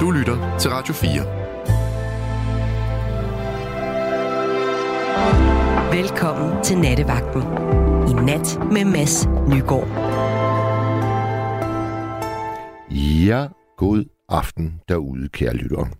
[0.00, 1.10] Du lytter til Radio 4.
[5.92, 7.42] Velkommen til Nattevagten.
[8.08, 9.88] I nat med Mads Nygaard.
[13.26, 15.90] Ja, god aften derude, kære lyttere.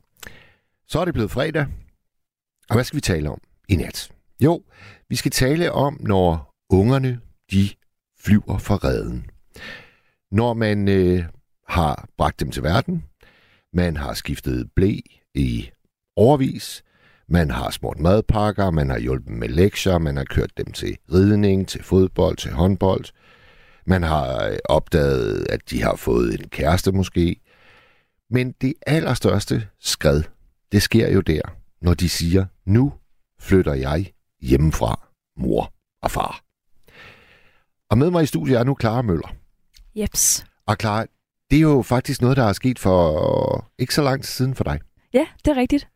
[0.89, 1.67] Så er det blevet fredag.
[2.71, 4.11] Og hvad skal vi tale om i nat?
[4.41, 4.63] Jo,
[5.09, 7.21] vi skal tale om, når ungerne
[7.51, 7.69] de
[8.25, 9.31] flyver fra redden.
[10.31, 11.25] Når man øh,
[11.69, 13.05] har bragt dem til verden,
[13.73, 14.99] man har skiftet blæ
[15.35, 15.71] i
[16.17, 16.83] overvis,
[17.29, 21.69] man har smurt madpakker, man har hjulpet med lektier, man har kørt dem til ridning,
[21.69, 23.05] til fodbold, til håndbold.
[23.87, 27.41] Man har øh, opdaget, at de har fået en kæreste måske.
[28.31, 30.23] Men det allerstørste skred,
[30.73, 31.41] det sker jo der,
[31.83, 32.93] når de siger, nu
[33.41, 35.73] flytter jeg hjemmefra, mor
[36.03, 36.43] og far.
[37.91, 39.35] Og med mig i studiet er nu Clara Møller.
[39.95, 40.47] Jeps.
[40.67, 41.07] Og Clara,
[41.51, 44.65] det er jo faktisk noget, der er sket for ikke så lang tid siden for
[44.65, 44.81] dig.
[45.15, 45.89] Ja, det er rigtigt.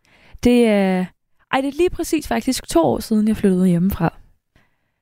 [0.45, 1.05] Det er,
[1.53, 4.15] ej, det er lige præcis faktisk to år siden, jeg flyttede hjemmefra.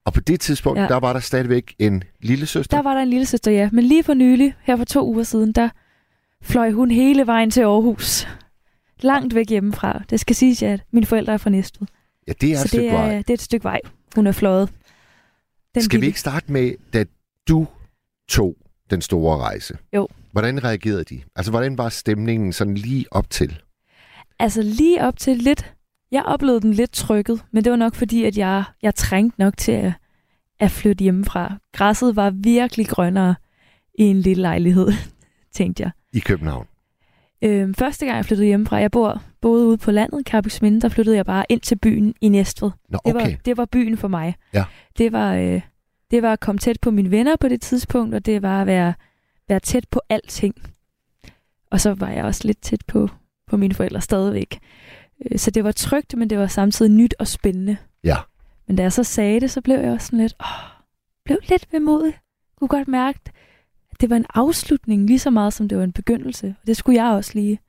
[0.05, 0.87] Og på det tidspunkt, ja.
[0.87, 2.77] der var der stadigvæk en lille søster?
[2.77, 3.69] Der var der en lille søster, ja.
[3.73, 5.69] Men lige for nylig, her for to uger siden, der
[6.43, 8.29] fløj hun hele vejen til Aarhus.
[9.01, 10.03] Langt væk hjemmefra.
[10.11, 11.89] Det skal siges, at mine forældre er fra Næstved.
[12.29, 13.17] Ja, det er Så et stykke det er, vej.
[13.17, 13.81] det er et stykke vej,
[14.15, 14.69] hun er fløjet.
[15.75, 16.01] Den skal lille.
[16.05, 17.05] vi ikke starte med, da
[17.49, 17.67] du
[18.29, 18.57] tog
[18.91, 19.79] den store rejse?
[19.95, 20.09] Jo.
[20.33, 21.21] Hvordan reagerede de?
[21.37, 23.61] Altså, hvordan var stemningen sådan lige op til?
[24.39, 25.75] Altså, lige op til lidt...
[26.13, 29.57] Jeg oplevede den lidt trykket, men det var nok fordi, at jeg, jeg trængte nok
[29.57, 29.93] til at,
[30.61, 31.57] at flytte hjemmefra.
[31.73, 33.35] Græsset var virkelig grønnere
[33.99, 34.89] i en lille lejlighed,
[35.57, 35.91] tænkte jeg.
[36.13, 36.67] I København?
[37.43, 41.17] Øhm, første gang jeg flyttede hjemmefra, jeg bor både ude på landet, Karpusminde, der flyttede
[41.17, 42.71] jeg bare ind til byen i Næstved.
[42.89, 43.25] Nå, okay.
[43.25, 44.35] det, var, det var byen for mig.
[44.55, 44.65] Ja.
[44.99, 45.61] Det var, øh,
[46.11, 48.67] det var at komme tæt på mine venner på det tidspunkt, og det var at
[48.67, 48.95] være,
[49.51, 50.55] være tæt på alting.
[51.71, 53.09] Og så var jeg også lidt tæt på,
[53.47, 54.59] på mine forældre stadigvæk.
[55.25, 57.77] Øh, så det var trygt, men det var samtidig nyt og spændende.
[58.05, 58.17] Ja.
[58.67, 60.81] Men da jeg så sagde det, så blev jeg også sådan lidt, åh,
[61.25, 62.15] blev lidt vemodig.
[62.57, 63.19] Kunne godt mærke,
[63.91, 66.55] at det var en afslutning lige så meget, som det var en begyndelse.
[66.61, 67.61] Og det skulle jeg også lige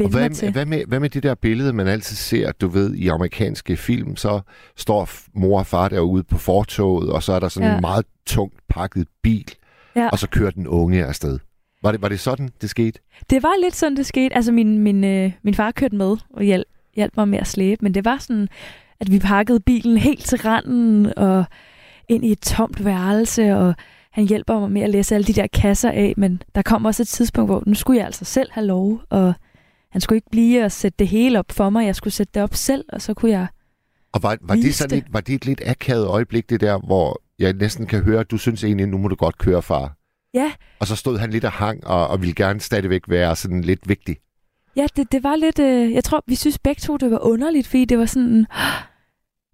[0.00, 0.52] og hvad, mig til.
[0.52, 4.16] Hvad med, hvad med det der billede, man altid ser, du ved, i amerikanske film,
[4.16, 4.40] så
[4.76, 7.74] står mor og far derude på fortoget, og så er der sådan ja.
[7.74, 9.54] en meget tungt pakket bil,
[9.96, 10.08] ja.
[10.08, 11.38] og så kører den unge afsted.
[11.82, 13.00] Var det, var det sådan, det skete?
[13.30, 14.34] Det var lidt sådan, det skete.
[14.34, 16.66] Altså, min, min, øh, min far kørte med og hjælp,
[16.96, 18.48] hjalp mig med at slæbe, men det var sådan,
[19.00, 21.44] at vi pakkede bilen helt til randen og
[22.08, 23.74] ind i et tomt værelse, og
[24.12, 27.02] han hjælper mig med at læse alle de der kasser af, men der kom også
[27.02, 29.34] et tidspunkt, hvor nu skulle jeg altså selv have lov, og
[29.90, 31.86] han skulle ikke blive og sætte det hele op for mig.
[31.86, 33.46] Jeg skulle sætte det op selv, og så kunne jeg
[34.12, 37.22] Og var, var, det, sådan et, var det et lidt akavet øjeblik, det der, hvor
[37.42, 39.96] jeg næsten kan høre, at du synes egentlig, nu må du godt køre, far?
[40.34, 40.52] Ja.
[40.80, 43.88] Og så stod han lidt og hang, og, og ville gerne stadigvæk være sådan lidt
[43.88, 44.16] vigtig.
[44.76, 45.58] Ja, det, det var lidt...
[45.58, 48.46] Øh, jeg tror, vi synes begge to, det var underligt, fordi det var sådan...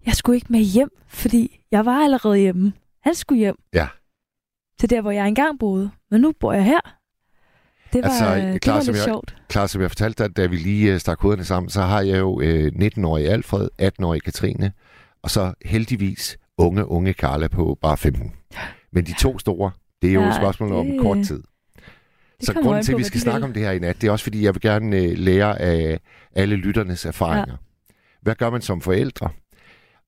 [0.05, 2.73] Jeg skulle ikke med hjem, fordi jeg var allerede hjemme.
[3.03, 3.55] Han skulle hjem.
[3.73, 3.87] Ja.
[4.79, 5.91] Til der, hvor jeg engang boede.
[6.11, 6.79] Men nu bor jeg her.
[7.93, 9.35] Det var, altså, det klar, var som lidt jeg, sjovt.
[9.47, 12.19] Klar, som jeg fortalte dig, da vi lige uh, stak hovederne sammen, så har jeg
[12.19, 14.71] jo uh, 19-årige Alfred, 18-årige Katrine,
[15.21, 18.33] og så heldigvis unge, unge Carla på bare 15.
[18.91, 19.71] Men de to store,
[20.01, 20.77] det er jo ja, et spørgsmål det...
[20.77, 21.43] om kort tid.
[22.37, 24.11] Det så grunden til, at vi skal snakke om det her i nat, det er
[24.11, 25.99] også, fordi jeg vil gerne uh, lære af
[26.35, 27.53] alle lytternes erfaringer.
[27.89, 27.95] Ja.
[28.21, 29.29] Hvad gør man som forældre?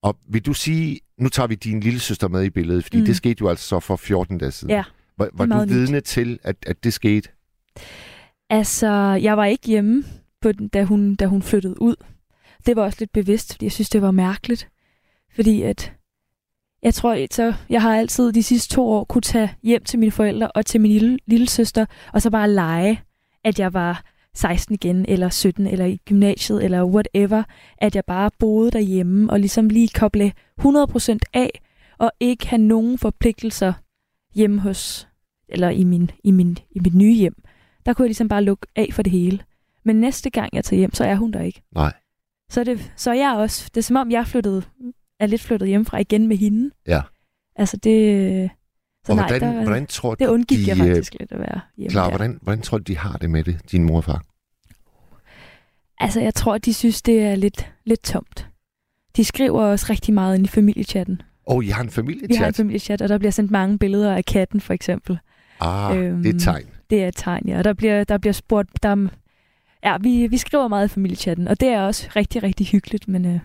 [0.01, 3.05] Og vil du sige, nu tager vi din lille søster med i billedet, fordi mm.
[3.05, 4.73] det skete jo altså så for 14 dage siden.
[4.73, 4.83] Ja,
[5.17, 6.03] var, var du vidne nyt.
[6.03, 7.29] til, at, at det skete?
[8.49, 8.87] Altså,
[9.21, 10.03] jeg var ikke hjemme,
[10.41, 11.95] på den, da, hun, da hun flyttede ud.
[12.65, 14.69] Det var også lidt bevidst, fordi jeg synes, det var mærkeligt.
[15.35, 15.93] Fordi at,
[16.83, 20.11] jeg tror, så jeg har altid de sidste to år kunne tage hjem til mine
[20.11, 23.01] forældre og til min lille, lille søster, og så bare lege,
[23.43, 24.03] at jeg var
[24.33, 27.43] 16 igen, eller 17, eller i gymnasiet, eller whatever,
[27.77, 31.61] at jeg bare boede derhjemme, og ligesom lige koble 100% af,
[31.97, 33.73] og ikke have nogen forpligtelser
[34.35, 35.07] hjemme hos,
[35.49, 37.35] eller i, min, i, min, i mit nye hjem.
[37.85, 39.39] Der kunne jeg ligesom bare lukke af for det hele.
[39.85, 41.61] Men næste gang jeg tager hjem, så er hun der ikke.
[41.75, 41.93] Nej.
[42.49, 44.63] Så det, så er jeg også, det er som om jeg flyttede,
[45.21, 46.71] er lidt flyttet hjemmefra igen med hende.
[46.87, 47.01] Ja.
[47.55, 48.49] Altså det,
[49.05, 51.59] så og nej, hvordan, der, hvordan tror det undgik de, jeg faktisk lidt at være
[51.77, 54.23] hjemme Klar, hvordan, hvordan tror du, de har det med det, din mor og far?
[55.99, 58.47] Altså, jeg tror, de synes, det er lidt, lidt tomt.
[59.15, 61.21] De skriver også rigtig meget ind i familiechatten.
[61.47, 62.29] Åh, oh, I har en familiechat?
[62.29, 65.19] Vi har en familiechat, og der bliver sendt mange billeder af katten, for eksempel.
[65.59, 66.65] Ah, øhm, det er et tegn.
[66.89, 67.57] Det er et tegn, ja.
[67.57, 68.83] Og der bliver, der bliver spurgt...
[68.83, 69.07] Der,
[69.83, 73.25] ja, vi, vi skriver meget i familiechatten, og det er også rigtig, rigtig hyggeligt, men
[73.25, 73.39] øh,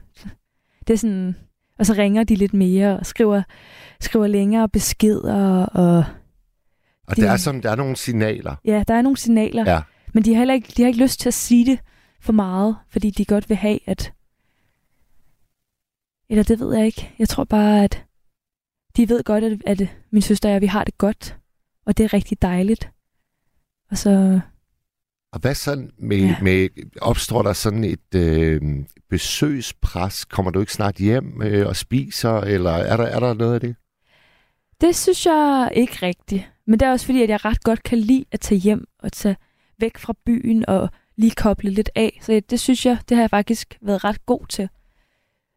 [0.87, 1.37] det er sådan...
[1.79, 3.43] Og så ringer de lidt mere og skriver,
[4.01, 6.05] skriver længere beskeder, og...
[7.07, 8.57] Og de, der er sådan, der er nogle signaler.
[8.65, 9.71] Ja, der er nogle signaler.
[9.71, 9.81] Ja.
[10.13, 11.79] Men de har heller ikke, de har ikke lyst til at sige det
[12.21, 14.13] for meget, fordi de godt vil have, at...
[16.29, 17.15] Eller det ved jeg ikke.
[17.19, 18.05] Jeg tror bare, at
[18.97, 21.37] de ved godt, at, at min søster og jeg, vi har det godt.
[21.87, 22.91] Og det er rigtig dejligt.
[23.91, 24.41] Og så...
[25.33, 26.37] Og hvad sådan med, ja.
[26.43, 26.69] med
[27.01, 28.61] opstår der sådan et øh,
[29.11, 30.25] besøgspres?
[30.25, 33.61] Kommer du ikke snart hjem øh, og spiser, eller er der, er der noget af
[33.61, 33.77] det?
[34.81, 36.51] Det synes jeg ikke rigtigt.
[36.67, 39.13] Men det er også fordi, at jeg ret godt kan lide at tage hjem og
[39.13, 39.37] tage
[39.81, 42.19] væk fra byen og lige koble lidt af.
[42.23, 44.69] Så det synes jeg, det har jeg faktisk været ret god til.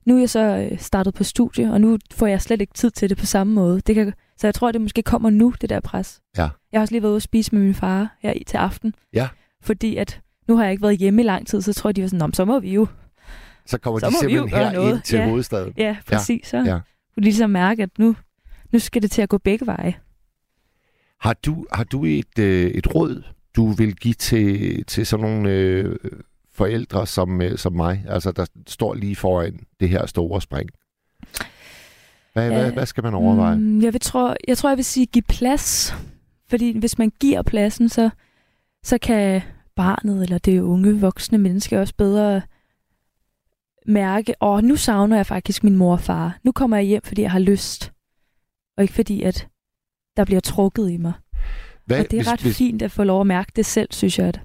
[0.05, 0.39] Nu er jeg så
[0.71, 3.53] øh, startet på studie, og nu får jeg slet ikke tid til det på samme
[3.53, 3.81] måde.
[3.81, 6.21] Det kan, så jeg tror, det måske kommer nu, det der pres.
[6.37, 6.49] Ja.
[6.71, 8.95] Jeg har også lige været ude og spise med min far her i til aften.
[9.13, 9.27] Ja.
[9.61, 12.07] Fordi at nu har jeg ikke været hjemme i lang tid, så tror de var
[12.07, 12.87] sådan, så må vi jo.
[13.65, 14.93] Så kommer så de simpelthen her noget.
[14.93, 15.27] ind til ja.
[15.29, 15.73] hovedstaden.
[15.77, 16.47] Ja, præcis.
[16.47, 16.63] Så ja.
[16.63, 16.81] kunne
[17.17, 18.15] de ligesom mærke, at nu,
[18.71, 19.95] nu skal det til at gå begge veje.
[21.19, 23.23] Har du, har du et, øh, et råd,
[23.55, 25.95] du vil give til, til sådan nogle øh,
[26.53, 30.69] forældre som, øh, som mig, altså der står lige foran det her store spring?
[32.33, 33.55] Hvad, ja, hvad, hvad skal man overveje?
[33.55, 35.95] Mm, jeg, vil tro, jeg tror, jeg vil sige, give plads.
[36.47, 38.09] Fordi hvis man giver pladsen, så,
[38.83, 39.41] så kan
[39.75, 42.41] barnet eller det unge voksne menneske også bedre
[43.85, 46.39] mærke, åh, oh, nu savner jeg faktisk min mor og far.
[46.43, 47.93] Nu kommer jeg hjem, fordi jeg har lyst.
[48.77, 49.47] Og ikke fordi, at
[50.17, 51.13] der bliver trukket i mig.
[51.85, 52.57] Hvad, og det er hvis, ret hvis...
[52.57, 54.27] fint at få lov at mærke det selv, synes jeg.
[54.27, 54.41] At...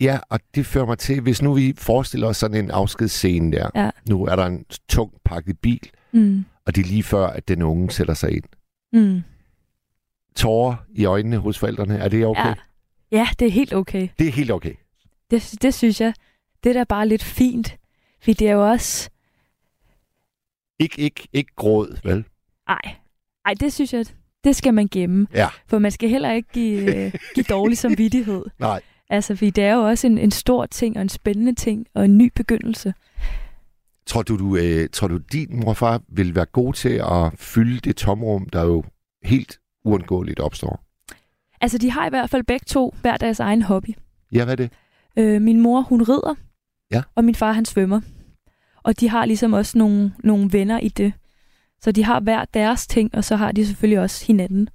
[0.00, 3.70] Ja, og det fører mig til, hvis nu vi forestiller os sådan en afskedsscene der.
[3.74, 3.90] Ja.
[4.08, 6.44] Nu er der en tung pakket bil, mm.
[6.66, 8.44] og det er lige før, at den unge sætter sig ind.
[8.92, 9.22] Mm.
[10.36, 12.46] Tårer i øjnene hos forældrene, er det okay?
[12.46, 12.54] Ja,
[13.18, 14.08] ja det er helt okay.
[14.18, 14.74] Det er helt okay?
[15.30, 16.14] Det, det synes jeg.
[16.64, 17.76] Det er da bare lidt fint,
[18.22, 19.10] for det er jo også...
[20.78, 22.24] Ikke, ikke, ikke gråd, vel?
[22.68, 22.96] Nej,
[23.44, 24.06] Ej, det synes jeg,
[24.44, 25.26] det skal man gemme.
[25.34, 25.48] Ja.
[25.66, 28.44] For man skal heller ikke give, øh, give dårlig samvittighed.
[28.58, 28.80] Nej.
[29.10, 32.04] Altså, fordi det er jo også en, en stor ting og en spændende ting og
[32.04, 32.94] en ny begyndelse.
[34.06, 37.96] Tror du, du, øh, tror du, din morfar vil være god til at fylde det
[37.96, 38.84] tomrum, der jo
[39.24, 40.83] helt uundgåeligt opstår?
[41.64, 43.88] Altså, de har i hvert fald begge to hver deres egen hobby.
[44.32, 44.72] Ja, hvad er det?
[45.16, 46.34] Øh, min mor, hun rider,
[46.90, 47.02] ja.
[47.14, 48.00] og min far, han svømmer.
[48.82, 51.12] Og de har ligesom også nogle, nogle venner i det.
[51.80, 54.68] Så de har hver deres ting, og så har de selvfølgelig også hinanden.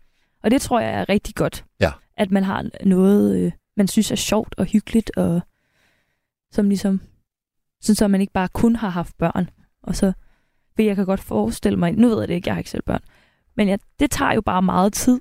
[0.44, 1.66] Og det tror jeg er rigtig godt.
[1.80, 1.92] Ja.
[2.18, 5.42] At man har noget, øh, man synes er sjovt og hyggeligt, og
[6.52, 7.02] som ligesom,
[7.82, 9.50] sådan så man ikke bare kun har haft børn.
[9.84, 10.14] Og så,
[10.76, 12.84] for jeg kan godt forestille mig, nu ved jeg det ikke, jeg har ikke selv
[12.84, 13.02] børn,
[13.58, 15.20] men ja, det tager jo bare meget tid.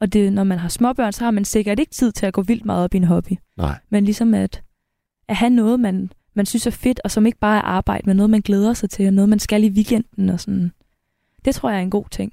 [0.00, 2.42] Og det, når man har småbørn, så har man sikkert ikke tid til at gå
[2.42, 3.32] vildt meget op i en hobby.
[3.56, 3.78] Nej.
[3.90, 4.62] Men ligesom at,
[5.28, 8.16] at have noget, man, man synes er fedt, og som ikke bare er arbejde, men
[8.16, 10.72] noget, man glæder sig til, og noget, man skal i weekenden og sådan.
[11.44, 12.32] Det tror jeg er en god ting.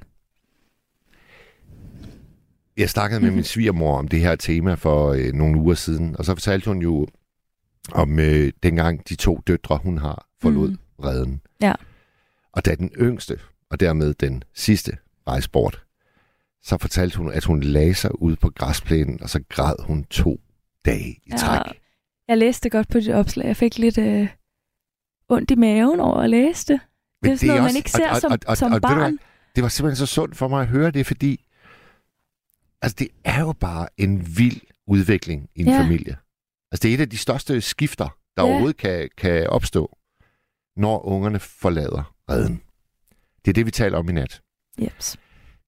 [2.77, 6.25] Jeg snakkede med min svigermor om det her tema for øh, nogle uger siden, og
[6.25, 7.07] så fortalte hun jo
[7.91, 10.77] om øh, dengang de to døtre, hun har, forlod mm.
[11.03, 11.41] redden.
[11.61, 11.73] Ja.
[12.51, 13.39] Og da den yngste,
[13.69, 14.97] og dermed den sidste,
[15.27, 15.83] rejse bort,
[16.67, 20.39] så fortalte hun, at hun lagde sig ud på græsplænen, og så græd hun to
[20.85, 21.81] dage i ja, træk.
[22.27, 23.47] Jeg læste godt på dit opslag.
[23.47, 24.27] Jeg fik lidt øh,
[25.29, 26.79] ondt i maven over at læse det.
[27.23, 28.81] Det er sådan noget, også, man ikke ser og, og, som, og, og, som og,
[28.81, 28.97] barn.
[28.97, 29.17] Hvad,
[29.55, 31.45] det var simpelthen så sundt for mig at høre det, fordi
[32.81, 35.81] altså, det er jo bare en vild udvikling i en ja.
[35.81, 36.17] familie.
[36.71, 38.49] Altså, det er et af de største skifter, der ja.
[38.49, 39.97] overhovedet kan, kan opstå,
[40.75, 42.61] når ungerne forlader redden.
[43.45, 44.41] Det er det, vi taler om i nat.
[44.81, 45.17] Yes.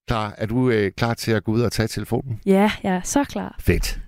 [0.10, 2.42] Klar, er du øh, klar til at gå ud og tage telefonen?
[2.46, 3.56] Ja, jeg er så klar.
[3.60, 4.00] Fedt.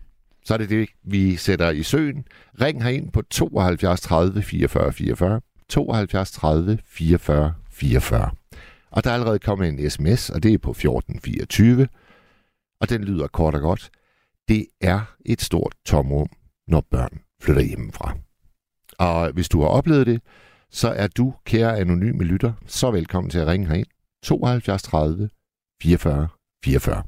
[0.46, 2.26] Så er det det, vi sætter i søen.
[2.62, 5.42] Ring herind på 72 30 44 44.
[5.70, 8.32] 72 30 44 44.
[8.92, 11.88] Og der er allerede kommet en sms, og det er på 1424.
[12.80, 13.90] Og den lyder kort og godt.
[14.48, 16.30] Det er et stort tomrum,
[16.68, 18.18] når børn flytter hjemmefra.
[19.00, 20.22] Og hvis du har oplevet det,
[20.72, 23.88] så er du, kære anonyme lytter, så velkommen til at ringe herind.
[24.24, 25.30] 72 30
[25.82, 26.28] 44
[26.64, 27.04] 44.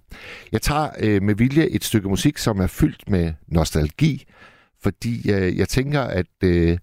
[0.51, 4.25] Jeg tager øh, med vilje et stykke musik, som er fyldt med nostalgi,
[4.81, 6.77] fordi øh, jeg tænker, at øh,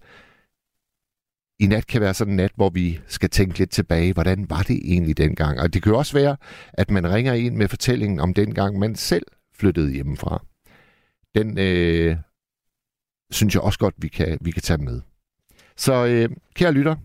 [1.59, 4.61] i nat kan være sådan en nat, hvor vi skal tænke lidt tilbage, hvordan var
[4.61, 5.59] det egentlig dengang?
[5.59, 6.37] Og det kan jo også være,
[6.73, 10.45] at man ringer ind med fortællingen om dengang, man selv flyttede hjemmefra.
[11.35, 12.17] Den øh,
[13.31, 15.01] synes jeg også godt, vi kan, vi kan tage med.
[15.77, 16.95] Så øh, kære lytter,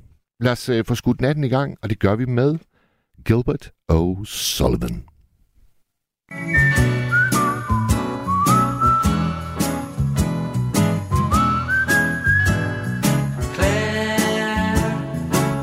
[0.40, 2.58] lad os øh, få skudt natten i gang, og det gør vi med
[3.26, 5.04] Gilbert O'Sullivan.
[13.54, 14.76] Claire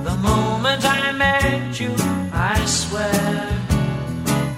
[0.04, 1.96] The moment I met you
[2.34, 3.48] I swear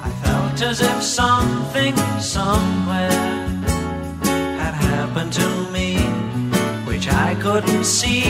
[0.02, 3.12] I felt as if something somewhere
[4.58, 5.98] had happened to me.
[6.88, 8.24] Which I couldn't see.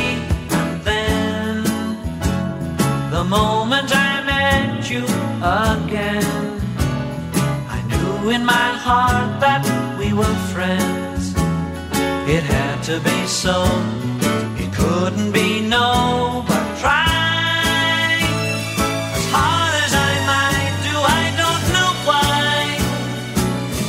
[0.52, 1.64] And then,
[3.10, 4.05] the moment I
[4.90, 5.04] you
[5.42, 6.62] again,
[7.76, 9.64] I knew in my heart that
[9.98, 11.34] we were friends.
[12.30, 13.66] It had to be so,
[14.62, 18.20] it couldn't be no, but try.
[19.18, 22.78] As hard as I might do, I don't know why.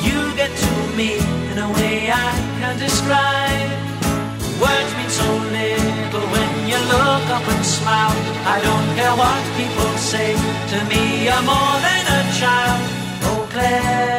[0.07, 1.19] You get to me
[1.51, 3.71] in a way I can't describe.
[4.63, 8.26] Words mean so little when you look up and smile.
[8.55, 10.31] I don't care what people say
[10.73, 12.81] to me, you're more than a child.
[13.29, 14.16] Oh, Claire,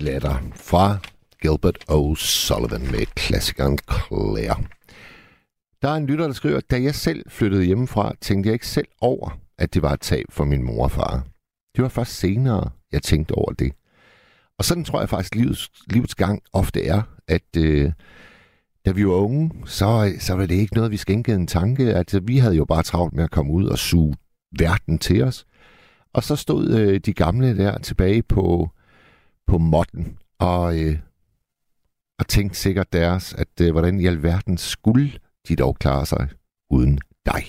[0.00, 0.98] Letter fra
[1.42, 4.56] Gilbert O'Sullivan med klassikeren Claire.
[5.82, 8.88] Der er en lytter, der skriver, da jeg selv flyttede hjemmefra, tænkte jeg ikke selv
[9.00, 11.26] over, at det var et tab for min mor og far.
[11.76, 13.72] Det var først senere, jeg tænkte over det.
[14.58, 17.92] Og sådan tror jeg faktisk, livets, livets gang ofte er, at øh,
[18.86, 21.94] da vi var unge, så, så var det ikke noget, vi skænkede en tanke.
[21.94, 24.14] Altså, vi havde jo bare travlt med at komme ud og suge
[24.58, 25.46] verden til os.
[26.12, 28.70] Og så stod øh, de gamle der tilbage på,
[29.50, 30.96] på måtten og, øh,
[32.18, 35.10] og tænkte sikkert deres, at øh, hvordan i alverden skulle
[35.48, 36.28] de dog klare sig
[36.70, 37.42] uden dig.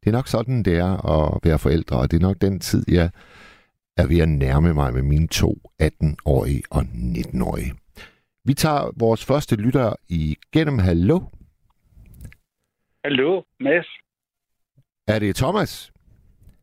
[0.00, 2.84] Det er nok sådan, det er at være forældre, og det er nok den tid,
[2.88, 3.10] jeg
[3.96, 5.50] er ved at nærme mig med mine to
[5.82, 6.82] 18-årige og
[7.16, 7.72] 19-årige.
[8.44, 10.78] Vi tager vores første lytter igennem.
[10.78, 11.20] Hallo?
[13.04, 13.86] Hallo, Mads.
[15.06, 15.92] Er det Thomas?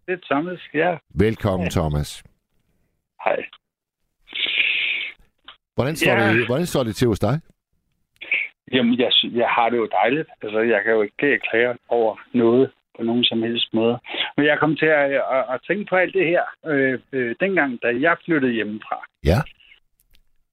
[0.05, 0.97] Det er Thomas, ja.
[1.09, 1.69] Velkommen, ja.
[1.69, 2.23] Thomas.
[3.23, 3.37] Hej.
[5.77, 6.34] Hvordan står, Ja.
[6.34, 7.36] det, hvordan står det til hos dig?
[8.74, 10.29] Jamen, jeg, jeg har det jo dejligt.
[10.41, 14.00] Altså, jeg kan jo ikke klage over noget på nogen som helst måde.
[14.38, 16.43] Men jeg kom til at, at, at tænke på alt det her.
[16.65, 19.39] Øh, øh, dengang, da jeg flyttede hjemmefra, Ja.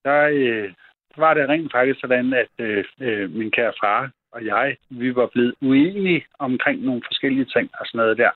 [0.04, 0.72] der øh,
[1.16, 5.26] var det rent faktisk sådan, at øh, øh, min kære far og jeg, vi var
[5.32, 8.30] blevet uenige omkring nogle forskellige ting og sådan noget der.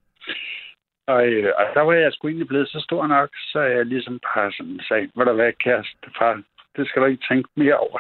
[1.07, 4.21] Og, øh, og der var jeg sgu egentlig blevet så stor nok, så jeg ligesom
[4.35, 6.43] bare sådan sagde, hvad der hvad, kæreste far,
[6.79, 7.99] det skal du ikke tænke mere over.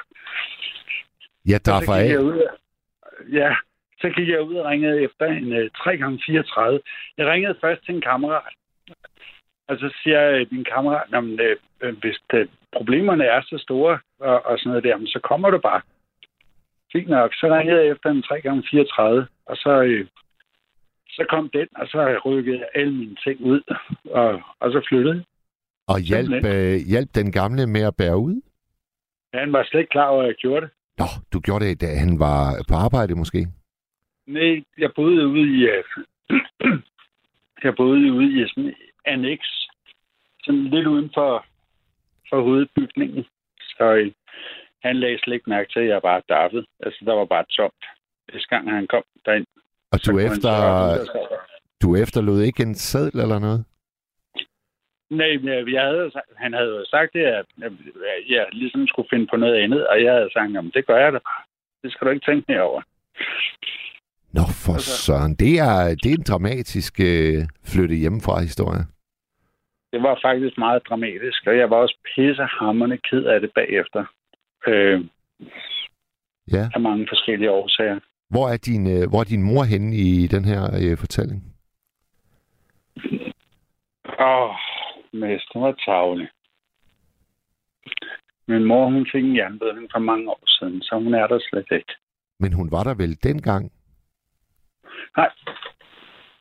[1.50, 2.28] Ja, der er gik jeg af.
[2.30, 2.38] ud,
[3.32, 3.50] ja,
[4.00, 6.60] så gik jeg ud og ringede efter en uh, 3x34.
[7.18, 8.54] Jeg ringede først til en kammerat.
[9.68, 13.98] Og så siger jeg, din kammerat, jamen, øh, øh, hvis det, problemerne er så store
[14.20, 15.80] og, og sådan noget der, så kommer du bare.
[16.92, 17.34] Fint nok.
[17.34, 19.02] Så ringede jeg efter en 3x34,
[19.46, 20.06] og så, øh,
[21.08, 23.62] så kom den, og så rykkede jeg alle mine ting ud,
[24.20, 25.24] og, og så flyttede jeg.
[25.88, 28.40] Og hjælp, øh, hjælp den gamle med at bære ud?
[29.34, 30.70] Han var slet ikke klar over, at jeg gjorde det.
[30.98, 33.40] Nå, du gjorde det, da han var på arbejde måske?
[34.26, 35.60] Nej, jeg boede ude i...
[35.74, 35.84] øh,
[37.64, 39.40] jeg boede ude i sådan en annex.
[40.44, 41.44] Sådan lidt uden for,
[42.30, 43.24] for hovedbygningen.
[43.60, 44.12] Så øh,
[44.82, 46.66] han lagde slet ikke mærke til, at jeg bare daffede.
[46.80, 47.84] Altså, der var bare tomt.
[48.32, 49.46] Hvis gang han kom derind.
[49.92, 51.36] Og så du han efter, spørge, "Hvem der står der?"
[51.82, 53.64] Du efterlod ikke en seddel eller noget?
[55.10, 57.46] Nej, men jeg havde, han havde jo sagt det, at
[58.28, 61.12] jeg ligesom skulle finde på noget andet, og jeg havde sagt, jamen det gør jeg
[61.12, 61.18] da.
[61.82, 62.82] Det skal du ikke tænke mere over.
[64.32, 65.34] Nå, for altså, søren.
[65.34, 67.38] Det er, det er en dramatisk øh,
[67.72, 68.84] flytte hjemmefra historie.
[69.92, 74.04] Det var faktisk meget dramatisk, og jeg var også pissehammerende ked af det bagefter.
[74.66, 75.00] Øh,
[76.52, 76.68] Ja.
[76.74, 77.98] af mange forskellige årsager.
[78.30, 81.40] Hvor er din, øh, hvor er din mor henne i den her øh, fortælling?
[84.20, 84.50] Åh, oh,
[85.18, 86.28] mester var tavle.
[88.48, 91.66] Min mor, hun fik en jernbødning for mange år siden, så hun er der slet
[91.78, 91.92] ikke.
[92.40, 93.72] Men hun var der vel dengang?
[95.16, 95.30] Nej,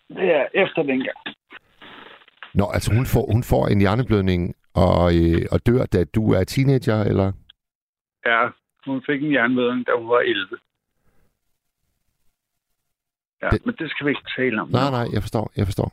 [0.10, 1.18] det er efter dengang.
[2.54, 6.44] Nå, altså hun får, hun får en hjerneblødning og, øh, og dør, da du er
[6.44, 7.32] teenager, eller?
[8.26, 8.48] Ja,
[8.86, 10.58] hun fik en jernbødning, da hun var 11.
[13.42, 14.70] Ja, Det- men det skal vi ikke tale om.
[14.70, 15.90] Nej, nej, jeg forstår, jeg forstår.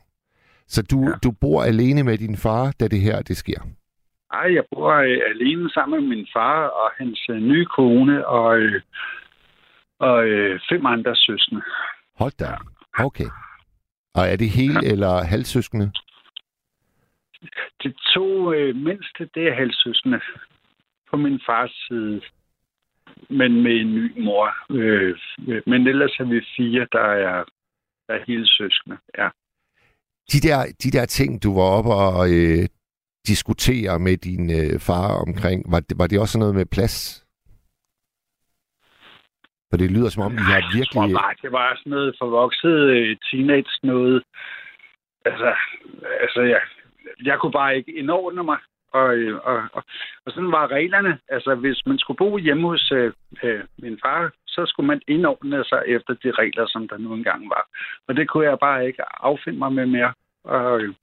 [0.67, 1.15] Så du, ja.
[1.23, 3.59] Du bor alene med din far, da det her, det sker?
[4.33, 8.57] Ej, jeg bor øh, alene sammen med min far og hans øh, nye kone og,
[8.57, 8.81] øh,
[9.99, 11.61] og øh, fem andre søskende.
[12.15, 12.57] Hold da.
[12.99, 13.29] Okay.
[14.13, 14.91] Og er det hele ja.
[14.91, 15.91] eller halvsøskende?
[17.83, 20.19] De to øh, mindste, det er halvsøskende
[21.09, 22.21] på min fars side,
[23.29, 24.47] men med en ny mor.
[24.69, 25.17] Øh,
[25.65, 27.43] men ellers er vi fire, der er,
[28.07, 28.97] der er hele søskende.
[29.17, 29.29] Ja.
[30.31, 32.67] De der, de der ting, du var oppe og øh,
[33.27, 37.25] diskutere med din øh, far omkring, var det, var det også noget med plads?
[39.69, 41.15] For det lyder som om, I har Jeg tror virkelig...
[41.21, 44.23] bare, det var sådan noget forvokset øh, teenage noget.
[45.25, 45.53] Altså,
[46.21, 46.61] altså jeg,
[47.23, 48.57] jeg kunne bare ikke indordne mig.
[48.93, 49.83] Og, øh, og, og,
[50.25, 51.19] og sådan var reglerne.
[51.29, 53.13] Altså, hvis man skulle bo hjemme hos øh,
[53.43, 57.49] øh, min far, så skulle man indordne sig efter de regler, som der nu engang
[57.49, 57.63] var.
[58.07, 60.13] Og det kunne jeg bare ikke affinde mig med mere.
[60.43, 60.93] Og øh,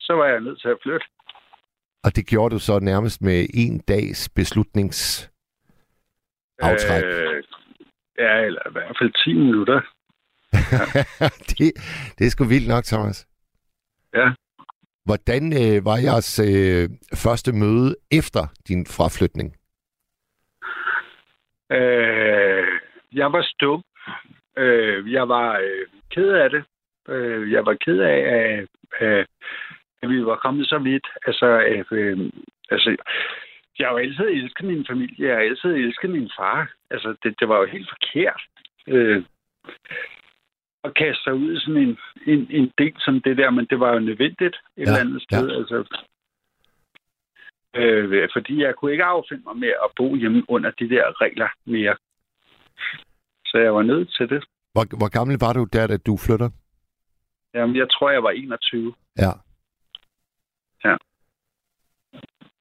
[0.00, 1.06] så var jeg nødt til at flytte.
[2.04, 5.30] Og det gjorde du så nærmest med en dags beslutnings...
[6.62, 7.04] Aftræk.
[7.04, 7.42] Øh,
[8.18, 9.80] ja, eller i hvert fald 10 minutter.
[11.48, 11.72] det,
[12.18, 13.26] det er sgu vildt nok, Thomas.
[14.14, 14.26] Ja.
[15.04, 19.56] Hvordan øh, var jeres øh, første møde efter din fraflytning?
[21.72, 22.66] Øh,
[23.12, 23.82] jeg var stum.
[24.56, 26.64] Øh, jeg var øh, ked af det.
[27.08, 28.66] Øh, jeg var ked af, at,
[29.00, 29.26] at,
[30.02, 31.06] at vi var kommet så vidt.
[31.26, 32.18] Altså, at, øh,
[32.70, 32.96] altså,
[33.78, 35.26] jeg har jo altid elsket min familie.
[35.28, 36.72] Jeg har altid elsket min far.
[36.90, 38.42] Altså, det, det var jo helt forkert.
[38.88, 39.22] Øh,
[40.84, 43.80] at kaste sig ud i sådan en, en, en del som det der, men det
[43.80, 45.48] var jo nødvendigt et Ja, eller andet sted.
[45.50, 45.56] ja.
[45.58, 45.98] Altså,
[47.78, 51.48] øh, fordi jeg kunne ikke affinde mig med at bo hjemme under de der regler
[51.64, 51.96] mere.
[53.46, 54.44] Så jeg var nødt til det.
[54.72, 56.50] Hvor, hvor gammel var du der, da du flytter?
[57.54, 58.94] Jamen, jeg tror, jeg var 21.
[59.18, 59.32] Ja.
[60.84, 60.96] Ja.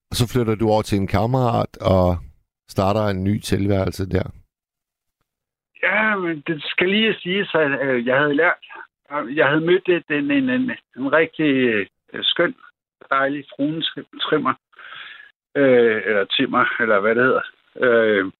[0.10, 2.18] Og så flytter du over til en kammerat og
[2.68, 4.32] starter en ny tilværelse der.
[5.84, 8.64] Ja, men det skal lige sige, at øh, jeg havde lært.
[9.36, 11.52] Jeg havde mødt en, en, en, en rigtig
[12.14, 12.56] øh, skøn,
[13.10, 14.54] dejlig fruens trimmer.
[15.62, 17.46] Øh, eller timmer, eller hvad det hedder.
[17.86, 18.32] Øh,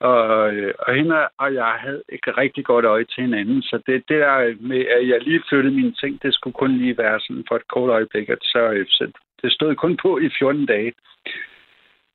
[0.00, 3.62] og, øh, og hende og jeg havde et rigtig godt øje til hinanden.
[3.62, 6.98] Så det, det der med, at jeg lige flyttede mine ting, det skulle kun lige
[6.98, 8.28] være sådan for et kort øjeblik.
[8.28, 10.92] At så, øh, så det stod kun på i 14 dage.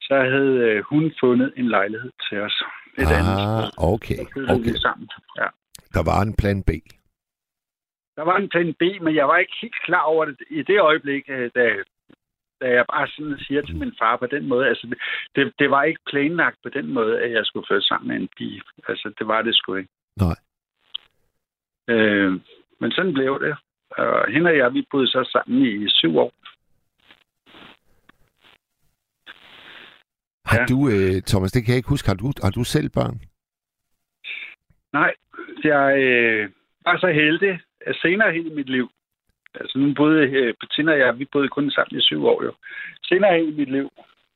[0.02, 2.64] Så havde øh, hun fundet en lejlighed til os
[2.98, 3.64] et andet sted.
[3.78, 4.22] Ah, okay.
[4.34, 4.64] Så okay.
[4.64, 5.10] vi sammen.
[5.40, 5.48] Ja.
[5.96, 6.72] Der var en plan B.
[8.18, 10.80] Der var en plan B, men jeg var ikke helt klar over det i det
[10.80, 11.66] øjeblik, da,
[12.62, 14.68] da jeg bare sådan siger til min far på den måde.
[14.68, 14.96] Altså,
[15.36, 18.30] det, det var ikke planlagt på den måde, at jeg skulle flytte sammen med en
[18.38, 18.62] pige.
[18.88, 19.90] Altså, det var det sgu ikke.
[20.18, 20.36] Nej.
[21.90, 22.32] Øh,
[22.80, 23.56] men sådan blev det.
[23.92, 26.34] Og hende og jeg, vi boede så sammen i syv år.
[30.46, 30.66] Har Ja.
[30.66, 33.16] du, øh, Thomas, det kan jeg ikke huske, har du, har du selv børn?
[34.94, 35.14] Nej,
[35.64, 36.50] jeg øh,
[36.86, 38.90] var så heldig, at senere hen i mit liv,
[39.62, 42.54] altså nu boede Bettina og jeg, vi boede kun sammen i syv år jo.
[43.04, 43.90] Senere i mit liv,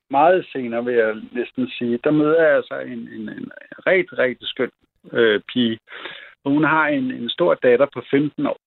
[0.09, 3.51] meget senere vil jeg næsten sige, der møder jeg altså en, en, en
[3.87, 4.71] rigtig, rigtig skøn
[5.11, 5.79] øh, pige.
[6.43, 8.59] Og hun har en, en stor datter på 15 år,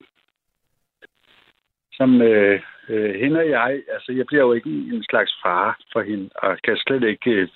[1.93, 6.03] som øh, øh, hende og jeg, altså jeg bliver jo ikke en slags far for
[6.03, 7.49] hende, og kan slet ikke øh,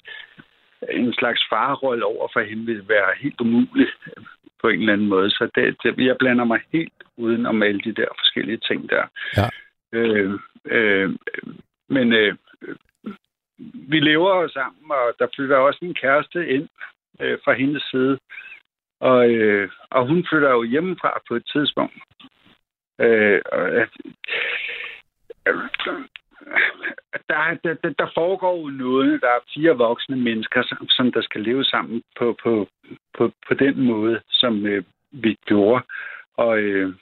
[0.90, 3.88] en slags farrolle over for hende vil være helt umulig
[4.60, 5.30] på en eller anden måde.
[5.30, 9.04] Så det, det, jeg blander mig helt uden om alle de der forskellige ting der.
[9.36, 9.48] Ja.
[9.92, 10.32] Øh,
[10.64, 11.10] øh,
[11.88, 12.36] men øh,
[13.92, 16.68] vi lever jo sammen, og der flytter også en kæreste ind
[17.20, 18.18] øh, fra hendes side.
[19.00, 21.94] Og, øh, og hun flytter jo hjemmefra på et tidspunkt.
[23.00, 23.88] Øh, og, øh,
[27.28, 29.20] der, der, der foregår noget.
[29.22, 32.68] Der er fire voksne mennesker, som, som der skal leve sammen på, på,
[33.16, 35.84] på, på den måde, som øh, vi gjorde.
[36.36, 36.94] Og øh,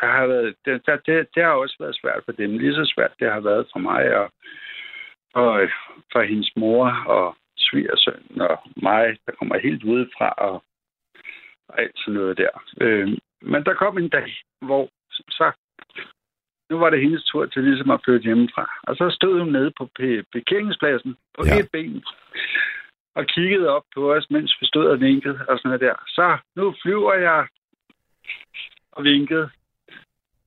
[0.00, 2.58] der har været, det, der, det, det har også været svært for dem.
[2.58, 4.32] Lige så svært det har været for mig og,
[5.34, 5.70] og øh,
[6.12, 10.62] for hendes mor og svigersøn og mig, der kommer helt udefra og,
[11.68, 12.62] og alt sådan noget der.
[12.80, 13.08] Øh,
[13.42, 15.52] men der kom en dag, hvor så
[16.72, 18.64] nu var det hendes tur til ligesom at flytte hjemmefra.
[18.88, 19.84] Og så stod hun nede på
[20.32, 21.58] parkeringspladsen på ja.
[21.58, 22.04] et ben
[23.18, 25.96] og kiggede op på os, mens vi stod og vinkede og sådan noget der.
[26.16, 27.46] Så nu flyver jeg
[28.92, 29.48] og vinkede.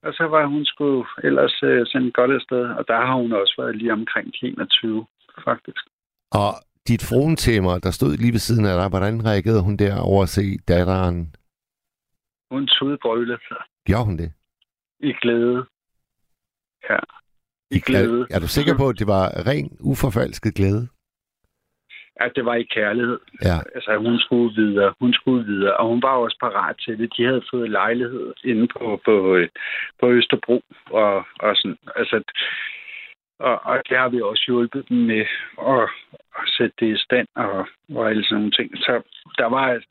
[0.05, 3.53] Og så var hun sgu ellers uh, sendt godt afsted, og der har hun også
[3.57, 5.05] været lige omkring 21,
[5.43, 5.83] faktisk.
[6.31, 6.51] Og
[6.87, 10.29] dit fruentæmmer, der stod lige ved siden af dig, hvordan reagerede hun der over at
[10.29, 11.35] se datteren?
[12.51, 13.61] Hun tudbrølede sig.
[13.87, 14.31] Gjorde hun det?
[14.99, 15.65] I glæde.
[16.89, 16.99] Ja.
[17.71, 18.27] I glæde.
[18.29, 20.87] Er, er du sikker på, at det var ren, uforfalsket glæde?
[22.15, 23.19] at det var i kærlighed.
[23.41, 23.57] Ja.
[23.75, 27.13] Altså, hun skulle videre, hun skulle videre, og hun var også parat til det.
[27.17, 29.37] De havde fået lejlighed inde på, på,
[29.99, 32.23] på Østerbro, og, og sådan, altså,
[33.39, 35.25] og, og det har vi også hjulpet dem med
[35.73, 35.89] at,
[36.39, 38.77] at sætte det i stand og, og alle sådan nogle ting.
[38.77, 39.01] Så
[39.37, 39.81] der var,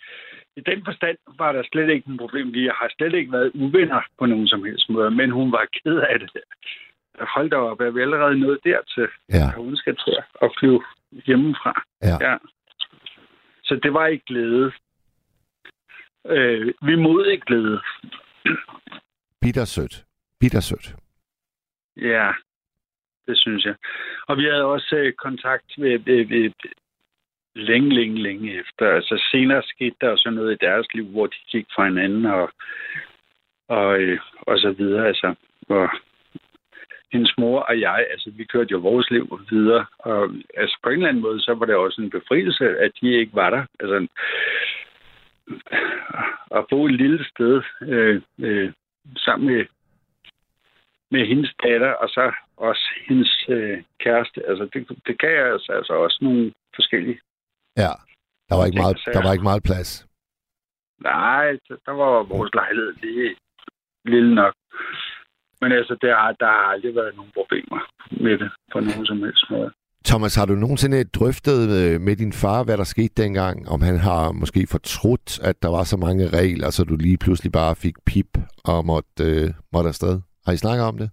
[0.56, 2.52] i den forstand var der slet ikke en problem.
[2.52, 5.96] Vi har slet ikke været uvenner på nogen som helst måde, men hun var ked
[5.96, 6.30] af det.
[7.20, 9.48] Hold da op, er vi allerede nået dertil, ja.
[9.48, 10.84] at hun skal til at flyve
[11.26, 11.82] hjemmefra.
[12.02, 12.16] Ja.
[12.30, 12.36] ja.
[13.64, 14.72] Så det var ikke glæde.
[16.26, 17.80] Øh, vi mod ikke glæde.
[19.40, 20.04] Bittersødt.
[20.40, 20.94] Bittersødt.
[21.96, 22.32] Ja,
[23.26, 23.74] det synes jeg.
[24.28, 26.50] Og vi havde også øh, kontakt med, med, med
[27.54, 28.94] længe, længe, længe efter.
[28.94, 32.50] Altså senere skete der også noget i deres liv, hvor de gik fra hinanden og,
[33.68, 35.06] og, øh, og så videre.
[35.06, 35.34] Altså,
[35.66, 35.92] hvor
[37.12, 39.86] hendes mor og jeg, altså vi kørte jo vores liv videre.
[39.98, 43.08] Og altså på en eller anden måde, så var det også en befrielse, at de
[43.20, 43.64] ikke var der.
[43.80, 44.06] Altså,
[46.56, 48.72] at bo et lille sted øh, øh,
[49.16, 49.64] sammen med,
[51.10, 54.48] med hendes datter, og så også hendes øh, kæreste.
[54.48, 57.20] Altså, det, det gav altså, altså også nogle forskellige
[57.76, 57.92] Ja,
[58.48, 60.06] der var ikke meget, der var ikke meget plads.
[61.00, 61.46] Nej,
[61.86, 63.36] der var vores lejlighed lige
[64.04, 64.54] lille nok.
[65.60, 69.18] Men altså, der har, der har aldrig været nogen problemer med det på nogen som
[69.22, 69.70] helst måde.
[70.04, 73.68] Thomas, har du nogensinde drøftet øh, med din far, hvad der skete dengang?
[73.68, 77.52] Om han har måske fortrudt, at der var så mange regler, så du lige pludselig
[77.52, 78.30] bare fik pip
[78.64, 80.20] og måtte, øh, måtte afsted?
[80.46, 81.10] Har I snakket om det?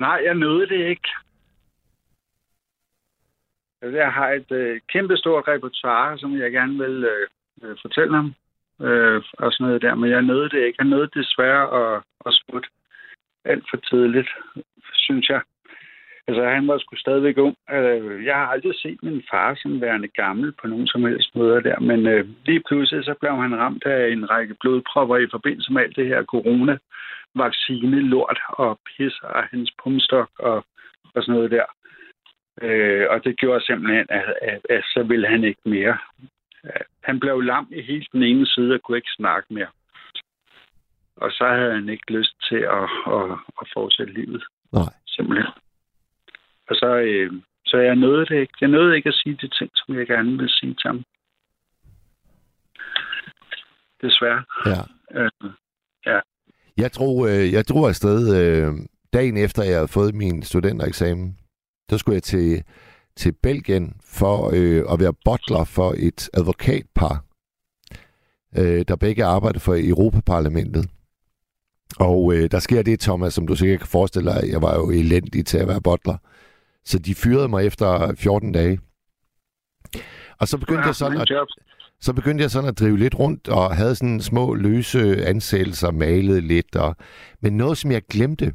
[0.00, 1.08] Nej, jeg nåede det ikke.
[3.82, 7.26] Øh, jeg har et øh, kæmpestort repertoire, som jeg gerne vil øh,
[7.62, 8.34] øh fortælle ham.
[8.82, 10.76] Øh, og sådan noget der, men jeg nåede det ikke.
[10.78, 12.68] Jeg nåede desværre at, at smutte
[13.44, 14.30] alt for tidligt,
[14.94, 15.40] synes jeg.
[16.28, 17.56] Altså, han var sgu stadigvæk ung.
[17.72, 21.60] Øh, jeg har aldrig set min far som værende gammel på nogen som helst måder
[21.60, 25.72] der, men øh, lige pludselig så blev han ramt af en række blodpropper i forbindelse
[25.72, 30.56] med alt det her corona-vaccine, lort og pis og hans pumstok og,
[31.14, 31.64] og sådan noget der.
[32.62, 35.98] Øh, og det gjorde simpelthen, at, at, at så ville han ikke mere.
[37.02, 39.68] Han blev lam i helt den ene side og kunne ikke snakke mere.
[41.16, 44.44] Og så havde han ikke lyst til at, at, at fortsætte livet.
[44.72, 44.92] Nej.
[45.06, 45.46] Simpelthen.
[46.68, 47.32] Og så, øh,
[47.66, 48.52] så jeg nåede det ikke.
[48.60, 51.04] Jeg nåede ikke at sige de ting, som jeg gerne ville sige til ham.
[54.02, 54.44] Desværre.
[54.66, 54.82] Ja.
[55.20, 55.50] Øh,
[56.06, 56.20] ja.
[56.76, 58.72] Jeg drog, øh, jeg drog afsted øh,
[59.12, 61.38] dagen efter, jeg havde fået min studentereksamen.
[61.90, 62.62] Der skulle jeg til,
[63.16, 67.24] til Belgien for øh, at være butler for et advokatpar,
[68.58, 70.88] øh, der begge arbejder for Europaparlamentet.
[71.98, 74.90] Og øh, der sker det, Thomas, som du sikkert kan forestille dig, jeg var jo
[74.90, 76.16] elendig til at være butler.
[76.84, 78.80] Så de fyrede mig efter 14 dage.
[80.40, 81.28] Og så begyndte, ja, jeg sådan at,
[82.00, 86.40] så begyndte jeg sådan at drive lidt rundt, og havde sådan små løse ansættelser, malede
[86.40, 86.76] lidt.
[86.76, 86.96] Og,
[87.42, 88.52] men noget, som jeg glemte,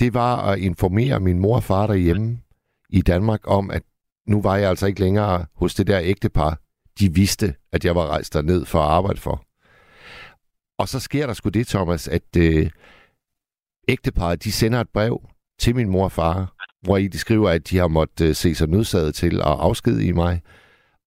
[0.00, 2.38] det var at informere min mor og far derhjemme
[2.94, 3.82] i Danmark om, at
[4.26, 6.58] nu var jeg altså ikke længere hos det der ægtepar.
[6.98, 9.44] De vidste, at jeg var rejst ned for at arbejde for.
[10.78, 12.70] Og så sker der sgu det, Thomas, at øh,
[13.88, 15.20] ægteparet, de sender et brev
[15.58, 18.54] til min mor og far, hvor I de skriver, at de har måttet øh, se
[18.54, 20.42] sig nødsaget til at afskedige mig,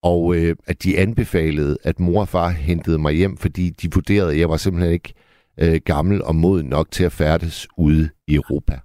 [0.02, 4.32] og øh, at de anbefalede, at mor og far hentede mig hjem, fordi de vurderede,
[4.32, 5.14] at jeg var simpelthen ikke
[5.60, 8.80] øh, gammel og moden nok til at færdes ude i Europa.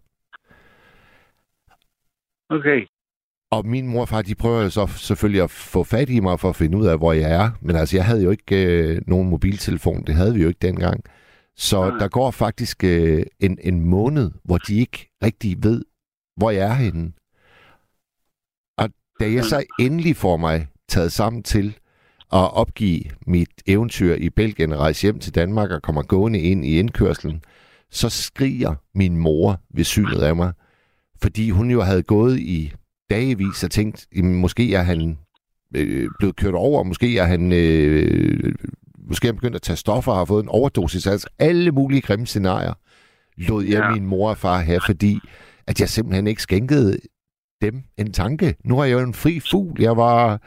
[2.50, 2.93] Okay
[3.58, 6.40] og min mor og far, de prøver jo så selvfølgelig at få fat i mig
[6.40, 7.52] for at finde ud af, hvor jeg er.
[7.62, 10.04] Men altså, jeg havde jo ikke øh, nogen mobiltelefon.
[10.04, 11.04] Det havde vi jo ikke dengang.
[11.56, 11.98] Så Nej.
[11.98, 15.86] der går faktisk øh, en, en måned, hvor de ikke rigtig ved,
[16.38, 17.12] hvor jeg er henne.
[18.78, 18.90] Og
[19.20, 21.78] da jeg så endelig får mig taget sammen til
[22.34, 26.66] at opgive mit eventyr i Belgien og rejse hjem til Danmark og kommer gående ind
[26.66, 27.44] i indkørslen,
[27.92, 30.54] så skriger min mor ved synet af mig,
[31.22, 32.74] fordi hun jo havde gået i
[33.16, 35.18] dagevis og tænkt, jamen, måske er han
[35.76, 38.54] øh, blevet kørt over, måske er han øh,
[39.08, 41.08] måske er han begyndt at tage stoffer og har fået en overdosis.
[41.08, 42.74] Altså alle mulige grimme scenarier
[43.38, 43.92] lod jeg Ja.
[43.92, 45.20] min mor og far have, fordi
[45.68, 46.98] at jeg simpelthen ikke skænkede
[47.62, 48.56] dem en tanke.
[48.66, 49.82] Nu er jeg jo en fri fugl.
[49.82, 50.42] Jeg var...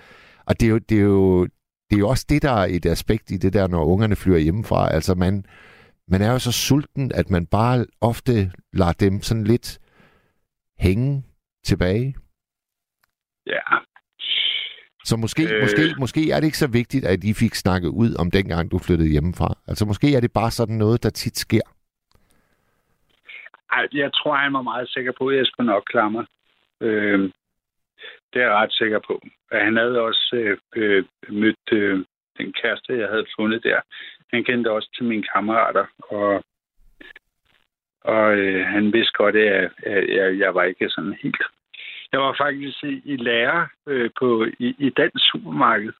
[0.46, 1.44] Og det er jo, det er jo,
[1.90, 4.38] det er jo også det, der er et aspekt i det der, når ungerne flyver
[4.38, 4.92] hjemmefra.
[4.94, 5.44] Altså man,
[6.08, 9.78] man er jo så sulten, at man bare ofte lader dem sådan lidt
[10.78, 11.22] hænge
[11.64, 12.14] tilbage.
[13.46, 13.60] Ja,
[15.04, 15.62] Så måske, øh...
[15.62, 18.78] Måske, måske er det ikke så vigtigt, at I fik snakket ud om dengang, du
[18.78, 19.48] flyttede hjemmefra.
[19.68, 21.66] Altså måske er det bare sådan noget, der tit sker.
[23.72, 26.24] Ej, jeg tror, han var meget sikker på, at jeg skulle nok klare mig.
[26.80, 27.20] Øh,
[28.32, 29.20] det er jeg ret sikker på.
[29.52, 32.04] Han havde også øh, øh, mødt øh,
[32.38, 33.80] den kæreste, jeg havde fundet der.
[34.32, 36.44] Han kendte også til mine kammerater, og,
[38.00, 41.42] og øh, han vidste godt, at jeg, at jeg, jeg var ikke sådan helt...
[42.12, 45.92] Jeg var faktisk i, i lærer øh, på, i, i dansk supermarked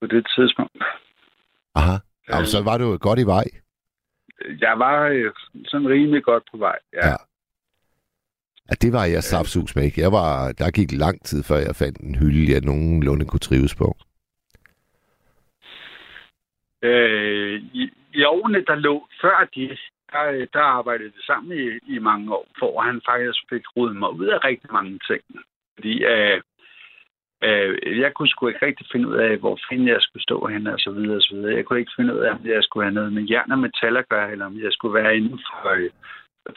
[0.00, 0.82] på det tidspunkt.
[1.74, 1.96] Aha.
[2.28, 3.44] Jamen, så var du godt i vej.
[4.60, 5.32] Jeg var øh,
[5.66, 6.78] sådan rimelig godt på vej.
[6.92, 7.08] Ja.
[7.08, 7.16] Ja.
[8.70, 10.00] Ja, det var jeg sapsus med ikke.
[10.00, 13.74] Jeg var, der gik lang tid, før jeg fandt en hylde, jeg nogenlunde kunne trives
[13.74, 13.96] på.
[16.82, 19.80] Øh, i, I årene, der lå før det,
[20.12, 24.10] der, der arbejdede vi sammen i, i mange år, for han faktisk fik rodet mig
[24.10, 25.22] ud af rigtig mange ting.
[25.76, 26.40] Fordi øh,
[27.44, 30.72] øh, jeg kunne sgu ikke rigtig finde ud af, hvor fanden jeg skulle stå henne,
[30.72, 31.56] og så videre, og så videre.
[31.56, 33.96] Jeg kunne ikke finde ud af, om jeg skulle have noget med jern og metal
[33.96, 35.90] at gøre, eller om jeg skulle være inden for øh,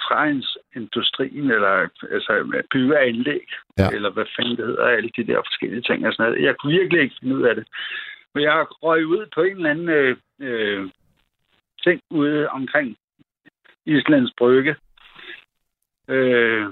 [0.01, 1.73] træindustrien, eller
[2.11, 3.47] altså bygge af anlæg,
[3.79, 3.89] Ja.
[3.95, 6.45] eller hvad fanden det hedder, alle de der forskellige ting og sådan noget.
[6.45, 7.65] Jeg kunne virkelig ikke finde ud af det.
[8.33, 10.89] Men jeg røg ud på en eller anden øh, øh,
[11.83, 12.97] ting ude omkring
[13.85, 14.75] Islands Brygge.
[16.07, 16.65] Øh,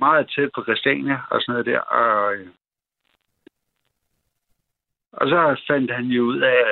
[0.00, 1.80] meget tæt på Christiania og sådan noget der.
[1.80, 2.46] Og, øh,
[5.12, 6.62] og så fandt han jo ud af,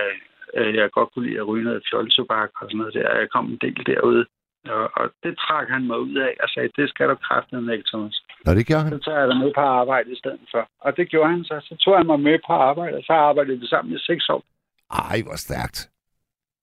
[0.55, 3.19] at jeg godt kunne lide at ryge noget fjoltobak og sådan noget der.
[3.19, 4.27] Jeg kom en del derude.
[4.69, 7.89] Og, og det trak han mig ud af og sagde, det skal du kraftedeme ikke,
[7.89, 8.23] Thomas.
[8.45, 8.93] Nå, det gjorde han.
[8.93, 10.69] Så tager jeg dig med på arbejde i stedet for.
[10.81, 11.57] Og det gjorde han så.
[11.69, 14.45] Så tog han mig med på arbejde, og så arbejdede vi sammen i seks år.
[14.91, 15.91] Ej, hvor stærkt.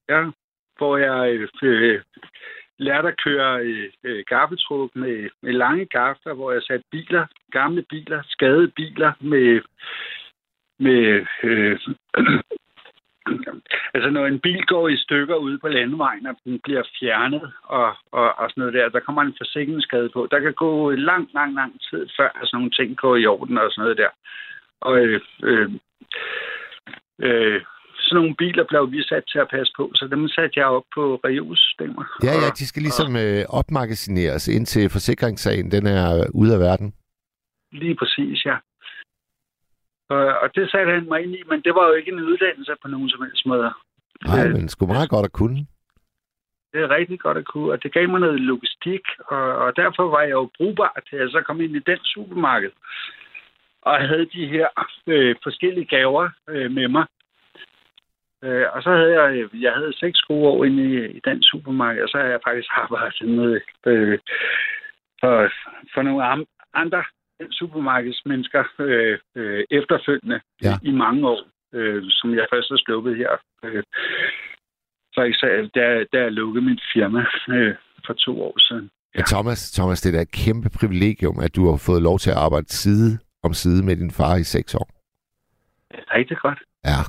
[0.09, 0.21] Ja,
[0.77, 2.01] hvor jeg øh,
[2.87, 7.81] lærte at køre øh, øh gaffeltruk med, med lange gafler, hvor jeg satte biler, gamle
[7.81, 9.61] biler, skadede biler med,
[10.79, 11.79] med øh,
[13.93, 17.95] altså når en bil går i stykker ude på landevejen, og den bliver fjernet og,
[18.11, 20.27] og, og sådan noget der, der kommer en forsikringsskade på.
[20.31, 23.71] Der kan gå lang, lang, lang tid, før sådan nogle ting går i orden og
[23.71, 24.09] sådan noget der.
[24.81, 25.69] Og øh, øh,
[27.19, 27.61] øh,
[28.11, 30.87] sådan nogle biler blev vi sat til at passe på, så dem satte jeg op
[30.95, 32.03] på reolsystemer.
[32.27, 36.07] Ja, ja, Og- de skal ligesom øh, opmagasineres, indtil forsikringssagen den er
[36.41, 36.93] ude af verden.
[37.71, 38.55] Lige præcis, ja.
[40.09, 42.73] Og, og det satte han mig ind i, men det var jo ikke en uddannelse
[42.81, 43.71] på nogen som helst måde.
[44.25, 45.65] Nej, Øh, men sgu meget godt at kunne.
[46.73, 50.09] Det er rigtig godt at kunne, og det gav mig noget logistik, og, og derfor
[50.09, 52.71] var jeg jo brugbar til at så komme ind i den supermarked.
[53.81, 54.67] Og jeg havde de her
[55.07, 57.05] øh, forskellige gaver øh, med mig.
[58.43, 62.03] Øh, og så havde jeg, jeg havde seks gode år inde i, i den supermarked,
[62.03, 64.19] og så har jeg faktisk arbejdet med øh,
[65.19, 65.35] for,
[65.93, 67.03] for nogle am- andre
[67.51, 70.69] supermarkedsmennesker øh, øh, efterfølgende Ja.
[70.69, 70.75] ja.
[70.89, 71.41] i mange år,
[71.73, 73.31] øh, som jeg først har sluppet her.
[73.63, 73.83] Øh,
[75.15, 77.75] for eksempel, da, da jeg lukkede mit firma øh,
[78.05, 78.89] for to år siden.
[79.15, 82.29] Men Thomas, Thomas, det er da et kæmpe privilegium, at du har fået lov til
[82.31, 84.87] at arbejde side om side med din far i seks år.
[85.91, 86.59] Det er rigtig godt.
[86.85, 87.01] Ja,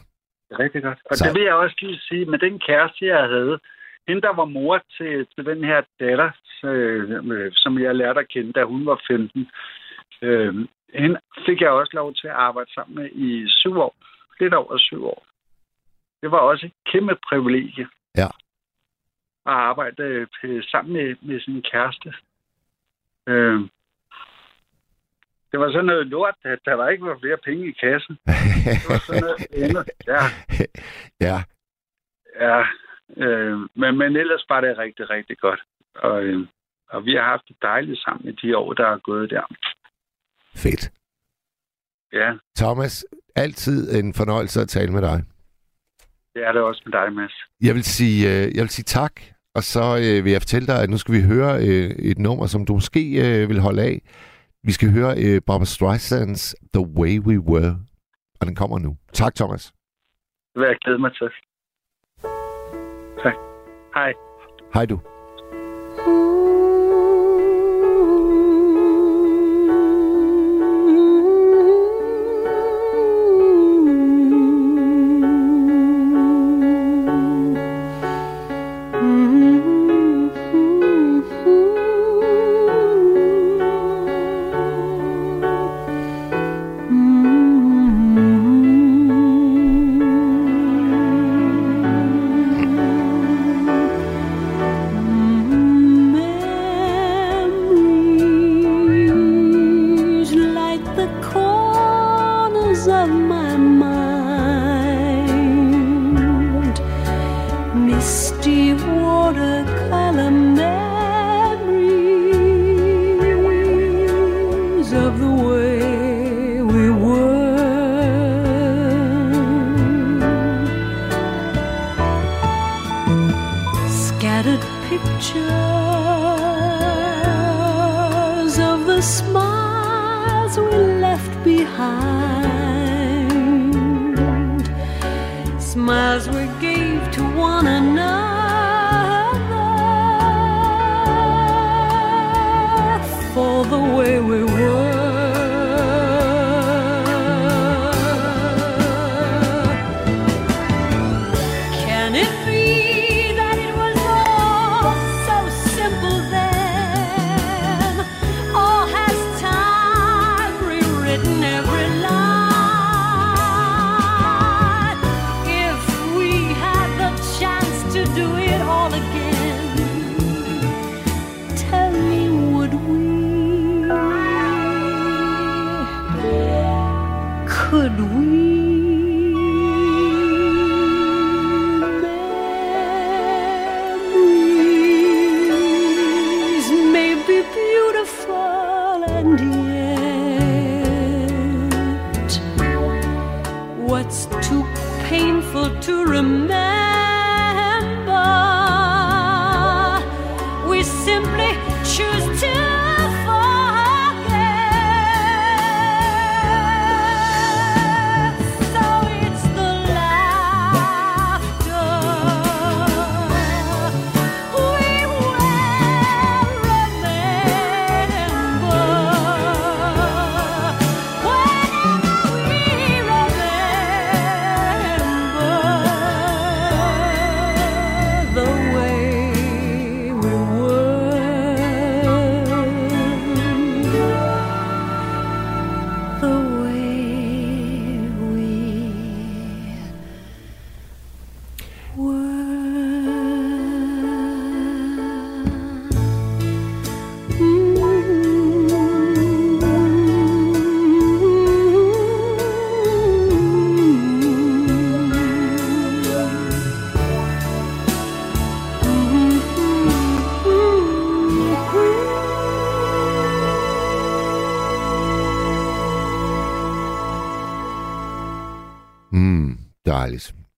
[0.59, 0.99] rigtig godt.
[1.11, 3.59] Og Så- det vil jeg også lige sige, med den kæreste, jeg havde,
[4.09, 6.31] hende, der var mor til, til den her datter,
[6.65, 9.51] øh, som jeg lærte at kende, da hun var 15,
[10.23, 10.55] øh,
[10.95, 13.95] hende fik jeg også lov til at arbejde sammen med i syv år.
[14.41, 15.27] Lidt over syv år.
[16.23, 17.89] Det var også et kæmpe privilegie.
[18.17, 18.27] Ja.
[19.47, 22.13] At arbejde øh, sammen med, med sin kæreste.
[23.27, 23.61] Øh,
[25.53, 28.19] det var sådan noget lort, at der var ikke var flere penge i kassen.
[28.83, 29.85] Det var sådan noget andet.
[30.13, 30.23] Ja.
[31.29, 31.37] ja.
[32.41, 32.61] Ja,
[33.17, 35.61] øh, men, men ellers var det rigtig, rigtig godt.
[35.95, 36.47] Og, øh,
[36.89, 39.47] og vi har haft det dejligt sammen i de år, der er gået der.
[40.57, 40.93] Fedt.
[42.13, 45.25] Ja, Thomas, altid en fornøjelse at tale med dig.
[46.35, 47.33] det er det også med dig, Mads.
[47.61, 49.13] Jeg vil sige, øh, jeg vil sige tak,
[49.55, 52.47] og så øh, vil jeg fortælle dig, at nu skal vi høre øh, et nummer,
[52.47, 53.03] som du måske
[53.49, 54.03] vil holde af.
[54.65, 57.77] Vi skal høre øh, Barbara Streisands The Way We Were,
[58.41, 58.97] og den kommer nu.
[59.13, 59.73] Tak, Thomas.
[60.53, 61.29] Det vil jeg glæde mig til.
[63.23, 63.35] Tak.
[63.95, 64.13] Hej.
[64.75, 65.01] Hej du.
[66.07, 66.52] Memories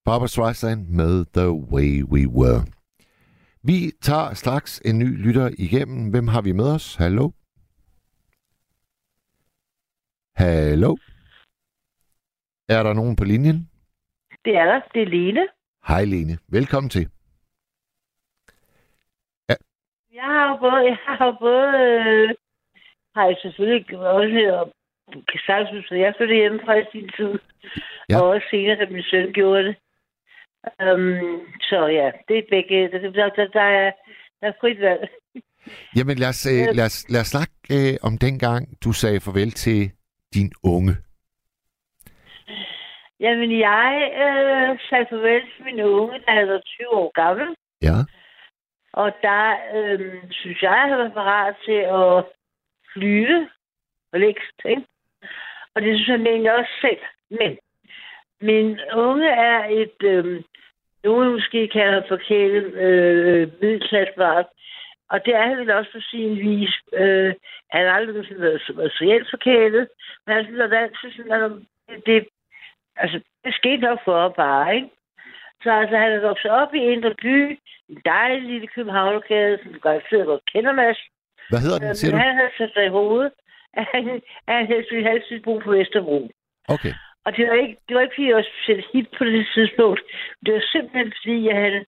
[0.05, 2.61] Barbara Streisand med The Way We Were.
[3.63, 6.09] Vi tager straks en ny lytter igennem.
[6.11, 6.95] Hvem har vi med os?
[6.95, 7.31] Hallo?
[10.35, 10.91] Hallo?
[12.69, 13.69] Er der nogen på linjen?
[14.45, 14.81] Det er der.
[14.93, 15.47] Det er Lene.
[15.87, 16.37] Hej Lene.
[16.47, 17.09] Velkommen til.
[20.13, 22.29] Jeg har jo både, jeg har jo både, øh,
[23.15, 24.71] har jeg selvfølgelig også
[25.29, 27.33] kan sagtens så jeg flyttede hjemmefra i sin tid.
[28.09, 28.15] Ja.
[28.15, 28.21] Ja.
[28.21, 29.75] Og også senere, da min søn gjorde det.
[30.65, 32.91] Um, så ja, det er begge.
[32.91, 33.91] Der, der, der, er,
[34.41, 35.09] der er frit valg.
[35.95, 39.51] Jamen lad os, øh, lad os, lad os snakke øh, om dengang, du sagde farvel
[39.51, 39.91] til
[40.33, 40.95] din unge.
[43.19, 47.55] Jamen, jeg øh, sagde farvel til min unge, da jeg var 20 år gammel.
[47.81, 47.97] Ja.
[48.93, 49.45] Og der
[49.75, 52.25] øh, synes jeg, jeg har været parat til at
[52.93, 53.49] flyve
[54.11, 54.85] og længst, ikke?
[55.75, 57.03] Og det synes jeg egentlig også selv.
[57.29, 57.57] Men
[58.41, 60.43] min unge er et, øh,
[61.07, 64.45] nogen måske kalder forkælet øh, middelklassebarn,
[65.11, 66.73] Og det er han vel også på sin vis.
[67.01, 67.33] Øh,
[67.73, 69.87] han har aldrig nogensinde været materielt forkælet,
[70.25, 70.71] men han synes, at
[71.15, 71.51] sådan, at
[71.89, 72.27] det, det,
[72.95, 74.89] altså, det skete nok for ham bare, ikke?
[75.63, 80.25] Så altså, han er vokset op i Indre By, en dejlig lille københavnergade, som garanteret
[80.25, 80.99] godt kender, Mads.
[81.49, 82.25] Hvad hedder den, siger Men du?
[82.25, 83.31] han havde sat sig i hovedet,
[83.73, 86.29] at han, at han have sit brug på Vesterbro.
[86.67, 86.93] Okay.
[87.25, 90.01] Og det var ikke, det var ikke fordi jeg var specielt hit på det tidspunkt.
[90.45, 91.85] Det var simpelthen fordi, jeg havde,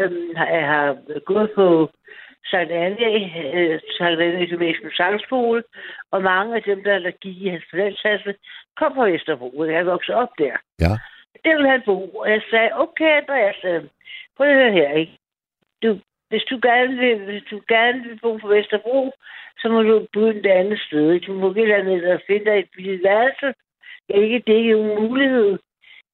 [0.00, 1.90] øhm, har- jeg har gået på
[2.50, 2.96] Sankt Anne,
[3.58, 5.62] øh, Sankt Anne Gymnasium Sangskole,
[6.10, 8.34] og mange af dem, der, der gik i hans forældreklasse,
[8.76, 9.64] kom fra Vesterbro.
[9.64, 10.56] Jeg voksede op der.
[10.80, 10.92] Ja.
[11.44, 12.08] Det ville han bo.
[12.08, 13.60] Og jeg sagde, okay, Andreas,
[14.36, 15.12] prøv at høre her, ikke?
[15.82, 19.12] Du, hvis du gerne vil, hvis du gerne vil bo på Vesterbro,
[19.58, 21.12] så må du begynde et andet sted.
[21.12, 21.26] ikke?
[21.26, 23.54] Du må andet og finde dig et billigt værelse.
[24.14, 25.58] Ikke, det er ikke en mulighed.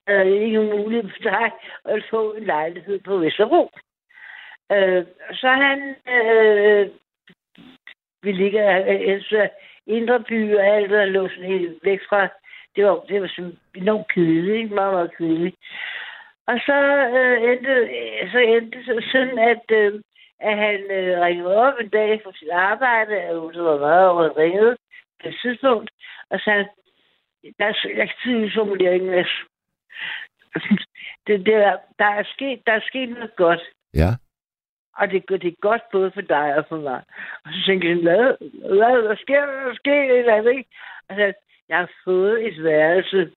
[0.08, 1.50] Øh, Det er ikke en mulighed for dig
[1.84, 3.70] at få en lejlighed på Vesterbro.
[4.72, 6.88] Øh, så han øh,
[8.22, 9.48] vi ligger øh, altså
[9.86, 12.28] indre by og alt der lå sådan helt væk fra.
[12.76, 14.74] Det var, det var sådan enormt kedeligt, ikke?
[14.74, 15.56] meget, meget kedeligt.
[16.46, 16.76] Og så
[17.18, 20.00] øh, endte, øh, så endte det sådan, at, øh,
[20.40, 24.38] at han øh, ringede op en dag for sit arbejde, og det var meget over
[24.38, 24.76] ringet
[25.22, 25.90] på et tidspunkt,
[26.30, 26.74] og så-
[27.44, 27.74] jeg
[28.08, 29.28] kan tidlig formulering, Mads.
[31.26, 33.60] det, det er, der, er sket, der er sket noget godt,
[33.94, 34.10] Ja.
[34.96, 37.02] og det, det er godt både for dig og for mig.
[37.44, 38.36] Og så tænkte jeg, hvad,
[38.76, 39.68] hvad, hvad sker der?
[39.68, 40.70] Der sker et eller andet, ikke?
[41.08, 41.32] Og så,
[41.68, 43.30] jeg har fået et værelse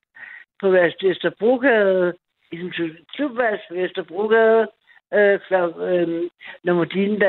[0.59, 2.13] på Vesterbrogade,
[2.51, 4.67] i sådan en klubværelse på Vesterbrogade,
[5.13, 5.39] øh,
[5.79, 6.29] øh,
[6.63, 7.21] nummer din.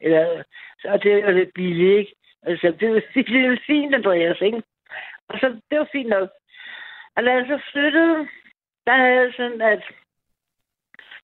[0.00, 0.42] Eller,
[0.84, 2.14] og det er lidt billigt, ikke?
[2.42, 3.02] Altså, det var,
[3.32, 4.62] det var fint, Andreas, ikke?
[5.32, 6.28] Og så, det var fint nok.
[7.16, 8.28] Og da jeg så flyttede,
[8.86, 9.82] der havde jeg sådan, at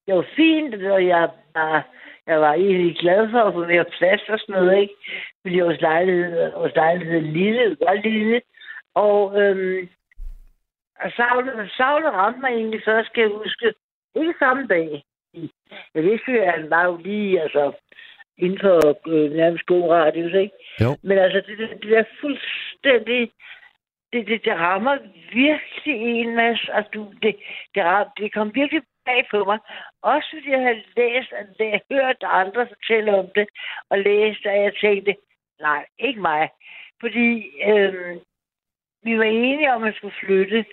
[0.07, 1.89] det var fint, og jeg var,
[2.27, 4.95] jeg var egentlig glad for at få mere plads og sådan noget, ikke?
[5.43, 8.41] Fordi vores lejlighed, vores lejlighed lille, var lille.
[8.95, 9.89] Og, øhm,
[11.01, 13.75] og savlet, savlet ramte mig egentlig først, skal jeg huske.
[14.17, 15.05] Ikke samme dag.
[15.95, 17.73] Jeg vidste jo, at han var jo lige, altså,
[18.39, 20.55] inden for øh, nærmest god radius, ikke?
[20.81, 20.97] Jo.
[21.03, 23.33] Men altså, det, det, det er fuldstændig...
[24.13, 24.97] Det, det, det rammer
[25.33, 27.37] virkelig en masse, og du, det,
[27.75, 29.59] det, ram, det kom virkelig bag på mig.
[30.03, 33.47] Også fordi jeg havde læst, og jeg havde hørt andre fortælle om det,
[33.91, 35.15] og læst, og jeg tænkte,
[35.61, 36.43] nej, ikke mig.
[37.03, 37.29] Fordi
[37.71, 38.19] øhm,
[39.07, 40.65] vi var enige om, at man skulle flytte,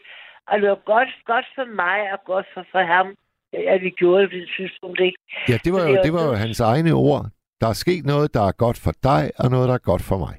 [0.47, 3.07] og det var godt, godt for mig og godt for, for ham,
[3.53, 5.17] at vi gjorde det på det tidspunkt, ikke?
[5.49, 7.21] Ja, det var, jo, det det var jo hans egne ord.
[7.61, 10.17] Der er sket noget, der er godt for dig, og noget, der er godt for
[10.17, 10.36] mig.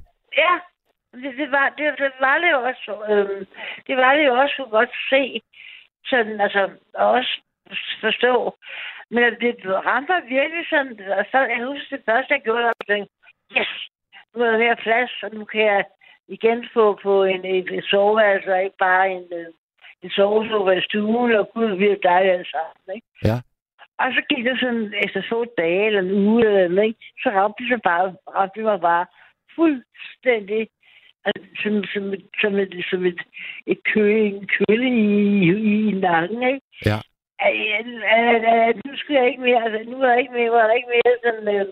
[1.27, 3.05] Det, det, var, det, det var det også.
[3.11, 3.47] Øhm,
[3.87, 5.43] det var det jo også for godt se.
[6.11, 7.41] Sådan, altså, og også
[8.01, 8.57] forstå.
[9.11, 13.13] Men det ramte virkelig sådan, og så jeg husker det første, jeg gjorde, og tænkte,
[13.59, 13.73] yes,
[14.35, 15.85] nu er der mere plads, og nu kan jeg
[16.29, 19.47] igen få på en, en, en soveværelse, og ikke bare en, øh,
[20.03, 23.07] en sovesofa i stuen, og gud, vi er dejligt alle sammen, ikke?
[23.25, 23.37] Ja.
[23.99, 27.01] Og så gik det sådan efter få dage eller en uge, eller noget, ikke?
[27.23, 29.07] så ramte det, så bare, ramte det mig bare
[29.57, 30.69] fuldstændig
[31.27, 32.05] altså, som, som,
[32.41, 33.21] som, et, som et,
[33.67, 35.05] et kø, en kølle i,
[35.51, 36.61] i, i nakken, ikke?
[36.87, 36.99] Ja.
[38.85, 41.17] Nu skal jeg ikke mere, altså, nu er der ikke mere, var der ikke mere
[41.25, 41.67] sådan, øh,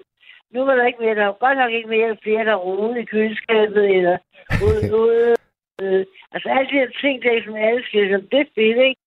[0.55, 3.05] nu var der ikke mere, der var godt nok ikke mere flere, der rodede i
[3.05, 4.16] køleskabet, eller
[4.66, 5.34] ude, ude,
[5.82, 9.00] øh, altså alle de her ting, der som alle siger, som det fedt, ikke?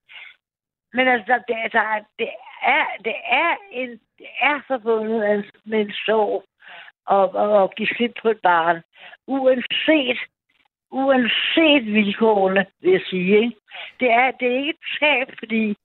[0.94, 2.30] Men altså, der, der, der, er- det,
[2.64, 3.90] er, det, er en,
[4.20, 6.44] det er forbundet med en- med en sorg
[7.06, 8.82] og, og, og give slip på et barn.
[9.28, 10.20] Uanset,
[10.92, 13.36] uanset vilkårene, vil jeg sige.
[13.44, 13.56] Ikke?
[14.00, 15.76] Det, er, det er ikke et tab, fordi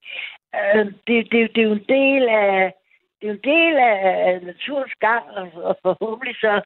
[0.55, 2.73] øh, det, det, det er jo en del af
[3.21, 3.97] det er en del af,
[4.43, 5.49] naturens gang, og,
[5.83, 6.61] forhåbentlig så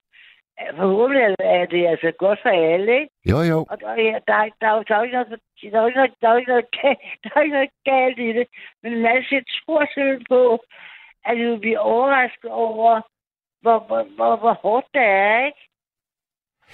[0.76, 3.12] forhåbentlig er det altså godt for alle, ikke?
[3.30, 3.66] Jo, jo.
[3.70, 5.28] Og der, er- der, er- der, er der, er jo ikke noget,
[5.72, 6.66] der er ikke noget, der er ikke noget,
[7.24, 8.46] der er ikke noget galt i det.
[8.82, 10.64] Men altså, jeg tror simpelthen på,
[11.24, 13.00] at vi vil blive overrasket over,
[13.62, 15.62] hvor, hvor, hvor, hvor hårdt det er, ikke?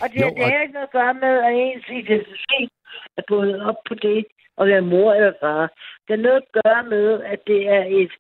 [0.01, 2.71] Og det, Jo, det og- har ikke noget at gøre med, at ens identitet
[3.17, 4.25] er gået op på det,
[4.61, 5.61] at være mor eller far.
[6.07, 8.13] Det har noget at gøre med, at det er et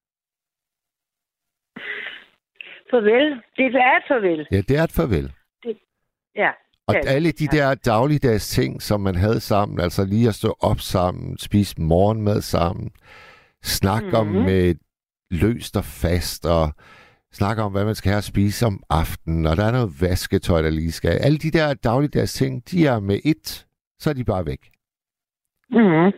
[2.90, 3.26] farvel.
[3.56, 4.46] Det er et farvel.
[4.50, 5.32] Ja, det er et farvel.
[6.36, 6.50] Ja.
[6.86, 7.00] Og Ja.
[7.06, 11.38] alle de der dagligdags ting, som man havde sammen, altså lige at stå op sammen,
[11.38, 12.90] spise morgenmad sammen,
[13.62, 14.20] snakke mm-hmm.
[14.20, 14.44] om Mhm.
[14.44, 14.74] med
[15.30, 16.72] løst og fast, og
[17.32, 20.62] snakke om, hvad man skal have at spise om aftenen, og der er noget vasketøj,
[20.62, 21.10] der lige skal.
[21.26, 23.66] Alle de der dagligdags ting, de er med et,
[23.98, 24.62] så er de bare væk.
[25.70, 26.12] Mm-hmm.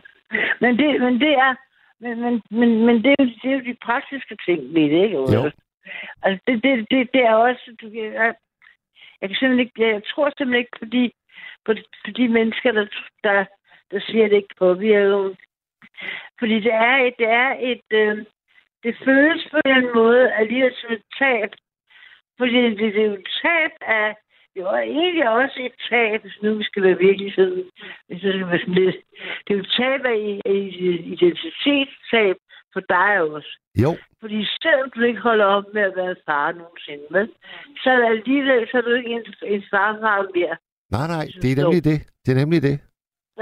[0.60, 1.54] Men det, men det er,
[2.00, 5.04] men, men, men, men det, er jo, det er jo de praktiske ting ved det,
[5.04, 5.16] ikke?
[5.16, 5.50] Jo.
[6.22, 7.76] Altså, det, det, det, det er også...
[7.80, 8.34] Du, jeg,
[9.20, 11.10] jeg, kan simpelthen ikke, jeg tror simpelthen ikke på de,
[11.66, 12.86] på, de- på de mennesker, der,
[13.24, 13.44] der,
[13.90, 15.36] der siger, at det ikke påvirker nogen.
[16.38, 17.14] Fordi det er et...
[17.18, 18.24] Det, er et, øh,
[18.84, 21.50] det føles på en måde alligevel som et tab.
[22.38, 24.08] Fordi det, det er jo et tab af...
[24.56, 27.64] Var egentlig også et tab, hvis nu vi skal være virkeligheden.
[28.06, 28.96] Hvis det, skal være sådan lidt.
[29.44, 30.40] det er jo et tab af,
[31.14, 32.36] identitetstab
[32.72, 33.52] for dig også.
[33.82, 37.28] Jo, Fordi selvom du ikke holder op med at være far nogensinde, vel,
[37.82, 39.24] så er det alligevel så er du ikke en,
[39.54, 40.56] en farfar mere.
[40.94, 41.98] nej, nej, det er nemlig det.
[42.24, 42.76] Det er nemlig det.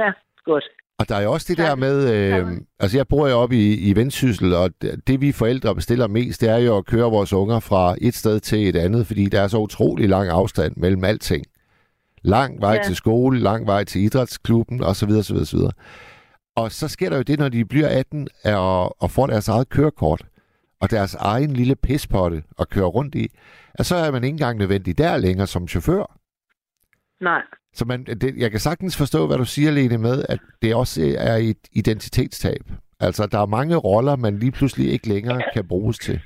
[0.01, 0.11] Ja,
[0.45, 0.67] godt.
[1.03, 1.67] Og der er jo også det Tak.
[1.67, 2.47] der med, øh,
[2.81, 6.41] altså jeg bor jo oppe i, i Vendsyssel, og det, det vi forældre bestiller mest,
[6.41, 9.41] det er jo at køre vores unger fra et sted til et andet, fordi der
[9.41, 11.45] er så utrolig lang afstand mellem alting.
[12.23, 12.83] Lang vej Ja.
[12.83, 15.11] til skole, lang vej til idrætsklubben, osv.
[15.11, 15.59] osv., osv.
[16.57, 19.69] Og så sker der jo det, når de bliver 18 og, og får deres eget
[19.69, 20.23] kørekort,
[20.81, 23.29] og deres egen lille pispotte at køre rundt i,
[23.75, 26.19] at så er man ikke engang nødvendig der længere som chauffør.
[27.21, 27.43] Nej.
[27.75, 31.01] Så man, det, jeg kan sagtens forstå, hvad du siger, Lene, med, at det også
[31.19, 32.63] er et identitetstab.
[33.01, 36.21] Altså, der er mange roller, man lige pludselig ikke længere kan bruges til.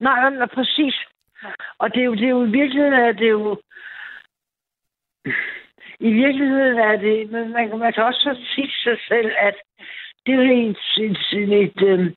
[0.00, 0.94] Nej, nej, præcis.
[1.78, 3.60] Og det er jo, det er jo i virkeligheden, er det jo...
[6.00, 7.30] I virkeligheden er det...
[7.30, 9.54] Men man, kan- man kan også så sige til sig selv, at
[10.26, 12.14] det er jo en, en, en, et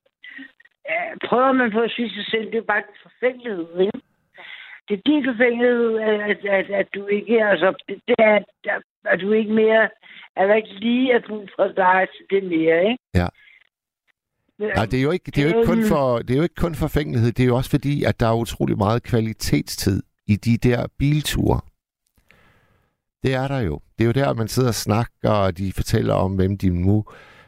[0.89, 3.99] Øh, prøver man på at sige sig selv, det er bare en forfængelighed, ikke?
[4.87, 7.45] Det er din forfængelighed, at, at, at, at du ikke...
[7.45, 8.35] Altså, det det er,
[8.75, 9.89] at, at du ikke mere...
[10.37, 12.97] At der ikke lige er brug for dig til det mere, ikke?
[13.15, 13.27] Ja.
[14.59, 15.87] Nej, det er jo ikke, det er jo ikke, kun, Øhm.
[15.87, 18.35] for, det er jo ikke kun forfængelighed, det er jo også fordi, at der er
[18.35, 21.61] utrolig meget kvalitetstid i de der bilture.
[23.23, 23.79] Det er der jo.
[23.97, 27.05] Det er jo der, man sidder og snakker, og de fortæller om, hvem de nu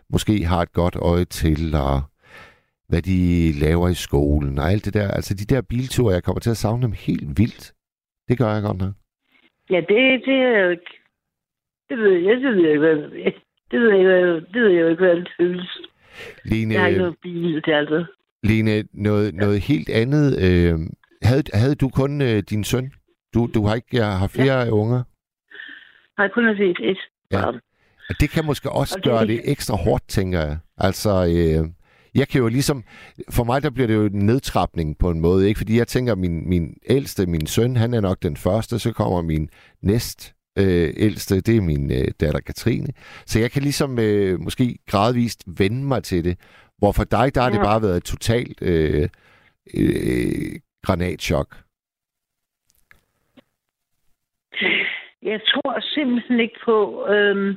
[0.10, 2.02] måske har et godt øje til, og
[2.90, 5.12] hvad de laver i skolen, og alt det der.
[5.12, 7.74] Altså de der bilture, jeg kommer til at savne dem helt vildt.
[8.28, 8.94] Det gør jeg godt nok.
[9.70, 10.92] Ja, det, det er jo ikke...
[11.90, 12.96] Det ved jeg, det ved jeg ikke, hvad
[13.72, 15.78] det ved jeg, ikke, det ved jeg ikke, hvad det føles.
[16.46, 18.06] Lene, Jeg har ikke noget bil, det er altid.
[18.44, 20.28] Lene noget, noget helt andet.
[20.46, 20.80] Øh,
[21.22, 22.92] havde, havde du kun øh, din søn?
[23.34, 24.70] Du, du har ikke jeg har flere ja.
[24.72, 25.04] unger?
[26.18, 26.98] Jeg har kun har set et.
[27.32, 27.46] Ja.
[28.10, 30.58] Og det kan måske også Og det- gøre det ekstra hårdt, tænker jeg.
[30.78, 31.70] Altså, øh,
[32.18, 32.84] jeg kan jo ligesom...
[33.36, 35.58] For mig, der bliver det jo en nedtrapning på en måde, ikke?
[35.58, 39.22] Fordi jeg tænker, min, min ældste, min søn, han er nok den første, så kommer
[39.22, 39.50] min
[39.82, 42.88] næst øh, ældste, det er min øh, datter Katrine.
[43.26, 46.36] Så jeg kan ligesom øh, måske gradvist vende mig til det.
[46.78, 49.10] Hvor for dig, der har det bare været et totalt øh,
[49.78, 51.50] øh, granatchok.
[55.22, 57.50] Jeg tror simpelthen ikke på, øhm,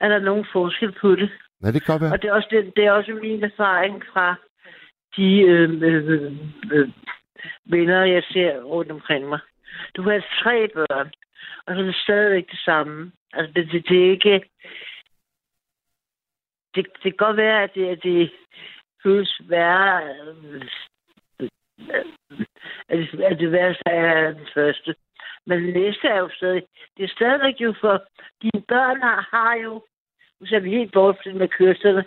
[0.00, 1.30] at der er nogen forskel på det.
[1.62, 2.12] Ja, det kan godt være.
[2.12, 4.34] Og det er også, det, det er også min erfaring fra
[5.16, 6.32] de øh, øh, øh,
[6.72, 6.88] øh,
[7.64, 9.38] venner, jeg ser rundt omkring mig.
[9.96, 11.12] Du har tre børn,
[11.66, 13.12] og så er det stadigvæk det samme.
[13.32, 14.48] Altså, det, det, det er ikke...
[16.74, 18.30] Det, det kan godt være, at det, at det
[19.02, 20.62] føles værre, øh,
[21.40, 21.50] øh,
[22.88, 24.94] at det, at det værste er den første.
[25.46, 26.62] Men det næste er jo stadig...
[26.96, 28.04] Det er stadigvæk jo for...
[28.42, 29.82] Dine børn har, har jo...
[30.40, 32.04] Vi helt bort med kørslerne.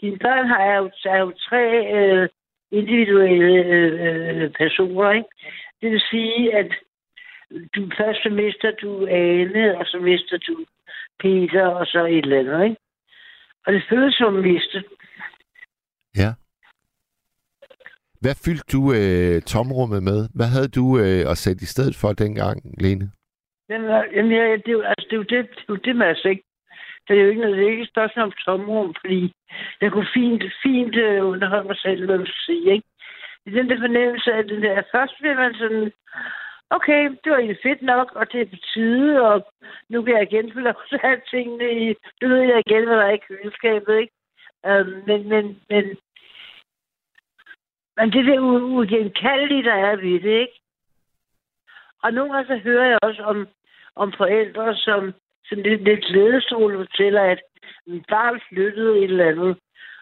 [0.00, 1.64] Dine børn har jo, er jo tre
[1.96, 2.28] øh,
[2.70, 5.28] individuelle øh, øh, personer, ikke?
[5.80, 6.70] Det vil sige, at
[7.74, 10.64] du først så mister du Ane, og så mister du
[11.20, 12.76] Peter, og så et eller andet, ikke?
[13.66, 14.84] Og det føles som at miste.
[16.16, 16.30] Ja.
[18.20, 20.28] Hvad fyldte du øh, tomrummet med?
[20.34, 23.10] Hvad havde du øh, at sætte i stedet for dengang, Lene?
[23.70, 25.96] Jamen, jamen ja, det, er jo, altså, det, er jo det, det er jo det,
[25.96, 26.42] Mads, ikke?
[27.08, 29.32] Så Det er jo ikke, noget- det er ikke et spørgsmål om tomrum, fordi
[29.80, 32.86] jeg kunne fint, fint øh, underholde mig selv, hvad man sige, ikke?
[33.44, 35.92] Det er den der fornemmelse af den der, først bliver man sådan,
[36.70, 39.52] okay, det var egentlig fedt nok, og det er på tide, og
[39.88, 42.96] nu kan jeg igen få lov til at tingene i, nu ved jeg igen, hvad
[42.96, 44.14] der er i køleskabet, ikke?
[44.68, 45.84] Um, men, men, men,
[47.96, 50.60] men det der uigenkaldelige, der er ved det, ikke?
[52.02, 53.48] Og nogle gange så hører jeg også om,
[53.96, 55.14] om forældre, som
[55.48, 57.40] sådan lidt, lidt glædestråle fortæller, at
[57.86, 59.56] min barn flyttede et eller andet,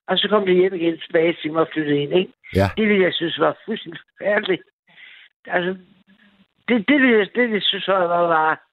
[0.09, 2.33] og så kom det hjem igen tilbage til mig og flyttede ind, ikke?
[2.55, 2.69] Ja.
[2.77, 4.63] Det ville jeg synes var fuldstændig forfærdeligt.
[5.47, 5.71] Altså,
[6.69, 8.67] det, det, ville jeg, det jeg synes var, var, var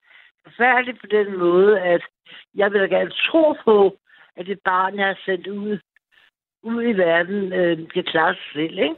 [0.46, 2.02] forfærdeligt på den måde, at
[2.54, 3.96] jeg vil da gerne tro på,
[4.36, 5.78] at det barn, jeg har sendt ud,
[6.62, 8.96] ud i verden, øh, kan klare sig selv, ikke?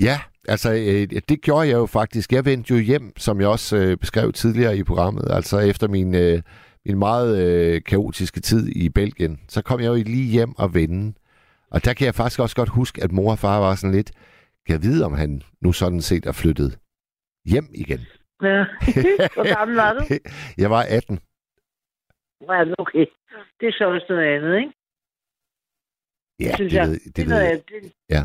[0.00, 0.16] Ja,
[0.48, 2.32] altså øh, det gjorde jeg jo faktisk.
[2.32, 6.14] Jeg vendte jo hjem, som jeg også øh, beskrev tidligere i programmet, altså efter min,
[6.14, 6.42] øh,
[6.86, 11.14] min meget øh, kaotiske tid i Belgien, så kom jeg jo lige hjem og vende.
[11.70, 14.12] Og der kan jeg faktisk også godt huske, at mor og far var sådan lidt,
[14.68, 16.78] jeg vide, om han nu sådan set er flyttet
[17.44, 18.00] hjem igen.
[18.42, 18.64] Ja.
[19.36, 20.00] Hvor gammel var du?
[20.58, 21.18] Jeg var 18.
[22.48, 23.06] Ja, okay.
[23.60, 24.72] Det er så også noget andet, ikke?
[26.40, 26.86] Ja, synes det, jeg.
[26.88, 27.50] ved, Det, det er ved noget jeg.
[27.52, 27.68] andet.
[27.68, 28.22] Det- Ja.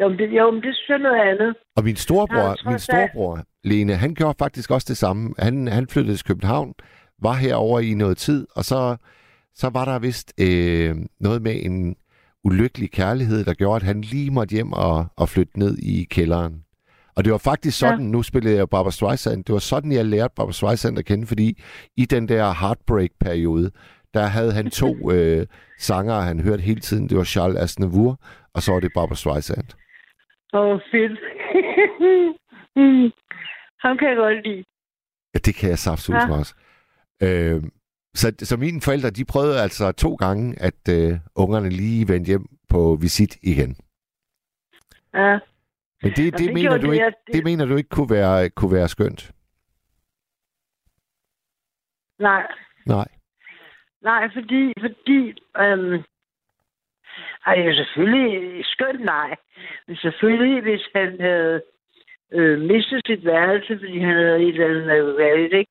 [0.00, 1.56] Jo, men det, jo, men det synes jeg noget andet.
[1.76, 5.34] Og min storebror, tror, min at- storebror, Lene, han gjorde faktisk også det samme.
[5.38, 6.74] Han, han flyttede til København,
[7.24, 8.96] var herover i noget tid, og så,
[9.54, 11.96] så var der vist øh, noget med en
[12.44, 16.54] ulykkelig kærlighed, der gjorde, at han lige måtte hjem og, og flytte ned i kælderen.
[17.16, 17.88] Og det var faktisk Ja.
[17.88, 21.26] sådan, nu spillede jeg Barbara Streisand, det var sådan, jeg lærte Barbara Streisand at kende,
[21.26, 21.62] fordi
[21.96, 23.70] i den der heartbreak-periode,
[24.14, 25.46] der havde han to øh,
[25.78, 27.08] sanger, han hørte hele tiden.
[27.08, 28.20] Det var Charles Aznavour,
[28.54, 29.64] og så var det Barbara Streisand.
[30.52, 31.18] Åh, oh, fedt.
[32.76, 33.10] Mm.
[33.84, 34.64] Ham kan jeg godt lide.
[35.34, 36.26] Ja, det kan jeg saftsus Ja.
[36.26, 36.38] ja.
[36.38, 36.54] også.
[37.22, 37.62] Øh,
[38.14, 42.46] så, så mine forældre, de prøvede altså to gange, at øh, ungerne lige vendte hjem
[42.68, 43.76] på visit igen.
[45.14, 45.38] Ja.
[46.02, 48.50] Men det, det, det mener du de, ikke, det- det mener du ikke kunne være,
[48.50, 49.32] kunne være skønt?
[52.18, 52.46] Nej.
[52.86, 53.08] Nej.
[54.02, 55.18] Nej, fordi, fordi
[55.58, 56.02] øhm,
[57.46, 59.36] ej, det er selvfølgelig skønt nej.
[59.86, 61.62] Men selvfølgelig, hvis han havde
[62.32, 65.70] øh, mistet sit værelse, fordi han havde et eller andet valgt, ikke?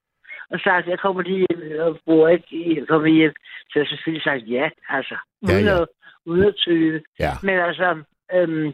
[0.53, 3.33] Og sagt, jeg kommer lige hjem og bor ikke i, jeg kommer hjem.
[3.69, 5.17] Så jeg selvfølgelig sagt ja, altså.
[5.47, 5.81] Ja, Uden, ja.
[5.81, 5.87] At,
[6.25, 7.01] uden at tøve.
[7.19, 7.31] Ja.
[7.43, 8.73] Men altså, øhm,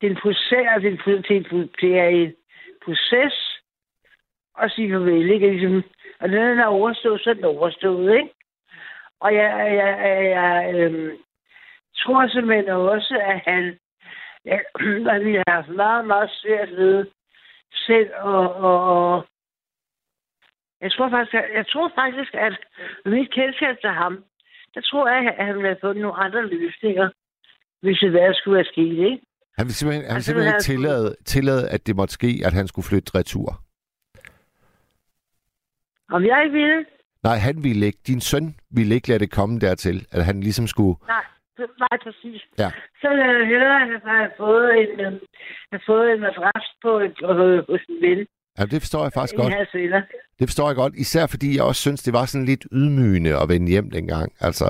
[0.00, 2.34] det er en proces, er en, det det er en
[2.84, 3.36] proces
[4.62, 5.50] at sige farvel, ikke?
[5.50, 5.84] Ligesom,
[6.20, 8.30] og når den er overstået, så er den overstået, ikke?
[9.20, 11.10] Og jeg, jeg, jeg, jeg øhm,
[11.98, 13.78] tror simpelthen også, at han
[14.46, 14.58] ja,
[15.14, 17.06] at vi har haft meget, meget svært ved
[17.72, 19.26] selv og, og, og
[20.80, 22.54] jeg tror faktisk, at, jeg tror faktisk, at
[23.04, 24.24] med mit kendskab til ham,
[24.74, 27.10] der tror jeg, at han ville have fundet nogle andre løsninger,
[27.82, 29.20] hvis det hvad skulle være sket, ikke?
[29.58, 32.52] Han vil simpelthen, han Altså, simpelthen han ikke tillade, tillade, at det måtte ske, at
[32.52, 33.48] han skulle flytte retur.
[36.10, 36.84] Om jeg ikke ville?
[37.22, 37.98] Nej, han ville ikke.
[38.06, 40.96] Din søn ville ikke lade det komme dertil, at han ligesom skulle...
[41.06, 41.24] Nej,
[41.56, 42.42] det- nej, præcis.
[42.58, 42.70] Ja.
[43.00, 45.12] Så ville jeg hellere have, have fået en, øh,
[45.72, 48.26] have fået en madras på et, øh, hos en ven.
[48.58, 49.52] Ja, det forstår jeg faktisk godt.
[50.38, 50.94] Det forstår jeg godt.
[51.04, 54.28] Især fordi jeg også synes, det var sådan lidt ydmygende at vende hjem dengang.
[54.40, 54.66] Altså,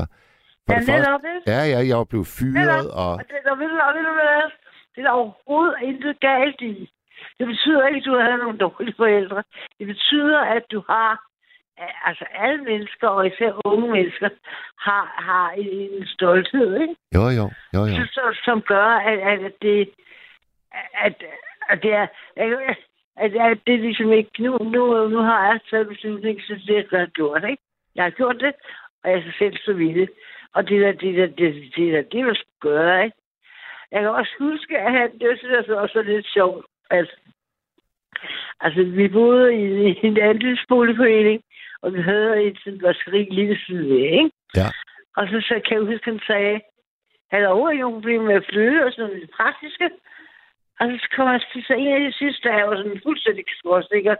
[0.66, 1.51] for Ja, det netop, ikke?
[1.53, 2.84] ja, ja, jeg var blevet fyret, Netop.
[3.03, 4.43] og Og det, der vil, og ved du hvad?
[4.95, 6.74] Det er der overhovedet intet galt i.
[7.39, 9.43] Det betyder ikke, at du har nogle dårlige forældre.
[9.78, 11.11] Det betyder, at du har,
[12.09, 14.28] altså alle mennesker, og især unge mennesker,
[14.87, 15.68] har, har en,
[15.99, 16.95] en stolthed, ikke?
[17.14, 17.84] jo, jo, jo, jo.
[17.87, 18.07] Ja.
[18.16, 19.91] Som, som gør, at, at det,
[21.07, 21.14] at,
[21.70, 22.07] at det er,
[22.37, 22.76] at,
[23.16, 26.86] at, at det er ligesom ikke, nu, nu, nu har jeg taget beslutning, så det
[26.90, 27.62] har jeg gjort, ikke?
[27.94, 28.52] Jeg har gjort det,
[29.04, 30.10] og jeg skal selv stå ved det.
[30.54, 33.16] Og det der, det der, det, det der, det sgu gøre, ikke?
[33.92, 37.08] Jeg kan også huske, at han, det synes jeg også var lidt sjovt, at
[38.60, 41.42] Altså, vi boede i, en andelsboligforening,
[41.82, 44.30] og vi havde et sådan vaskeri lige ved siden af, ikke?
[44.56, 44.68] Ja.
[45.16, 46.60] Og så, så kan jeg huske, han sagde,
[47.30, 49.90] han havde overhovedet ikke nogen problemer med at flytte og sådan noget det praktiske.
[50.81, 54.14] Og så kommer til sig en af de sidste dage, og sådan fuldstændig skråsikker.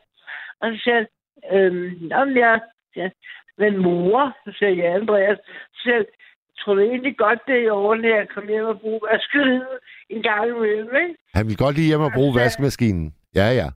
[0.61, 1.07] Og så siger han,
[1.53, 2.61] øhm, jeg,
[2.97, 3.09] ja,
[3.59, 5.39] men mor, så siger jeg, Andreas,
[5.75, 6.05] så siger jeg,
[6.59, 9.79] tror du egentlig godt, det er i orden, at jeg kommer hjem og bruger vaskeriet
[10.11, 11.15] en gang imellem, ikke?
[11.35, 13.15] Han vil godt lige hjem og bruge Altså- vaskemaskinen.
[13.35, 13.69] Ja, ja.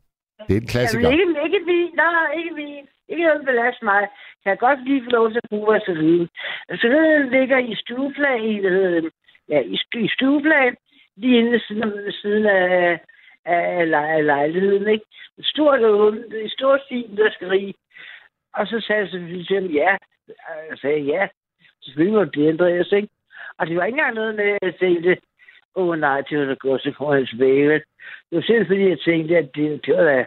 [0.47, 1.09] Det er en klassiker.
[1.09, 1.91] Jamen, ikke, ikke vin.
[1.95, 2.85] Nej, ikke vin.
[3.09, 4.03] Ikke noget belast mig.
[4.45, 6.29] Jeg kan godt lige få lov til at bruge vaseline.
[6.81, 8.55] Så det ligger i stueplan, i,
[9.49, 9.77] ja, i,
[10.07, 10.09] i
[11.17, 13.01] lige inde ved siden, ved siden af,
[13.45, 13.79] af,
[14.17, 15.05] af lejligheden, ikke?
[15.43, 17.75] Stort, åbent- et stort fint vaskeri.
[18.55, 19.97] Og så sagde jeg selvfølgelig til ham, ja.
[20.71, 21.29] Jeg sagde, ja.
[21.83, 23.09] Selvfølgelig må det ændres, ikke?
[23.59, 25.17] Og det var ikke engang noget med, at jeg tænkte,
[25.75, 27.69] åh oh, nej, det var da godt, så kommer han tilbage.
[27.69, 27.83] vel?
[28.31, 30.27] Det var simpelthen fordi, jeg tænkte, at det, det var da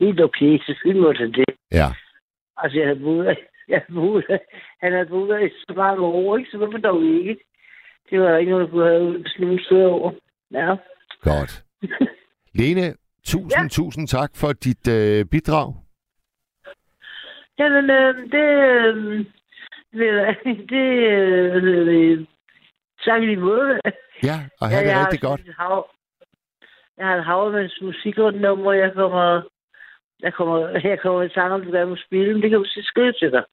[0.00, 0.58] helt okay.
[0.66, 1.54] Selvfølgelig måtte han det.
[1.72, 1.88] Ja.
[2.56, 3.26] Altså, jeg havde boet,
[3.68, 4.24] jeg havde boet,
[4.82, 6.50] han havde boet der i så mange år, ikke?
[6.50, 7.44] Så hvorfor dog ikke?
[8.10, 10.12] Det var der ikke noget, du have besluttet stået over.
[10.52, 10.76] Ja.
[11.22, 11.64] Godt.
[12.58, 12.94] Lene,
[13.24, 13.62] tusind, ja.
[13.62, 13.68] Ja.
[13.68, 15.74] tusind tak for dit øh, bidrag.
[17.58, 19.24] Jamen, øh, det, øh,
[19.92, 20.08] det,
[20.72, 22.26] øh, det,
[23.04, 23.80] tak i måde.
[24.22, 25.40] Ja, og have det jeg rigtig godt.
[25.58, 25.86] Hav,
[26.98, 29.42] jeg har et hav med musikrundnummer, jeg kommer,
[30.20, 30.56] jeg kommer,
[30.90, 33.12] jeg kommer i tanke om, hvad jeg må spille, men det kan du sige skrive
[33.12, 33.44] til dig.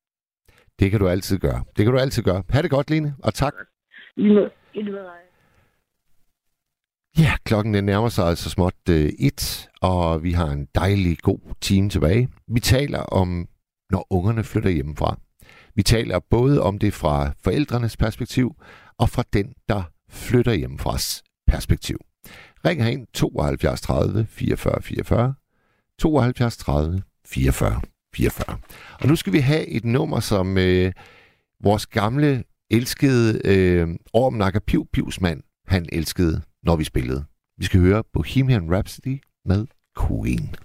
[0.80, 1.64] Det kan du altid gøre.
[1.76, 2.43] Det kan du altid gøre.
[2.49, 3.54] Ha' det godt, Lene, og tak.
[4.18, 4.51] I måde.
[7.18, 11.89] Ja, klokken nærmer sig altså småt øh, et, og vi har en dejlig god time
[11.89, 12.30] tilbage.
[12.47, 13.47] Vi taler om,
[13.89, 15.18] når ungerne flytter hjemmefra.
[15.76, 18.55] Vi taler både om det fra forældrenes perspektiv,
[18.97, 21.97] og fra den, der flytter hjemmefras perspektiv.
[22.66, 25.34] Ring herind 72 30 44 44,
[25.99, 27.82] 72 30 44
[28.16, 28.57] 44.
[29.01, 30.91] Og nu skal vi have et nummer, som øh,
[31.64, 32.43] vores gamle
[32.74, 37.26] elskede øh, Orm Nakapiv Piv mand, han elskede, når vi spillede.
[37.57, 39.67] Vi skal høre Bohemian Rhapsody med
[39.99, 40.55] Queen.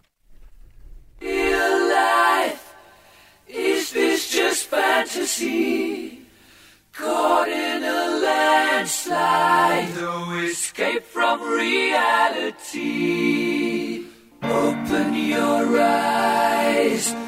[1.21, 2.65] Dear life,
[3.49, 6.19] is this just fantasy?
[6.93, 10.15] Caught in a landslide, no
[10.51, 12.79] escape from reality.
[14.43, 17.28] Open your eyes.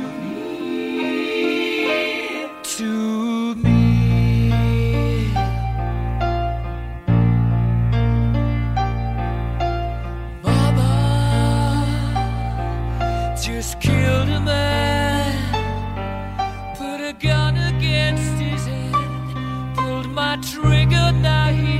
[20.41, 21.70] triggered now.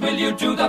[0.00, 0.68] Will you do the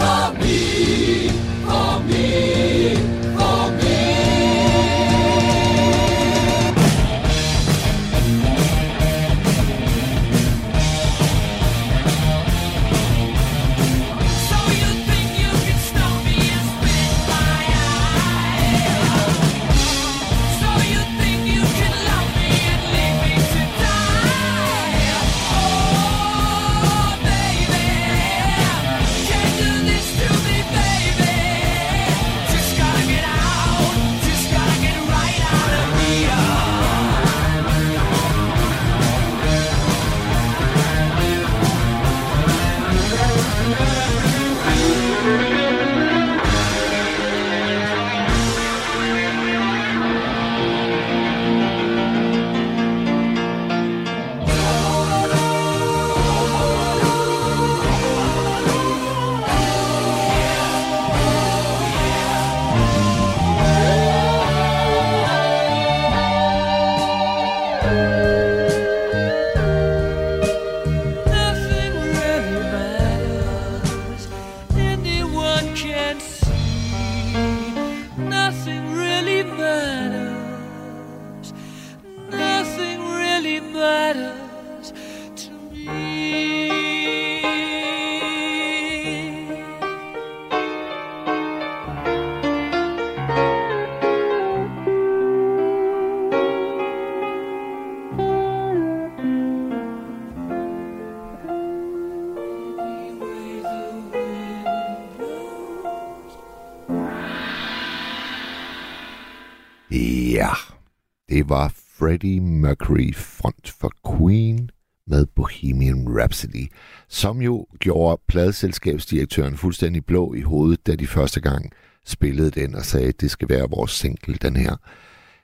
[112.11, 114.69] Freddie Mercury front for Queen
[115.07, 116.71] med Bohemian Rhapsody,
[117.07, 121.71] som jo gjorde pladselskabsdirektøren fuldstændig blå i hovedet, da de første gang
[122.05, 124.75] spillede den og sagde, at det skal være vores single, den her.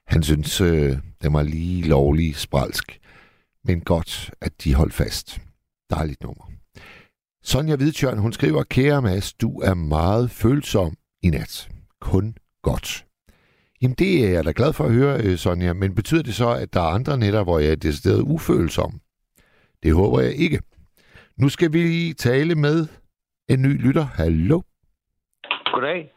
[0.08, 3.00] Han synes, øh, den var lige lovlig spralsk,
[3.64, 5.42] men godt, at de holdt fast.
[5.90, 6.52] Dejligt nummer.
[7.44, 11.70] Sonja Hvidtjørn, hun skriver, Kære Mads, du er meget følsom i nat.
[12.02, 13.07] Kun godt.
[13.82, 16.50] Jamen det er jeg da glad for at høre, øh, Sonja, men betyder det så,
[16.50, 18.92] at der er andre netter, hvor jeg er decideret ufølsom?
[19.84, 20.60] Det håber jeg ikke.
[21.38, 22.88] Nu skal vi tale med
[23.50, 24.04] en ny lytter.
[24.04, 24.62] Hallo.
[25.74, 26.12] Goddag.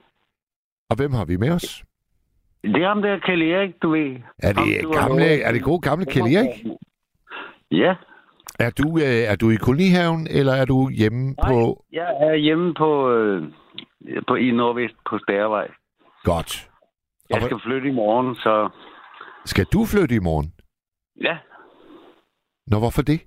[0.90, 1.84] Og hvem har vi med os?
[2.64, 4.16] Det er ham der, Kjell Erik, du ved.
[4.38, 6.64] Er Ham, det, har gamle, er det gode gamle Kjell Erik?
[7.70, 7.94] Ja.
[8.58, 11.48] Er du, øh, er du i kolonihaven, eller er du hjemme Nej.
[11.52, 11.84] på...
[11.92, 13.42] Jeg er hjemme på, øh,
[14.28, 15.68] på i Nordvest på Stærvej.
[16.24, 16.69] Godt.
[17.30, 18.68] Jeg skal flytte i morgen, så
[19.44, 20.52] Skal du flytte i morgen?
[21.20, 21.36] ja.
[22.66, 23.20] Nå, hvorfor det?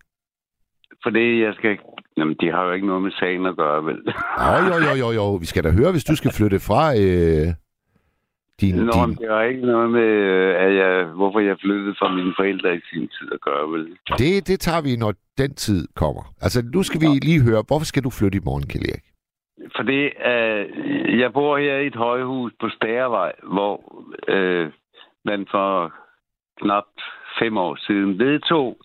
[1.04, 1.78] For det, jeg skal...
[2.18, 4.00] Jamen, de har jo ikke noget med sagen at gøre, vel?
[4.40, 5.36] Jo, jo, jo, jo, jo.
[5.36, 7.48] Vi skal da høre, hvis du skal flytte fra øh,
[8.62, 8.76] din...
[8.76, 9.16] Nå, din...
[9.16, 12.80] det har ikke noget med, øh, at jeg, hvorfor jeg flyttede fra mine forældre i
[12.94, 13.88] sin tid at gøre, vel?
[14.18, 16.24] Det, det tager vi, når den tid kommer.
[16.42, 19.13] Altså, nu skal vi lige høre, hvorfor skal du flytte i morgen, Kjell Erik?
[19.76, 24.72] Fordi øh, jeg bor her i et højhus på Stærvej, hvor øh,
[25.26, 25.94] man for
[26.62, 26.86] knap
[27.40, 28.78] fem år siden vedtog,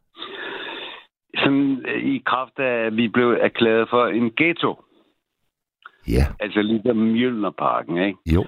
[1.35, 4.83] sådan øh, i kraft af, at vi blev erklæret for en ghetto.
[6.09, 8.19] Ja, Altså ligesom Mjølnerparken, ikke?
[8.35, 8.47] jo.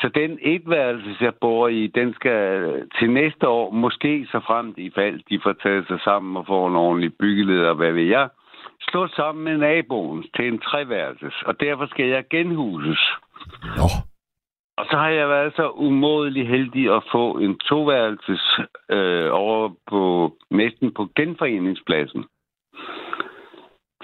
[0.00, 4.90] Så den etværelse, jeg bor i, den skal til næste år, måske så frem i
[4.94, 8.28] fald, de får taget sig sammen og får en ordentlig byggeleder, hvad ved jeg,
[8.80, 13.00] slå sammen med naboen til en treværelses, og derfor skal jeg genhuses.
[13.76, 13.88] Nå,
[14.78, 18.44] Og så har jeg været så umådelig heldig at få en toværelses
[18.90, 22.24] øh, over på næsten på genforeningspladsen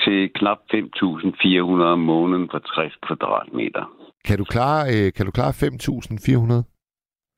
[0.04, 3.84] til knap 5.400 om måneden for 60 kvadratmeter.
[4.24, 6.54] kan du klare, øh, kan du klare 5.400?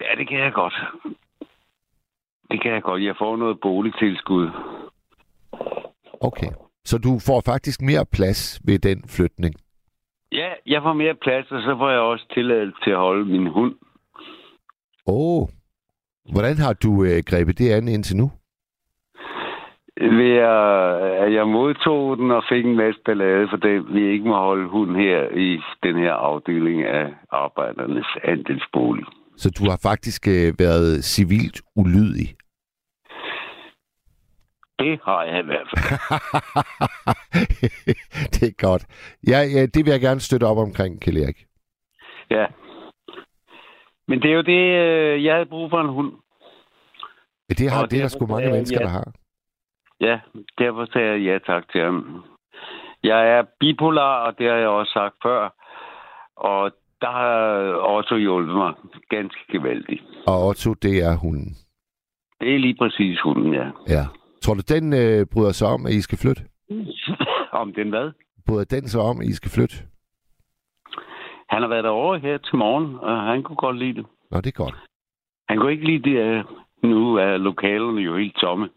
[0.01, 0.75] Ja, det kan jeg godt.
[2.51, 3.03] Det kan jeg godt.
[3.03, 4.51] Jeg får noget boligtilskud.
[6.21, 6.51] Okay.
[6.91, 9.55] Så du får faktisk mere plads ved den flytning?
[10.33, 13.47] Ja, jeg får mere plads, og så får jeg også tilladelse til at holde min
[13.47, 13.75] hund.
[15.07, 15.43] Åh.
[15.43, 15.49] Oh.
[16.33, 18.31] Hvordan har du øh, grebet det an indtil nu?
[20.01, 24.37] Ved at, jeg modtog den og fik en masse ballade, for det vi ikke må
[24.37, 29.05] holde hund her i den her afdeling af arbejdernes andelsbolig.
[29.37, 32.29] Så du har faktisk øh, været civilt ulydig?
[34.79, 35.85] Det har jeg i hvert fald.
[38.35, 38.87] det er godt.
[39.29, 41.39] Ja, ja, det vil jeg gerne støtte op omkring, Kjell Erik.
[42.31, 42.47] Ja.
[44.09, 46.13] Men det er jo det, øh, jeg havde brug for en hund.
[47.49, 48.85] Ja, Det, har, Og det er der sgu mange mennesker, ja.
[48.85, 49.13] der har.
[50.01, 50.21] Ja,
[50.59, 52.25] derfor sagde jeg ja tak til ham.
[53.03, 55.55] Jeg er bipolar, og det har jeg også sagt før.
[56.37, 56.71] Og
[57.01, 57.37] der har
[57.97, 58.73] Otto hjulpet mig
[59.09, 60.03] ganske gevaldigt.
[60.27, 61.57] Og Otto, det er hunden.
[62.41, 63.67] Det er lige præcis hunden, ja.
[63.89, 64.05] Ja.
[64.47, 66.43] Tror du, den øh, bryder sig om, at I skal flytte?
[67.63, 68.11] Om den hvad?
[68.47, 69.77] Bryder den sig om, at I skal flytte?
[71.49, 74.07] Han har været derovre her til morgen, og han kunne godt lide det.
[74.31, 74.75] Nå, det er godt.
[75.49, 76.47] Han kunne ikke lide det, at
[76.83, 78.69] nu er lokalerne jo helt tomme.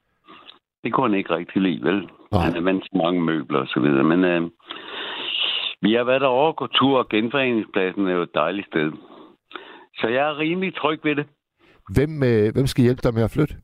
[0.83, 2.09] Det kunne han ikke rigtig lide, vel?
[2.31, 2.41] Nej.
[2.41, 4.03] Han er vant til mange møbler og så videre.
[4.03, 4.41] Men øh,
[5.81, 8.91] vi har været derovre gå tur, og genforeningspladsen er jo et dejligt sted.
[9.99, 11.25] Så jeg er rimelig tryg ved det.
[11.95, 13.55] Hvem, øh, hvem skal hjælpe dig med at flytte?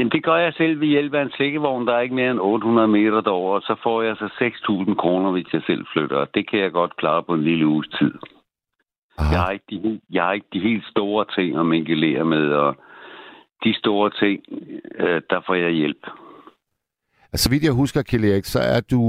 [0.00, 2.40] Jamen, det gør jeg selv ved hjælp af en slækkevogn, der er ikke mere end
[2.40, 4.28] 800 meter derover, og så får jeg så
[4.88, 6.16] 6.000 kroner, hvis jeg selv flytter.
[6.16, 8.12] Og det kan jeg godt klare på en lille uges tid.
[9.18, 9.30] Aha.
[9.32, 12.46] Jeg har ikke de, helt- jeg har ikke de helt store ting at mingelere med,
[12.52, 12.76] og
[13.64, 14.42] de store ting,
[14.98, 16.06] øh, der får jeg hjælp.
[17.32, 19.00] Altså, vidt jeg husker, Kjell Erik, så er du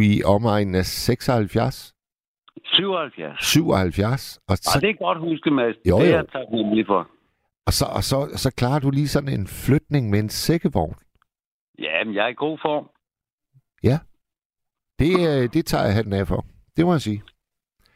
[0.00, 1.94] i omegnen af 76,
[2.64, 3.44] 77.
[3.44, 5.76] 77, og Ej, så, det er godt huske, Mads.
[5.88, 6.16] Jo, Det er jo.
[6.16, 7.08] jeg taknemmelig for.
[7.68, 10.96] Og, så, og, så, så klarer du lige sådan en flytning med en sækkevogn.
[11.78, 12.86] Ja, men jeg er i god form.
[14.98, 16.44] Det, øh, det tager jeg hatten af for.
[16.76, 17.22] Det må jeg sige.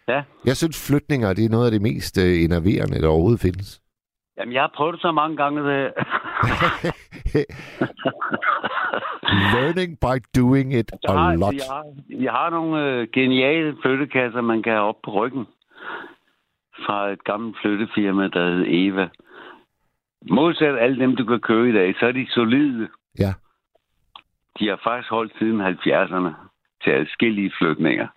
[0.08, 0.22] Ja.
[0.44, 3.80] Jeg synes, flytninger det er noget af det mest øh, enerverende, der overhovedet findes.
[4.36, 5.60] Jamen, jeg har prøvet det så mange gange.
[5.70, 5.92] Det...
[9.54, 11.54] Learning by doing it Jeg a har, lot.
[11.54, 11.84] jeg har,
[12.22, 15.44] jeg har nogle øh, geniale flyttekasser, man kan have op på ryggen.
[16.86, 19.08] Fra et gammelt flyttefirma, der hed Eva.
[20.30, 22.88] Modsat alle dem, du kan købe i dag, så er de solide.
[23.18, 23.32] Ja.
[24.58, 26.30] De har faktisk holdt siden 70'erne
[26.84, 28.08] til adskillige flytninger.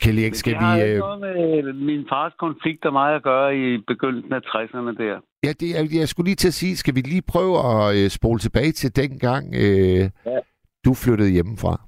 [0.00, 0.82] Kelly, ikke skal det har vi...
[0.82, 5.02] ikke Øh, noget med min fars konflikt og mig at gøre i begyndelsen af 60'erne
[5.02, 5.20] der.
[5.44, 8.10] ja, det, jeg, jeg skulle lige til at sige, skal vi lige prøve at øh,
[8.10, 10.38] spole tilbage til dengang, øh, Ja.
[10.84, 11.80] du flyttede hjemmefra?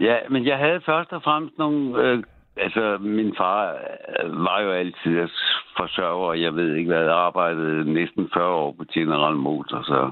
[0.00, 2.02] Ja, men jeg havde først og fremmest nogle...
[2.02, 2.22] Øh,
[2.56, 3.76] altså, min far
[4.24, 5.28] var jo altid
[5.76, 10.10] forsørger, og jeg ved ikke hvad, arbejdede næsten 40 år på General Motors, så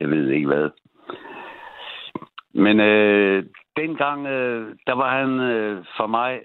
[0.00, 0.70] jeg ved ikke hvad.
[2.54, 3.44] Men øh,
[3.76, 6.40] dengang, øh, der var han øh, for mig...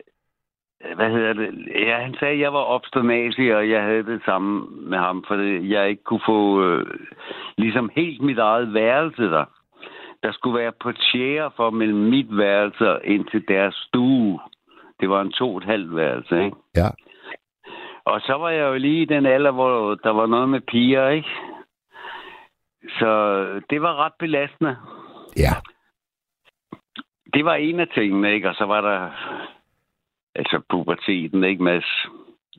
[0.85, 1.67] Øh, hvad hedder det?
[1.75, 5.73] Ja, han sagde, at jeg var obsternasig, og jeg havde det samme med ham, fordi
[5.73, 6.85] jeg ikke kunne få øh,
[7.57, 9.45] ligesom helt mit eget værelse der
[10.23, 14.39] der skulle være portiere for mellem mit værelse og ind til deres stue.
[14.99, 16.57] Det var en to og et halvt værelse, ikke?
[16.75, 16.89] Ja.
[18.05, 21.09] Og så var jeg jo lige i den alder, hvor der var noget med piger,
[21.09, 21.29] ikke?
[22.99, 24.75] Så det var ret belastende.
[25.37, 25.53] Ja.
[27.33, 28.49] Det var en af tingene, ikke?
[28.49, 29.11] Og så var der
[30.35, 32.07] altså puberteten, ikke, Mads?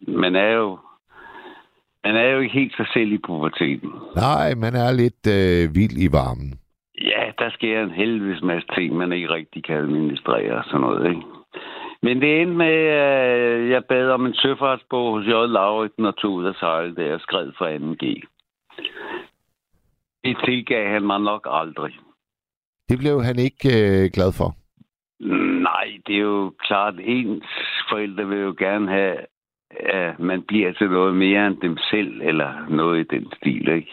[0.09, 0.79] Man er jo
[2.05, 3.91] man er jo ikke helt sig selv i puberteten.
[4.17, 6.51] Nej, man er lidt øh, vild i varmen.
[7.01, 11.11] Ja, der sker en helvedes masse ting, man ikke rigtig kan administrere og sådan noget,
[11.11, 11.23] ikke?
[12.03, 15.31] Men det endte med, at jeg bad om en søfartsbog hos J.
[15.31, 18.05] Lauritsen og tog ud og sejle der og skred for 2G.
[20.25, 21.93] Det tilgav han mig nok aldrig.
[22.89, 24.57] Det blev han ikke øh, glad for.
[25.71, 27.45] Nej, det er jo klart, ens
[27.91, 29.17] forældre vil jo gerne have,
[29.71, 33.93] at man bliver til noget mere end dem selv, eller noget i den stil, ikke?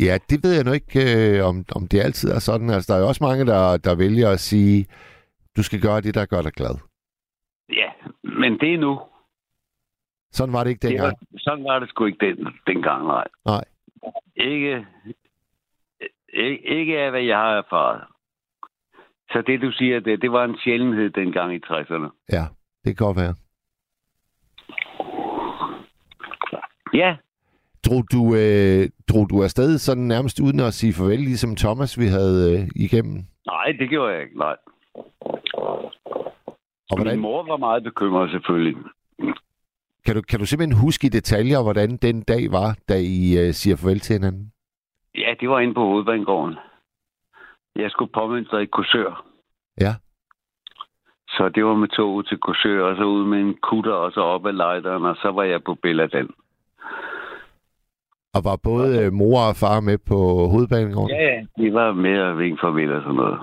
[0.00, 2.70] Ja, det ved jeg nu ikke, øh, om, om det altid er sådan.
[2.70, 4.86] Altså, der er jo også mange, der, der vælger at sige,
[5.58, 6.74] du skal gøre det, der gør dig glad.
[7.80, 7.90] Ja,
[8.22, 9.00] men det er nu.
[10.32, 11.06] Sådan var det ikke Det dengang.
[11.32, 13.24] var, sådan var det sgu ikke den, dengang, nej.
[13.46, 13.64] Nej.
[14.36, 14.86] Ikke,
[16.32, 18.00] ikke, ikke af, hvad jeg har erfaret.
[19.32, 22.08] Så det, du siger, det, det var en sjældenhed dengang i 60'erne.
[22.32, 22.44] Ja,
[22.84, 23.34] det kan godt være.
[26.94, 27.16] Ja,
[27.86, 32.06] Drog du, øh, drog du afsted sådan nærmest uden at sige farvel, ligesom Thomas, vi
[32.06, 33.24] havde øh, igennem?
[33.46, 34.56] nej, det gjorde jeg ikke, nej.
[36.90, 38.76] Og Min hvordan, mor var meget bekymret, selvfølgelig.
[40.06, 43.52] kan, du, kan du simpelthen huske i detaljer, hvordan den dag var, da I øh,
[43.52, 44.52] siger farvel til hinanden?
[45.14, 46.54] Ja, det var inde på hovedbanegården.
[47.76, 49.24] Jeg skulle påmønstre i kursør.
[49.80, 49.94] Ja.
[51.28, 54.20] Så det var med toget til kursør, og så ud med en kutter, og så
[54.20, 56.28] op ad lejderen, og så var jeg på Belladan.
[58.34, 60.16] Og var både mor og far med på
[60.52, 61.16] hovedbanegården?
[61.16, 61.40] Ja, ja.
[61.58, 63.38] De var med at vinke farvel og sådan noget.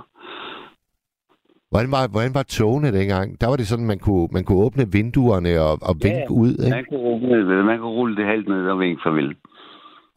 [1.72, 3.42] Hvordan var, hvordan var togene dengang?
[3.42, 6.50] Der var det sådan, man kunne, man kunne åbne vinduerne og, og Ja, vinke ud,
[6.66, 6.76] ikke?
[6.76, 9.36] Man kunne, rulle, man kunne rulle det halvt ned og vinke farvel.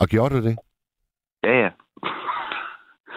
[0.01, 0.57] Og gjorde du det?
[1.45, 1.71] Ja, ja.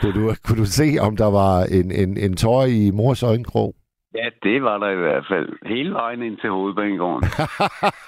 [0.02, 3.76] Kunne du, kunne du se, om der var en, en, en tår i mors øjenkrog?
[4.16, 5.50] Ja, det var der i hvert fald.
[5.66, 7.24] Hele vejen ind til hovedbanegården.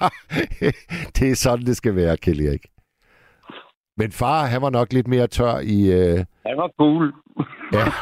[1.19, 2.65] det er sådan, det skal være, Kjell Erik.
[3.97, 5.77] Men far, han var nok lidt mere tør i...
[5.99, 7.13] Øh, Han var cool.
[7.73, 7.85] Ja.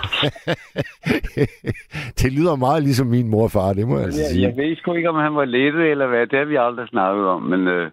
[2.21, 4.43] det lyder meget ligesom min mor og far, det må jeg altså Jeg, sige.
[4.47, 6.27] jeg ved sgu ikke, om han var lettet eller hvad.
[6.27, 7.91] Det har vi aldrig snakket om, men øh,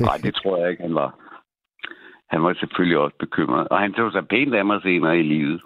[0.00, 1.10] nej, det tror jeg ikke, han var.
[2.30, 3.68] Han var selvfølgelig også bekymret.
[3.68, 5.60] Og han tog sig pænt af mig senere i livet.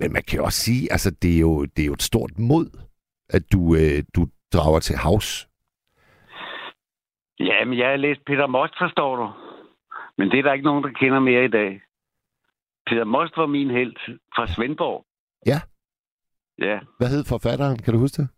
[0.00, 2.38] Men man kan jo også sige, altså det er jo, det er jo et stort
[2.38, 2.66] mod,
[3.30, 5.48] at du, øh, du drager til havs.
[7.40, 9.30] Ja, men jeg har læst Peter Most, forstår du.
[10.18, 11.80] Men det er der ikke nogen, der kender mere i dag.
[12.90, 13.94] Peter Most var min held
[14.34, 15.04] fra Svendborg.
[15.46, 15.58] Ja.
[16.58, 16.78] Ja.
[16.98, 17.78] Hvad hed forfatteren?
[17.78, 18.28] Kan du huske det?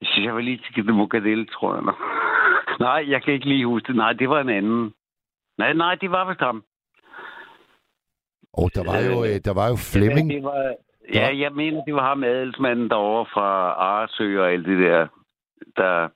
[0.00, 1.98] Jeg synes, jeg var lige til Mokadel, tror jeg nok.
[2.80, 3.96] Nej, jeg kan ikke lige huske det.
[3.96, 4.92] Nej, det var en anden.
[5.58, 6.64] Nej, nej, det var vist ham.
[8.52, 10.30] Og der var jo, øh, der var jo Flemming.
[10.30, 10.74] Det var,
[11.14, 15.06] ja, jeg mener, det var ham adelsmanden derovre fra Aresø og alt det der,
[15.76, 16.08] der,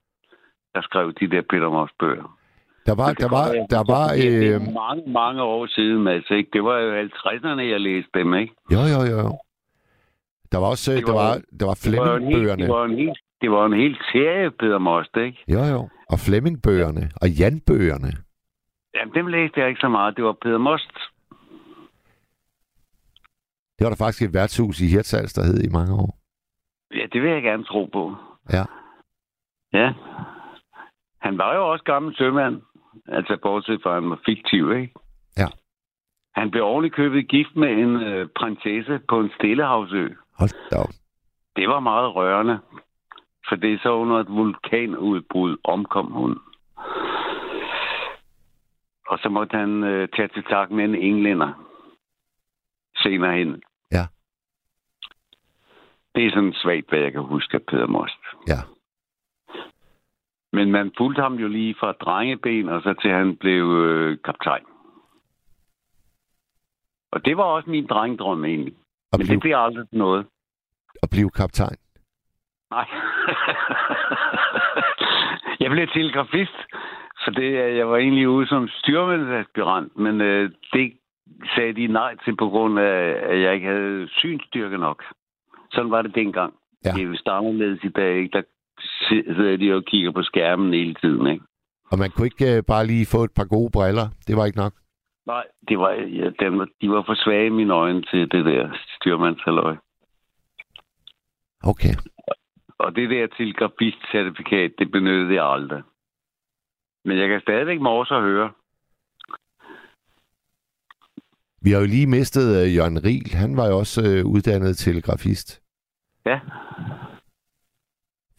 [0.74, 2.39] der skrev de der Peter Moss bøger.
[2.86, 6.34] Der var, der var, der var, Det øh, er mange, mange år siden, altså.
[6.34, 6.50] Ikke?
[6.52, 8.54] Det var jo 50'erne, jeg læste dem, ikke?
[8.72, 9.38] jo, jo, jo.
[10.52, 12.62] Der var også, øh, Det der var- der var Det var Flemming-bøgerne.
[12.62, 15.44] det var en hel, det var en hel serie, Peter Most, ikke?
[15.48, 15.88] Jo, jo.
[16.12, 17.10] Og Flemming-bøgerne.
[17.22, 18.12] Og Jan-bøgerne.
[18.94, 20.16] Jamen, dem læste jeg ikke så meget.
[20.16, 20.92] Det var Peter Most.
[23.78, 26.10] Det var der faktisk et værtshus i Hirtshals, der hed i mange år.
[26.94, 28.14] Ja, det vil jeg gerne tro på.
[28.52, 28.64] Ja.
[29.72, 29.92] Ja.
[31.20, 32.62] Han var jo også gammel sømand.
[33.08, 34.94] Altså, bortset fra, at han var fiktiv, ikke?
[35.36, 35.46] Ja.
[36.34, 40.08] Han blev ordentligt købet gift med en øh, prinsesse på en stillehavsø.
[40.38, 40.88] Hold da op.
[41.56, 42.58] Det var meget rørende.
[43.48, 46.38] For det er så under et vulkanudbrud omkom hun.
[49.08, 51.66] Og så måtte han øh, tage til tak med en englænder
[52.96, 53.62] senere hen.
[53.92, 54.04] Ja.
[56.14, 58.20] Det er sådan svagt, hvad jeg kan huske af Peter Most.
[58.48, 58.60] Ja.
[60.52, 64.64] Men man fulgte ham jo lige fra drengeben, og så til han blev øh, kaptajn.
[67.12, 68.74] Og det var også min drengedrøm egentlig.
[69.12, 70.26] Og Men blive, det bliver aldrig noget.
[71.02, 71.76] at blive kaptajn.
[72.70, 72.86] Nej.
[75.60, 76.56] jeg blev telegrafist,
[77.24, 80.92] for det, jeg var egentlig ude som styrmandsaspirant, men øh, det
[81.54, 85.04] sagde de nej til på grund af, at jeg ikke havde synstyrke nok.
[85.72, 86.54] Sådan var det dengang.
[86.84, 86.90] Ja.
[86.90, 88.32] Det er anderledes i dag, ikke?
[88.32, 88.42] Der
[89.08, 91.44] sidder de og kigger på skærmen hele tiden, ikke?
[91.90, 94.08] Og man kunne ikke øh, bare lige få et par gode briller.
[94.26, 94.72] Det var ikke nok.
[95.26, 98.70] Nej, det var, ja, dem, de var for svage i mine øjne til det der
[98.96, 99.76] styrmandshalløj.
[101.62, 101.94] Okay.
[102.78, 105.82] Og det der telegrafist-certifikat, det benyttede jeg aldrig.
[107.04, 108.50] Men jeg kan stadigvæk morse og høre.
[111.62, 113.34] Vi har jo lige mistet øh, Jørgen Riel.
[113.34, 115.62] Han var jo også øh, uddannet telegrafist.
[116.26, 116.40] Ja,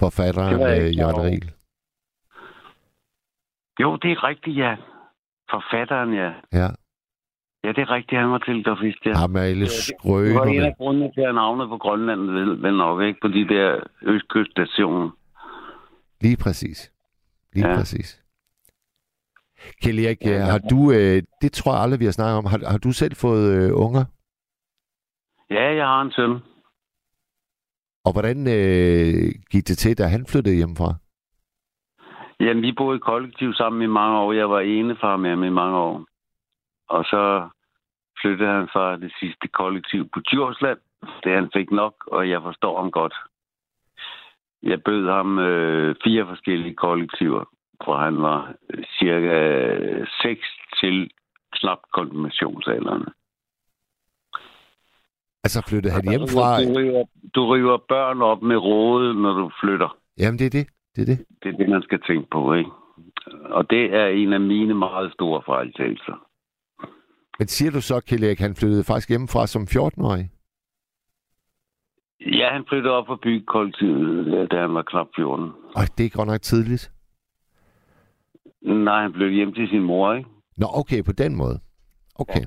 [0.03, 1.21] Forfatteren Det øh, Jørgen.
[1.25, 1.51] Riel.
[3.81, 4.75] jo, det er rigtigt, ja.
[5.53, 6.29] Forfatteren, ja.
[6.59, 6.67] Ja.
[7.63, 9.13] Ja, det er rigtigt, han var telegrafist, ja.
[9.13, 12.21] Ham er alle Det var en af grundene til, at navnet på Grønland
[12.61, 13.19] vel, nok, ikke?
[13.21, 15.09] På de der østkyststationer.
[16.21, 16.91] Lige præcis.
[17.53, 17.75] Lige Ja.
[17.75, 18.17] præcis.
[19.83, 22.59] Kjell Erik, øh, har du, øh, det tror jeg aldrig, vi har snakket om, har,
[22.71, 24.05] har du selv fået øh, unger?
[25.49, 26.39] Ja, jeg har en søn.
[28.05, 30.91] Og hvordan øh, gik det til, da han flyttede hjemmefra?
[32.39, 34.31] Jamen, vi boede i kollektiv sammen i mange år.
[34.33, 36.05] Jeg var enefar med ham i mange år.
[36.89, 37.49] Og så
[38.21, 40.79] flyttede han fra det sidste kollektiv på Djursland.
[41.23, 43.15] Det han fik nok, og jeg forstår ham godt.
[44.63, 47.43] Jeg bød ham øh, fire forskellige kollektiver,
[47.83, 49.39] hvor han var øh, cirka
[50.21, 50.39] 6
[50.81, 51.11] til
[51.59, 53.05] knap konfirmationsalderen.
[55.43, 56.63] Altså flyttede han hjemmefra?
[56.63, 57.03] Du river,
[57.35, 59.97] du river børn op med rådet, når du flytter.
[60.19, 60.67] Jamen, det er det.
[60.95, 61.25] Det er det.
[61.43, 62.71] Det er det, man skal tænke på, ikke?
[63.57, 66.27] Og det er en af mine meget store fejltagelser.
[67.39, 70.29] Men siger du så, Kjell Erik, han flyttede faktisk hjemmefra som 14-årig?
[72.25, 75.51] Ja, han flyttede op på byggekollektivet, da han var knap 14.
[75.75, 76.91] Og det er godt nok tidligt.
[78.61, 80.29] Nej, han blev hjem til sin mor, ikke?
[80.57, 81.59] Nå, okay, på den måde.
[82.15, 82.39] Okay.
[82.39, 82.45] Ja.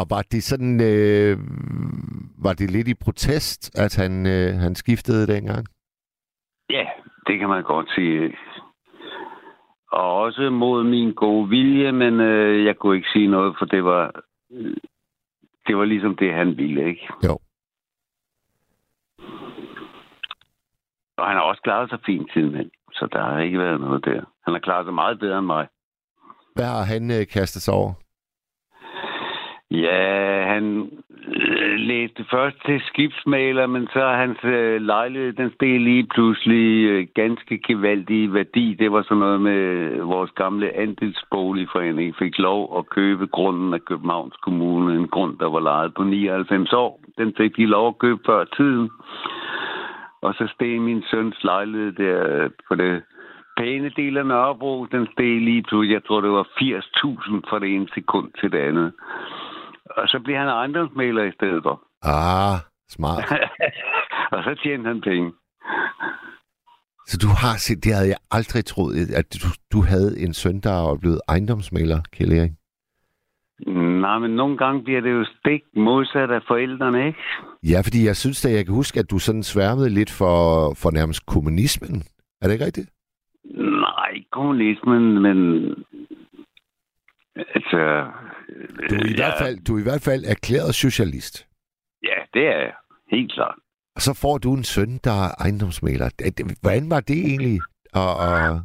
[0.00, 1.38] Og var det sådan, øh,
[2.46, 5.66] var det lidt i protest, at han, øh, han skiftede dengang?
[6.70, 6.86] Ja,
[7.26, 8.36] det kan man godt sige.
[9.92, 13.84] Og også mod min gode vilje, men øh, jeg kunne ikke sige noget, for det
[13.84, 14.22] var,
[14.52, 14.76] øh,
[15.66, 17.08] det var ligesom det, han ville, ikke?
[17.24, 17.38] Jo.
[21.18, 24.20] Og han har også klaret sig fint sidenhen, så der har ikke været noget der.
[24.44, 25.66] Han har klaret sig meget bedre end mig.
[26.54, 27.92] Hvad har han øh, kastet sig over?
[29.70, 30.90] Ja, han
[31.28, 37.06] øh, læste først til skibsmaler, men så hans øh, lejlighed, den steg lige pludselig øh,
[37.14, 38.74] ganske gevaldig værdi.
[38.74, 43.84] Det var sådan noget med øh, vores gamle andelsboligforening fik lov at købe grunden af
[43.84, 44.94] Københavns Kommune.
[44.94, 47.00] En grund, der var lejet på 99 år.
[47.18, 48.90] Den fik de lov at købe før tiden.
[50.22, 53.02] Og så steg min søns lejlighed der øh, på det
[53.56, 54.84] pæne del af Nørrebro.
[54.84, 58.58] Den steg lige pludselig, jeg tror det var 80.000 fra det ene sekund til det
[58.58, 58.92] andet.
[59.96, 61.82] Og så blev han ejendomsmaler i stedet for.
[62.02, 62.58] Ah,
[62.88, 63.24] smart.
[64.34, 65.32] og så tjente han penge.
[67.06, 70.60] Så du har set, det havde jeg aldrig troet, at du, du havde en søn,
[70.60, 72.52] der var blevet ejendomsmaler, Kjell Erik.
[74.00, 77.18] Nej, men nogle gange bliver det jo stik modsat af forældrene, ikke?
[77.62, 80.36] Ja, fordi jeg synes da, jeg kan huske, at du sådan sværmede lidt for,
[80.82, 82.02] for nærmest kommunismen.
[82.40, 82.90] Er det ikke rigtigt?
[83.84, 85.38] Nej, ikke kommunismen, men...
[87.36, 88.06] Altså...
[88.90, 91.46] Du er i, ja, hvert, fald, du er i hvert fald erklæret socialist.
[92.02, 92.72] Ja, det er jeg.
[93.10, 93.54] Helt klart.
[93.94, 96.08] Og så får du en søn, der er ejendomsmaler.
[96.62, 97.60] Hvordan var det egentlig?
[97.94, 98.60] Og, og...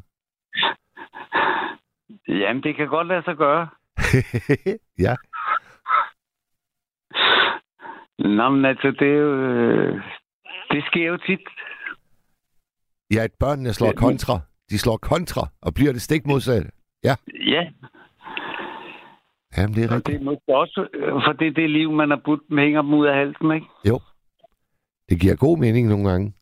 [2.28, 3.68] Jamen, det kan godt lade sig gøre.
[5.06, 5.16] ja,
[8.20, 9.34] Nå, men altså, det er jo...
[9.44, 10.02] øh,
[10.72, 11.40] Det sker jo tit.
[13.14, 13.94] ja, at børnene slår Ja.
[13.94, 14.40] kontra.
[14.70, 16.72] De slår kontra og bliver det stik modsatte.
[17.04, 17.16] Ja,
[19.58, 20.08] Jamen, det er og rigtigt.
[20.20, 20.88] det er måske også...
[20.94, 23.52] øh, For det er det liv, man har budt dem, hænger dem ud af halsen,
[23.52, 23.68] ikke?
[23.90, 24.00] Jo.
[25.10, 26.34] Det giver god mening nogle gange.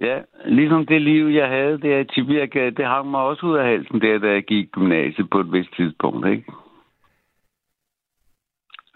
[0.00, 3.64] Ja, ligesom det liv, jeg havde der i Tibirgade, det hang mig også ud af
[3.64, 6.44] halsen der, da jeg gik i gymnasiet på et vist tidspunkt, ikke?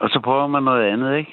[0.00, 1.32] Og så prøver man noget andet, ikke?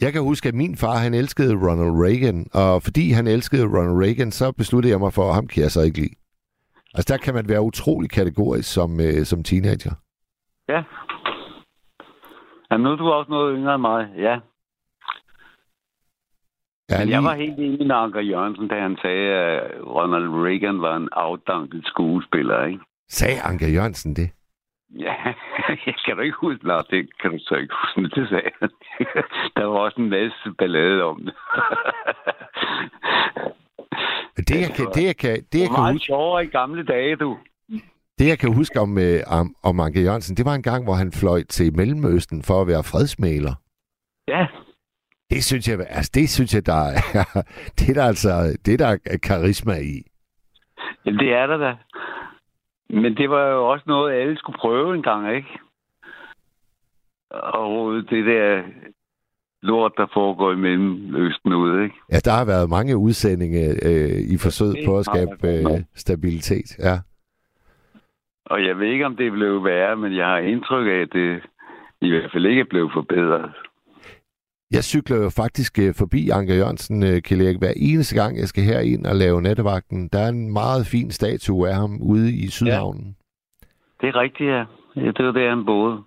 [0.00, 4.02] Jeg kan huske, at min far, han elskede Ronald Reagan, og fordi han elskede Ronald
[4.04, 6.14] Reagan, så besluttede jeg mig for, at ham kan jeg så ikke lide.
[6.94, 9.94] Altså, der kan man være utrolig kategorisk som, øh, som teenager.
[10.68, 10.82] Ja.
[12.70, 14.38] Ja, nu er du også noget yngre end mig, ja.
[16.90, 20.80] Ja, Men jeg var helt enig med Anker Jørgensen, da han sagde, at Ronald Reagan
[20.80, 22.80] var en afdanket skuespiller, ikke?
[23.08, 24.30] Sagde Anker Jørgensen det?
[24.98, 25.14] Ja,
[25.86, 28.50] jeg kan du ikke huske, Lars, det kan du så ikke huske, men det sagde
[28.60, 28.70] han.
[29.56, 31.34] Der var også en masse ballade om det.
[34.48, 36.46] Det, jeg kan, det, jeg kan, det, jeg Det var kan meget huske, sjovere i
[36.46, 37.38] gamle dage, du.
[38.18, 40.94] Det, jeg kan huske om, øh, om, om Anker Jørgensen, det var en gang, hvor
[40.94, 43.54] han fløj til Mellemøsten for at være fredsmaler.
[44.28, 44.46] Ja,
[45.30, 47.00] Det synes jeg, altså det synes jeg, der er,
[47.78, 49.96] det er der altså, det er der er karisma i.
[51.04, 51.72] Jamen, det er der da.
[52.90, 55.48] Men det var jo også noget, alle skulle prøve en gang, ikke?
[57.30, 58.62] Og det der
[59.62, 61.94] lort, der foregår i Mellemøsten ude, ikke?
[62.12, 66.78] Ja, der har været mange udsendinger øh, i forsøget Det på at skabe øh, stabilitet.
[66.78, 66.98] Ja.
[68.50, 71.40] Og jeg ved ikke, om det blev værre, men jeg har indtryk af, at det
[72.00, 73.50] i hvert fald ikke blev forbedret.
[74.70, 78.64] Jeg cykler jo faktisk øh, forbi Anker Jørgensen, øh, Kjell hver eneste gang, jeg skal
[78.64, 80.08] herind og lave nattevagten.
[80.08, 83.16] Der er en meget fin statue af ham ude i Sydhavnen.
[84.00, 84.64] Det er rigtigt, ja.
[84.96, 86.02] ja det var der, han boede.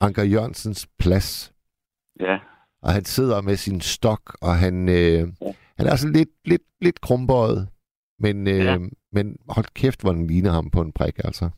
[0.00, 1.52] Anker Jørgensens plads.
[2.20, 2.38] Ja.
[2.82, 5.28] Og han sidder med sin stok, og han, øh,
[5.78, 7.68] han er sådan lidt, lidt, lidt krumbøjet.
[8.18, 8.78] Men, øh, Ja.
[9.12, 11.50] men hold kæft, hvor den ligner ham på en prik, altså.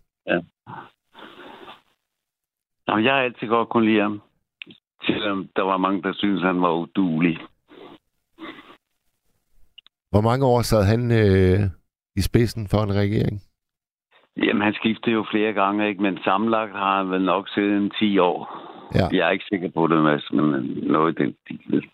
[2.86, 4.20] Nå, jeg har altid godt kunne lide ham.
[5.02, 7.38] Selvom der var mange, der syntes, han var udulig.
[10.10, 11.60] Hvor mange år sad han øh,
[12.16, 13.42] i spidsen for en regering?
[14.36, 16.02] Jamen, han skiftede jo flere gange, ikke?
[16.02, 18.38] Men sammenlagt har han vel nok siddet en 10 år.
[18.94, 19.06] Ja.
[19.12, 20.46] Jeg er ikke sikker på det, Mads, men
[20.94, 21.84] noget i den stil.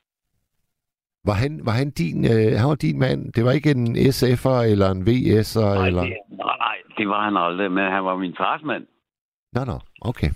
[1.24, 3.32] Var han, var han din, øh, han var din mand?
[3.32, 5.61] Det var ikke en SF'er eller en VS'er?
[5.61, 6.02] Nej, eller...
[6.02, 6.69] det, nej,
[7.01, 8.86] det var han aldrig, men han var min fars mand.
[9.52, 10.31] Nå, nå, okay.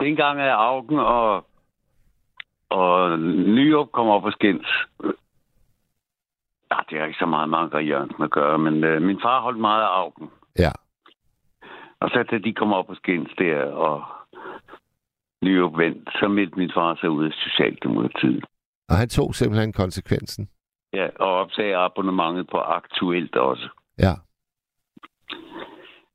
[0.00, 1.46] Dengang er Augen og,
[2.70, 3.18] og
[3.56, 4.72] Nyrup kom op og skændes.
[6.70, 9.40] Ja, det har ikke så meget med Anker Jørgensen at gøre, men øh, min far
[9.40, 10.30] holdt meget af Augen.
[10.58, 10.72] Ja.
[12.00, 14.04] Og så da de kom op og skændes der, og
[15.42, 18.44] Nyrup vendt, så meldte min far sig ud af Socialdemokratiet.
[18.88, 20.48] Og han tog simpelthen konsekvensen.
[20.92, 23.68] Ja, og opsagde abonnementet på Aktuelt også.
[23.98, 24.14] Ja.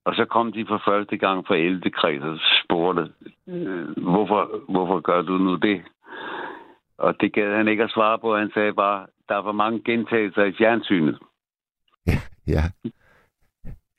[0.05, 1.81] Og så kom de for første gang fra 11.
[1.89, 3.03] kreds og spurgte,
[3.47, 5.81] øh, hvorfor, hvorfor gør du nu det?
[6.97, 8.37] Og det gad han ikke at svare på.
[8.37, 11.17] Han sagde bare, der er for mange gentagelser i fjernsynet.
[12.47, 12.63] Ja.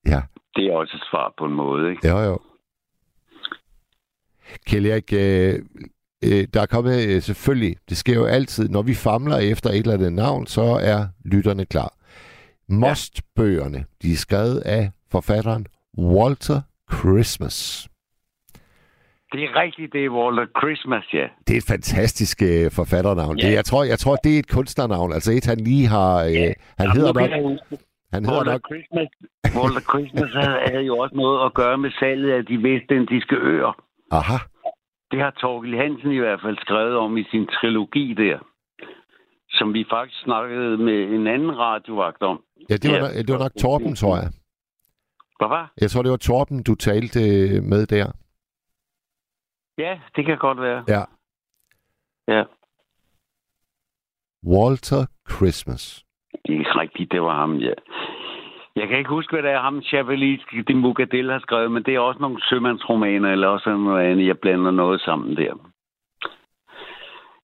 [0.07, 0.21] Ja.
[0.57, 2.09] Det er også et svar på en måde, ikke?
[2.09, 2.39] Jo, jo.
[4.67, 5.55] Kjell Erik, øh,
[6.25, 9.77] øh, der er kommet øh, selvfølgelig, det sker jo altid, når vi famler efter et
[9.77, 11.93] eller andet navn, så er lytterne klar.
[12.69, 15.67] Mostbøgerne, de er skrevet af forfatteren
[15.99, 16.61] Walter
[16.95, 17.89] Christmas.
[19.33, 21.27] Det er rigtigt, det er Walter Christmas, ja.
[21.47, 23.39] Det er et fantastisk øh, forfatternavn.
[23.39, 23.47] Ja.
[23.47, 25.13] Det, jeg, tror, jeg tror, det er et kunstnernavn.
[25.13, 26.15] Altså et, han lige har...
[26.25, 27.31] Øh, han Jamen, hedder nok...
[27.51, 28.63] huske, Han hedder Walter nok...
[28.71, 29.09] Christmas,
[29.59, 30.31] Walter Christmas
[30.67, 33.73] havde, jo også noget at gøre med salget af de vestindiske øer.
[34.11, 34.39] Aha.
[35.11, 38.39] Det har Torgild Hansen i hvert fald skrevet om i sin trilogi der.
[39.51, 42.41] Som vi faktisk snakkede med en anden radiovagt om.
[42.71, 43.23] Ja, det var, Ja.
[43.23, 44.29] det var nok Torben, tror jeg.
[45.39, 45.73] Hvad var?
[45.81, 48.13] Jeg tror, det var Torben, du talte øh, med der.
[49.79, 50.85] Ja, det kan godt være.
[50.89, 51.03] Ja.
[52.29, 52.45] Ja,
[54.47, 56.05] Walter Christmas.
[56.47, 57.73] det er rigtigt, det var ham, ja.
[58.77, 61.95] Jeg kan ikke huske, hvad det er, ham Chavalis de Mugadel har skrevet, men det
[61.95, 64.27] er også nogle sømandsromaner, eller også noget andet.
[64.27, 65.55] Jeg blander noget sammen der.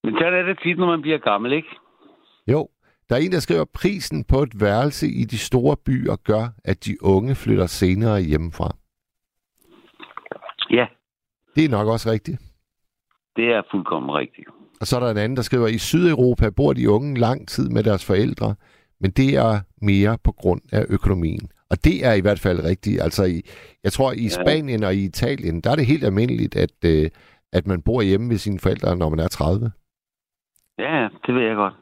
[0.04, 1.68] Men sådan er det tit, når man bliver gammel, ikke?
[2.46, 2.68] Jo,
[3.14, 6.84] der er en, der skriver, prisen på et værelse i de store byer gør, at
[6.84, 8.76] de unge flytter senere hjemmefra.
[10.70, 10.86] Ja,
[11.56, 12.38] Det er nok også rigtigt.
[13.36, 14.48] det er fuldkommen rigtigt.
[14.80, 17.68] Og så er der en anden, der skriver, i Sydeuropa bor de unge lang tid
[17.68, 18.54] med deres forældre,
[19.00, 21.48] men det er mere på grund af økonomien.
[21.70, 23.02] Og det er i hvert fald rigtigt.
[23.02, 23.42] Altså, i,
[23.84, 27.10] jeg tror, i Spanien og i Italien, der er det helt almindeligt, at, øh,
[27.52, 29.70] at man bor hjemme ved sine forældre, når man er 30.
[30.78, 31.74] Ja, ja, det ved jeg godt.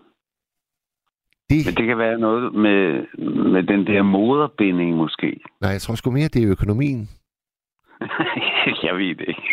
[1.52, 3.06] Det, Men det kan være noget med,
[3.52, 5.40] med den der moderbinding, måske.
[5.60, 7.08] nej, jeg tror sgu mere, det er økonomien.
[8.86, 9.48] jeg ved det ikke.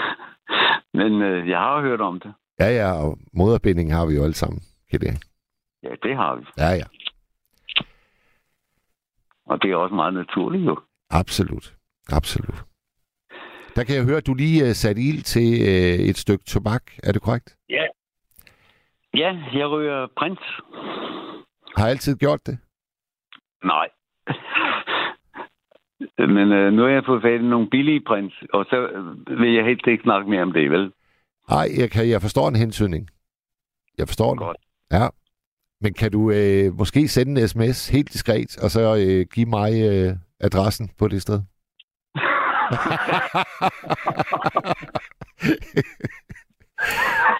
[0.98, 2.32] Men øh, jeg har jo hørt om det.
[2.60, 4.60] Ja, ja, og moderbinding har vi jo alle sammen.
[4.90, 5.24] Kan det?
[5.82, 6.42] Ja, det har vi.
[6.58, 6.84] Ja, ja,
[9.46, 10.76] Og det er også meget naturligt jo.
[11.10, 11.74] absolut.
[12.12, 12.64] Absolut.
[13.76, 16.82] Der kan jeg høre, at du lige uh, satte ild til uh, et stykke tobak.
[17.02, 17.56] Er det korrekt?
[17.68, 17.84] Ja.
[19.14, 20.40] Ja, jeg ryger prins.
[21.76, 22.58] Har jeg altid gjort det?
[23.64, 23.88] Nej.
[26.18, 29.54] Men øh, nu har jeg fået fat i nogle billige prins, og så øh, vil
[29.54, 30.92] jeg helst ikke snakke mere om det, vel?
[31.48, 33.08] Nej, jeg, kan, jeg forstår en hensynning.
[33.98, 34.38] Jeg forstår den.
[34.38, 34.56] Godt.
[34.92, 35.08] Ja.
[35.80, 39.72] Men kan du øh, måske sende en sms helt diskret, og så øh, give mig
[39.72, 41.40] øh, adressen på det sted?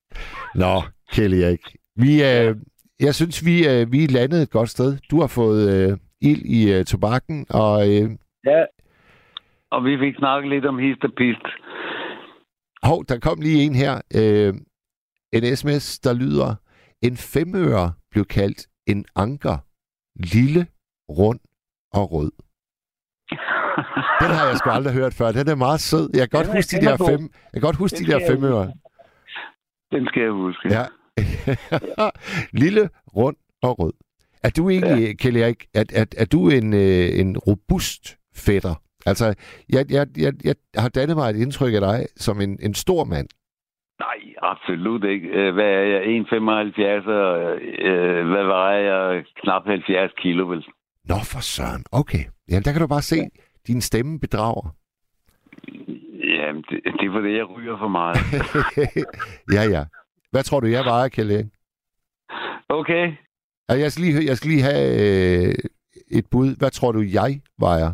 [0.55, 0.81] Nå,
[1.13, 1.75] Kelly Erik.
[1.95, 2.55] Vi, øh,
[2.99, 4.97] jeg synes, vi, øh, vi er landet et godt sted.
[5.11, 5.61] Du har fået
[5.91, 8.09] øh, ild i øh, tobakken, og øh,
[8.45, 8.63] Ja.
[9.71, 11.45] Og vi fik snakket lidt om hist og pist.
[12.83, 14.01] hov, der kom lige en her.
[14.15, 14.53] Øh,
[15.33, 16.55] en sms, der lyder,
[17.01, 19.57] en femøre blev kaldt en anker.
[20.33, 20.67] Lille,
[21.09, 21.39] rund
[21.93, 22.31] og rød.
[24.21, 25.31] Den har jeg sgu aldrig hørt før.
[25.31, 26.09] Den er meget sød.
[26.13, 27.21] Jeg kan godt huske de er der fem,
[27.53, 28.73] jeg kan godt huske de der skal jeg fem øre.
[29.91, 30.69] Den skal jeg huske.
[30.73, 30.83] Ja.
[32.63, 33.93] Lille, rund og rød.
[34.43, 35.13] Er du egentlig, ja.
[35.13, 38.75] Kelly Erik, er, er, er du en, øh, en robust fætter?
[39.05, 39.25] Altså,
[39.69, 43.03] jeg, jeg, jeg, jeg har dannet mig et indtryk af dig som en, en stor
[43.03, 43.27] mand.
[43.99, 45.27] Nej, absolut ikke.
[45.27, 46.01] Øh, Hvad er jeg?
[46.03, 47.59] 1,75 og
[47.89, 49.23] øh, hvad vejer jeg?
[49.43, 50.65] Knap 70 kilo, vel?
[51.09, 51.83] Nå, for søren.
[51.91, 52.23] Okay.
[52.51, 53.27] Ja, der kan du bare se, ja.
[53.67, 54.75] din stemme bedrager.
[56.41, 58.17] Jamen, det, det er fordi, jeg ryger for meget.
[59.55, 59.83] ja, ja.
[60.31, 61.45] Hvad tror du, jeg vejer, Erik?
[62.69, 63.13] Okay.
[63.69, 65.53] Ja, Jeg skal lige, jeg skal lige have øh,
[66.11, 66.57] et bud.
[66.57, 67.91] Hvad tror du, jeg vejer?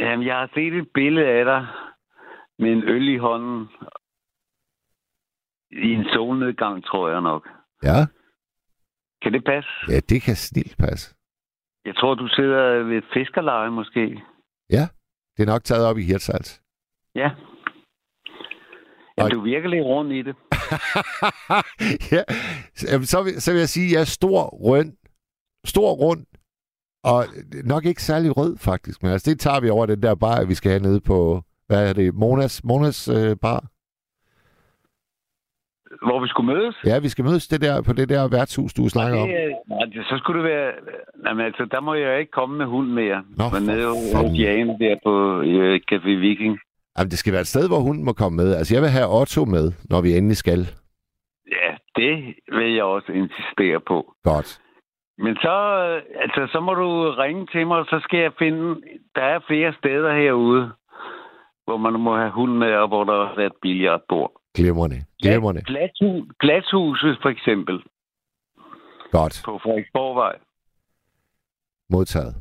[0.00, 1.66] Jamen, jeg har set et billede af dig
[2.58, 3.68] med en øl i hånden.
[5.70, 7.48] I en solnedgang, tror jeg nok.
[7.82, 8.06] Ja,
[9.22, 9.70] Kan det passe?
[9.88, 11.14] ja det kan snilt passe.
[11.84, 14.22] Jeg tror, du sidder ved et fiskerleje, måske.
[15.40, 16.60] Det er nok taget op i Hirtshals.
[17.14, 17.30] Ja.
[19.18, 20.34] Jamen, Og- du virker lidt rundt i det.
[22.16, 22.22] ja,
[23.04, 24.92] så, vil, så vil jeg sige, at jeg er stor, rund,
[25.66, 26.26] stor, rund,
[27.04, 27.24] og
[27.64, 29.02] nok ikke særlig rød, faktisk.
[29.02, 31.88] Men altså, det tager vi over den der bar, vi skal have nede på, hvad
[31.88, 33.70] er det, Monas, Monas øh, bar.
[36.06, 36.76] Hvor vi skulle mødes?
[36.84, 39.28] Ja, vi skal mødes det der, på det der værtshus, du snakker om.
[39.28, 40.72] Nej, det- så skulle det være...
[41.26, 43.22] Jamen, altså, der må jeg ikke komme med hund mere.
[43.36, 46.58] Nå, Men nede hos Jane der på øh, Café Viking.
[46.98, 48.54] Jamen, det skal være et sted, hvor hunden må komme med.
[48.54, 50.60] Altså, jeg vil have Otto med, når vi endelig skal.
[51.58, 54.14] Ja, det vil jeg også insistere på.
[54.24, 54.60] Godt.
[55.18, 55.54] Men så,
[56.24, 58.80] altså, så må du ringe til mig, og så skal jeg finde...
[59.14, 60.70] Der er flere steder herude,
[61.64, 64.32] hvor man må have hund med, og hvor der også er et billiardbord.
[64.60, 64.98] Glimrende.
[65.22, 65.60] Glimrende.
[65.70, 67.76] Glashu- Glashuset for eksempel,
[69.12, 69.42] Godt.
[69.44, 70.34] på Frederiksborgvej.
[71.90, 72.34] Modtaget.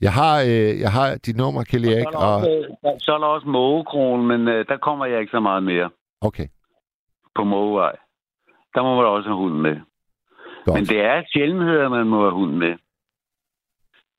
[0.00, 2.34] Jeg har, øh, jeg har dit nummer, Kelly Erik, er og...
[2.36, 5.62] også, øh, så er der også Mågekronen, men øh, der kommer jeg ikke så meget
[5.62, 6.46] mere Okay,
[7.34, 7.96] på Mågevej.
[8.74, 9.76] Der må man også have hunden med.
[10.64, 10.74] godt.
[10.76, 12.74] Men det er sjældenheder, man må have hunden med.
[12.76, 12.80] På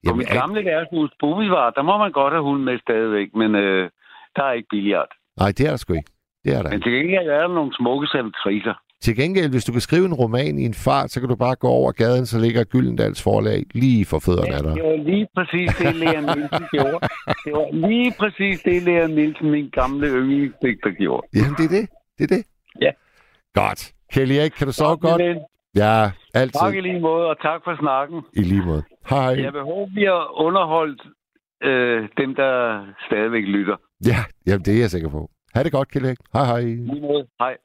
[0.06, 3.56] Jamen, mit er- gamle værtshus, Bovivar, der må man godt have hunden med stadigvæk, men
[3.56, 3.90] øh,
[4.36, 5.12] der er ikke billiard.
[5.38, 6.11] Nej, det er der sgu ikke.
[6.44, 6.86] Det er der Men ikke.
[6.90, 8.74] til gengæld er der nogle smukke servitriser.
[9.02, 11.56] Til gengæld, hvis du kan skrive en roman i en fart, så kan du bare
[11.56, 14.76] gå over gaden, så ligger Gyldendals forlag lige for fødderne af dig.
[14.76, 17.00] det var lige præcis det, Lea Nielsen gjorde.
[17.46, 21.28] Det var lige præcis det, Lea Nielsen, min gamle yndlingsdigter, gjorde.
[21.36, 21.90] Jamen, det er det.
[22.18, 22.44] Det er det.
[22.82, 22.92] Ja.
[23.54, 23.92] Godt.
[24.14, 25.22] Kelly Erik, kan du sove Tak, godt?
[25.76, 26.60] Ja, altid.
[26.60, 28.22] Tak i lige måde, og tak for snakken.
[28.34, 28.84] I lige måde.
[29.10, 29.20] Hej.
[29.46, 31.02] Jeg vil håbe, vi har underholdt
[31.64, 32.54] øh, dem, der
[33.08, 33.76] stadigvæk lytter.
[34.06, 35.30] Ja, jamen, det er jeg sikker på.
[35.56, 36.18] Ha' det godt, Erik.
[36.34, 36.62] Hej, hej.
[36.62, 37.28] Lige måde.
[37.40, 37.58] Hej.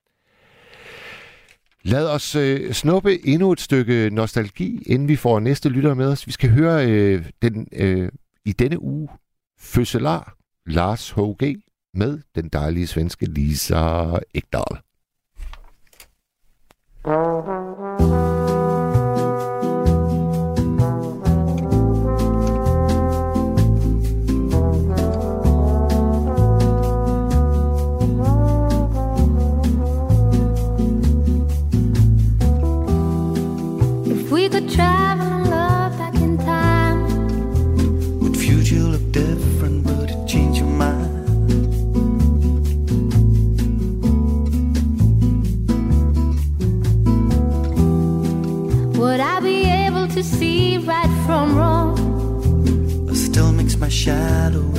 [1.82, 6.26] Lad os øh, snuppe endnu et stykke nostalgi, inden vi får næste lytter med os.
[6.26, 8.08] Vi skal høre øh, den øh,
[8.44, 9.08] i denne uge
[9.58, 10.36] fødselar
[10.66, 11.56] Lars H.G.
[11.94, 14.04] med den dejlige svenske Lisa
[14.34, 14.80] Ekdahl.
[17.06, 18.25] If
[50.16, 51.93] to see right from wrong?
[53.10, 54.75] I still mix my shadow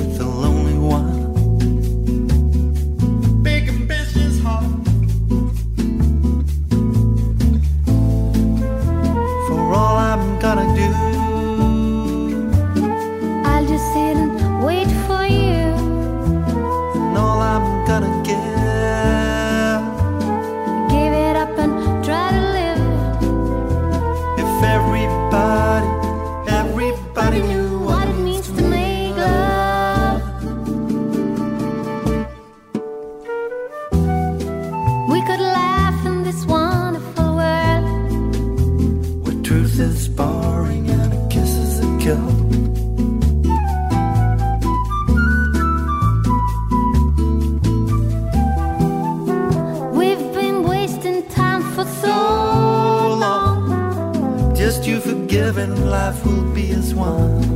[55.58, 57.47] and life will be as one.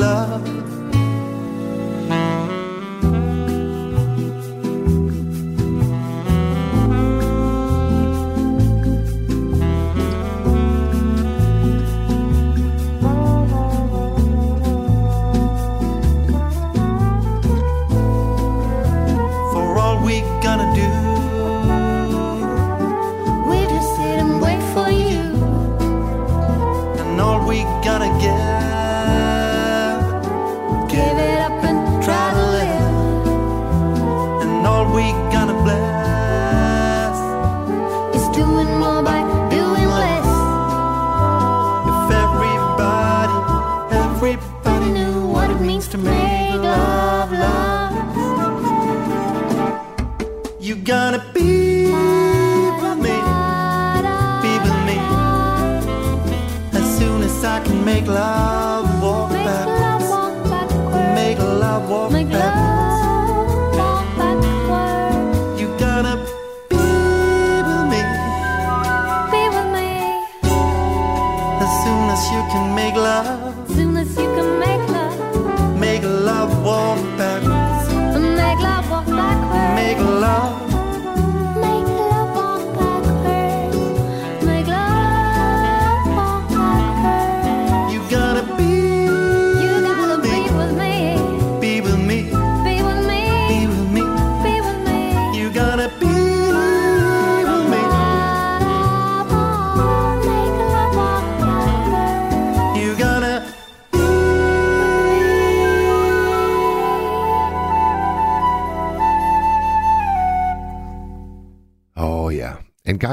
[0.00, 0.39] Love.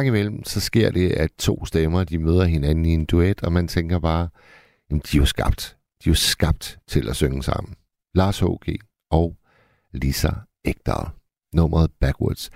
[0.08, 3.54] Gang imellem, så sker det, at to stemmer, de møder hinanden i en duet, og
[3.54, 4.30] man tænker bare,
[4.90, 5.78] jamen, de er jo skabt.
[6.04, 7.76] De er jo skabt til at synge sammen.
[8.16, 8.80] Lars H.G.
[9.12, 9.36] og
[9.94, 10.30] Lisa
[10.66, 11.10] Ekdahl.
[11.54, 12.50] Nummeret Backwards.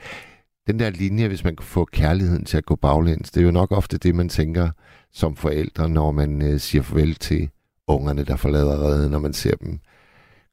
[0.68, 3.52] Den der linje, hvis man kan få kærligheden til at gå baglæns, det er jo
[3.52, 4.70] nok ofte det, man tænker
[5.12, 7.50] som forældre, når man øh, siger farvel til
[7.88, 9.80] ungerne, der forlader redden, når man ser dem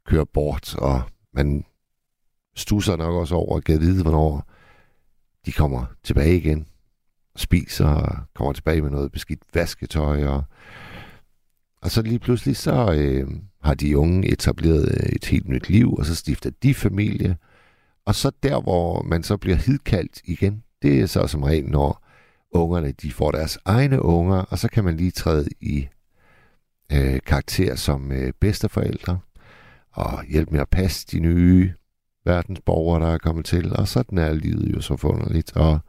[0.06, 1.02] køre bort, og
[1.34, 1.64] man
[2.56, 4.46] stusser nok også over at kan vide, hvornår
[5.46, 6.66] de kommer tilbage igen,
[7.38, 10.24] spiser og kommer tilbage med noget beskidt vasketøj.
[10.24, 10.44] Og,
[11.82, 13.28] og så lige pludselig så øh,
[13.62, 17.36] har de unge etableret øh, et helt nyt liv, og så stifter de familie.
[18.06, 22.04] Og så der, hvor man så bliver hidkaldt igen, det er så som regel, når
[22.50, 25.88] ungerne de får deres egne unger, og så kan man lige træde i
[26.92, 29.18] øh, karakter som øh, bedsteforældre
[29.92, 31.72] og hjælpe med at passe de nye
[32.24, 35.56] verdensborgere, der er kommet til, og sådan er livet jo så forunderligt.
[35.56, 35.80] Og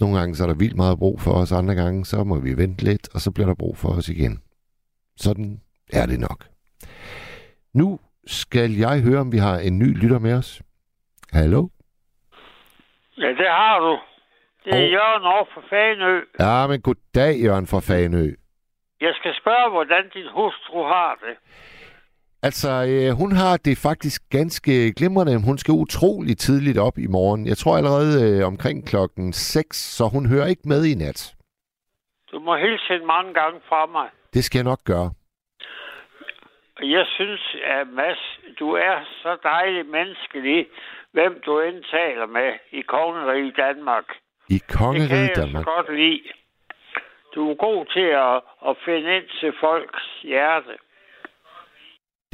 [0.00, 2.56] nogle gange så er der vildt meget brug for os, andre gange så må vi
[2.56, 4.42] vente lidt, og så bliver der brug for os igen.
[5.16, 5.60] Sådan
[5.92, 6.44] er det nok.
[7.74, 10.62] Nu skal jeg høre, om vi har en ny lytter med os.
[11.32, 11.68] Hallo?
[13.18, 13.98] Ja, det har du.
[14.64, 16.20] Det er Og- Jørgen over for Fanø.
[16.40, 18.34] Ja, men goddag, Jørgen fra Fanø.
[19.00, 21.34] Jeg skal spørge, hvordan din hustru har det.
[22.48, 25.44] Altså, øh, hun har det faktisk ganske glimrende.
[25.48, 27.46] Hun skal utrolig tidligt op i morgen.
[27.46, 31.34] Jeg tror allerede øh, omkring klokken 6, så hun hører ikke med i nat.
[32.32, 34.08] Du må hilse hende mange gange fra mig.
[34.34, 35.10] Det skal jeg nok gøre.
[36.82, 38.22] Jeg synes, at Mads,
[38.58, 40.66] du er så dejlig menneskelig,
[41.12, 44.04] hvem du end taler med i kongeriget Danmark.
[44.48, 45.64] I Det kan kongeriget jeg Danmark.
[45.64, 46.22] godt lide.
[47.34, 48.36] Du er god til at,
[48.68, 50.74] at finde ind til folks hjerte.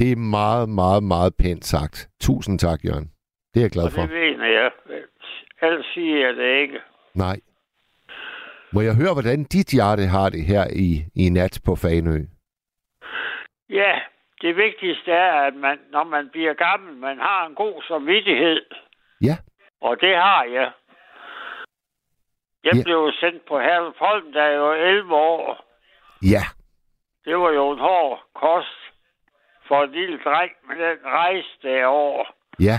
[0.01, 2.09] Det er meget, meget, meget pænt sagt.
[2.21, 3.11] Tusind tak, Jørgen.
[3.53, 4.01] Det er jeg glad Og for.
[4.01, 4.71] det mener jeg.
[5.61, 6.79] Ellers siger jeg det ikke.
[7.15, 7.37] Nej.
[8.73, 12.17] Må jeg høre, hvordan dit hjerte har det her i, i nat på Fanø?
[13.69, 13.93] Ja,
[14.41, 18.61] det vigtigste er, at man, når man bliver gammel, man har en god samvittighed.
[19.21, 19.35] Ja.
[19.81, 20.71] Og det har jeg.
[22.63, 22.83] Jeg Ja.
[22.83, 25.65] blev sendt på Herlufholm, da jeg var 11 år.
[26.33, 26.43] Ja.
[27.25, 28.81] Det var jo en hård kost
[29.71, 32.25] for en lille dreng med den rejse derovre.
[32.59, 32.77] Ja.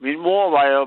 [0.00, 0.82] Min mor var jo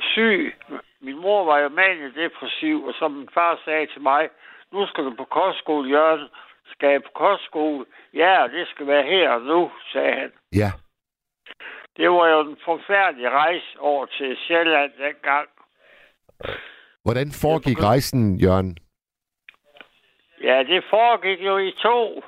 [0.00, 0.54] syg.
[1.00, 1.68] Min mor var jo
[2.14, 4.28] depressiv, og som min far sagde til mig,
[4.72, 6.28] nu skal du på kostskole, Jørgen.
[6.72, 7.84] Skal jeg på kostskole?
[8.14, 10.32] Ja, og det skal være her og nu, sagde han.
[10.52, 10.70] Ja.
[11.96, 15.48] Det var jo en forfærdelig rejse over til Sjælland dengang.
[17.02, 18.78] Hvordan foregik rejsen, Jørgen?
[20.42, 22.22] Ja, det foregik jo i to.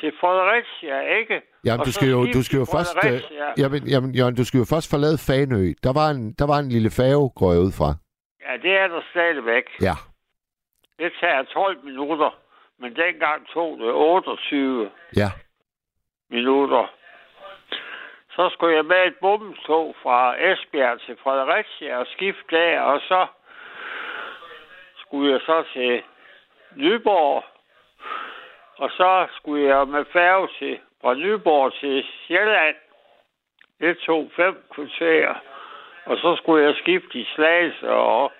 [0.00, 1.42] Til Fredericia, ikke?
[1.64, 2.96] Jamen, Og du skal jo, du skal jo først...
[2.96, 3.46] Øh, Fredericia.
[3.62, 5.64] jamen, jamen, Jørgen, du skal jo først forlade Fanø.
[5.86, 7.88] Der var en, der var en lille færge, går jeg ud fra.
[8.46, 9.64] Ja, det er der stadigvæk.
[9.88, 9.94] Ja.
[10.98, 12.30] Det tager 12 minutter,
[12.80, 15.30] men dengang tog det 28 Ja.
[16.30, 16.84] minutter.
[18.36, 20.18] Så skulle jeg med et bommeltog fra
[20.48, 23.26] Esbjerg til Fredericia og skifte der, og så
[25.02, 26.02] skulle jeg så til
[26.76, 27.44] Nyborg,
[28.78, 32.76] og så skulle jeg med færge til, fra Nyborg til Sjælland.
[33.80, 35.34] Det tog fem kvarter,
[36.06, 38.32] og så skulle jeg skifte i Slagelse og,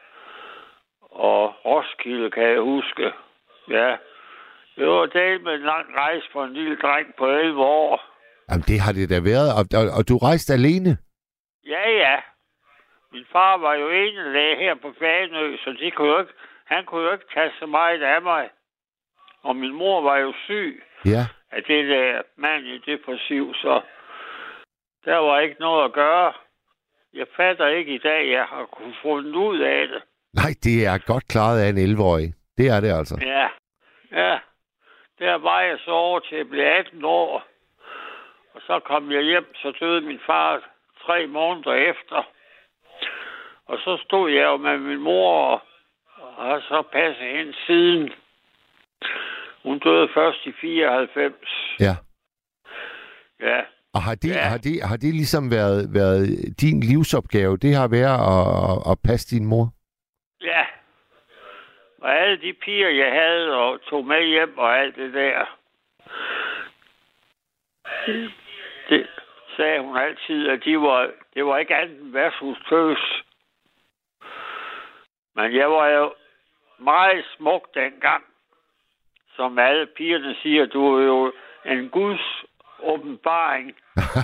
[1.11, 3.13] og Roskilde, kan jeg huske.
[3.71, 3.97] Ja,
[4.77, 8.05] det var del med en lang rejse for en lille dreng på 11 år.
[8.51, 9.51] Jamen, det har det da været.
[9.59, 10.99] Og, og, og du rejste alene?
[11.67, 12.17] Ja, ja.
[13.13, 16.33] Min far var jo enelæge her på Fanø, så de kunne jo ikke,
[16.65, 18.51] han kunne jo ikke tage så meget af mig.
[19.43, 21.27] Og min mor var jo syg Ja.
[21.51, 22.23] af det der
[22.87, 23.81] depressiv, så
[25.05, 26.33] der var ikke noget at gøre.
[27.15, 30.03] Jeg fatter ikke i dag, jeg har kunnet fundet ud af det.
[30.35, 32.35] Nej, det er godt klaret af en 11-årig.
[32.59, 33.19] Det er det altså.
[33.23, 33.49] Ja,
[34.13, 34.39] ja.
[35.19, 37.45] Der var jeg så over til at blive 18 år.
[38.55, 40.63] Og så kom jeg hjem, så døde min far
[41.07, 42.23] tre måneder efter.
[43.67, 45.61] Og så stod jeg jo med min mor og,
[46.17, 48.13] og har så passet hende siden.
[49.63, 51.35] Hun døde først i 94.
[51.81, 51.97] Ja.
[53.41, 53.61] Ja,
[53.95, 54.41] Og har det, Ja.
[54.41, 56.27] har det, har det ligesom været, været
[56.61, 57.57] din livsopgave?
[57.57, 59.67] Det har været at, at, passe din mor?
[60.41, 60.65] ja.
[62.03, 65.59] Og alle de piger, jeg havde og tog med hjem og alt det der.
[68.89, 69.07] Det
[69.57, 73.23] sagde hun altid, at de var, det var ikke andet end værtshustøs.
[75.35, 76.15] Men jeg var jo
[76.79, 78.25] meget smuk dengang.
[79.39, 81.33] Som alle pigerne siger, du er jo
[81.67, 82.45] en guds
[82.83, 83.73] åbenbaring.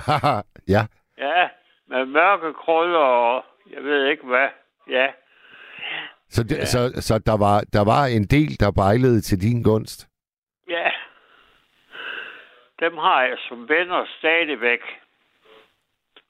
[0.75, 0.81] ja.
[1.17, 1.49] Ja,
[1.87, 4.47] med mørke krøller og jeg ved ikke hvad.
[4.89, 5.07] Ja,
[6.29, 6.65] Så, det, ja.
[6.65, 10.07] så, så der, var, der var en del, der bejlede til din gunst?
[10.69, 10.89] ja.
[12.79, 14.79] Dem har jeg som venner stadigvæk.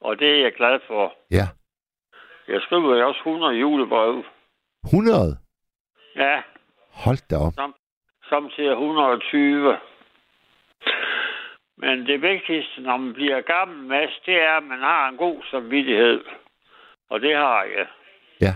[0.00, 1.14] Og det er jeg glad for.
[1.30, 1.46] Ja.
[2.48, 4.24] Jeg skriver jo også 100 julebrev.
[4.84, 5.38] 100?
[6.16, 6.42] Ja,
[6.92, 7.52] Hold da op.
[8.28, 9.78] samtidig 120.
[11.78, 15.42] Men det vigtigste, når man bliver gammel, Mads, det er, at man har en god
[15.50, 16.24] samvittighed.
[17.10, 17.86] Og det har jeg.
[18.40, 18.54] Ja.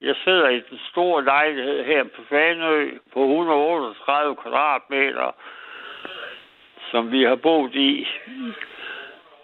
[0.00, 5.32] Jeg sidder i den store lejlighed her på Fanø på 138 kvadratmeter,
[6.90, 8.06] som vi har boet i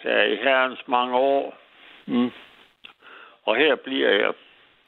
[0.02, 1.58] der i herrens mange år.
[2.06, 2.30] Mm.
[3.44, 4.32] Og her bliver jeg.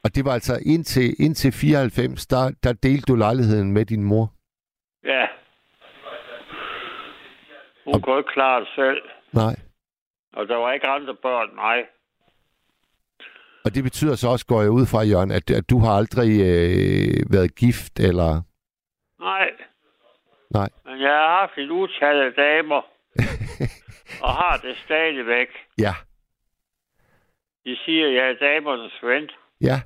[0.06, 4.32] Og det var altså indtil, indtil 94, der, der delte du lejligheden med din mor?
[5.04, 5.26] Ja.
[7.84, 9.02] Hun kunne ikke klare det selv.
[9.32, 9.56] Nej.
[10.32, 11.86] Og der var ikke andre børn, nej.
[13.64, 16.30] Og det betyder så også, går jeg ud fra, Jørgen, at, at du har aldrig
[16.50, 18.30] øh, været gift, eller...
[19.20, 19.50] Nej.
[20.50, 20.68] Nej.
[20.84, 22.82] Men jeg har haft et utal af damer.
[24.24, 25.48] og har det stadigvæk.
[25.78, 25.94] Ja.
[27.64, 29.30] De siger, at jeg er damernes ven.
[29.60, 29.80] Ja.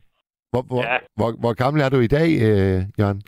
[0.53, 0.99] Hvor, hvor, Ja.
[1.17, 3.23] hvor, hvor gammel er du i dag, øh, Jørgen?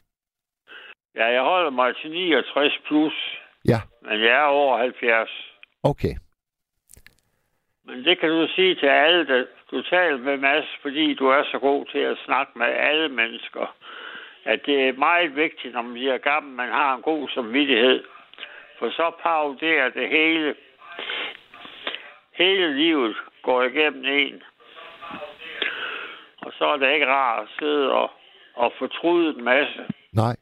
[1.17, 3.13] Ja, jeg holder mig til 69 plus.
[3.69, 3.81] Ja.
[4.03, 5.31] Men jeg er over 70.
[5.83, 6.15] Okay.
[7.85, 11.43] Men det kan du sige til alle, der du taler med Mads, fordi du er
[11.53, 13.77] så god til at snakke med alle mennesker.
[14.45, 18.05] At det er meget vigtigt, når man bliver gammel, man har en god samvittighed.
[18.79, 20.55] For så pauderer det hele.
[22.39, 24.43] Hele livet går igennem en.
[26.47, 28.11] Og så er det ikke rart at sidde og,
[28.55, 29.81] og fortryde en masse.
[30.13, 30.37] Nej.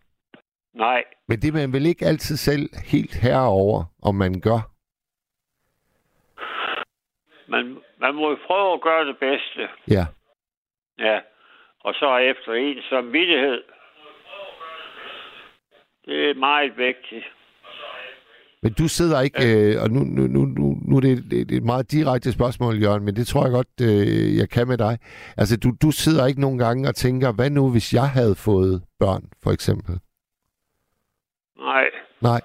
[0.75, 4.61] Nej, Men det er man vel ikke altid selv helt herover, om man gør.
[7.49, 9.69] man, man må jo prøve at gøre det bedste.
[9.89, 10.07] Ja.
[10.99, 11.21] Ja.
[11.81, 13.63] Og så efter en samvittighed.
[16.05, 17.25] Det er meget vigtigt.
[18.63, 21.51] Men du sidder ikke, øh, og nu, nu, nu, nu, nu er det et, et-
[21.57, 24.99] et meget direkte spørgsmål, Jørgen, men det tror jeg godt, øh, jeg kan med dig.
[25.41, 28.83] Altså, du, du sidder ikke nogen gange og tænker, hvad nu, hvis jeg havde fået
[28.99, 29.95] børn, for eksempel?
[31.59, 31.87] Nej.
[32.21, 32.41] Nej.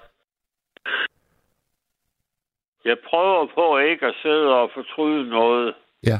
[2.84, 5.74] Jeg prøver på ikke at sidde og fortryde noget.
[6.06, 6.18] Ja.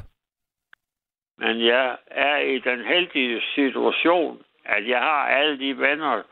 [1.39, 6.23] Men jeg er i den heldige situation, at jeg har alle de venner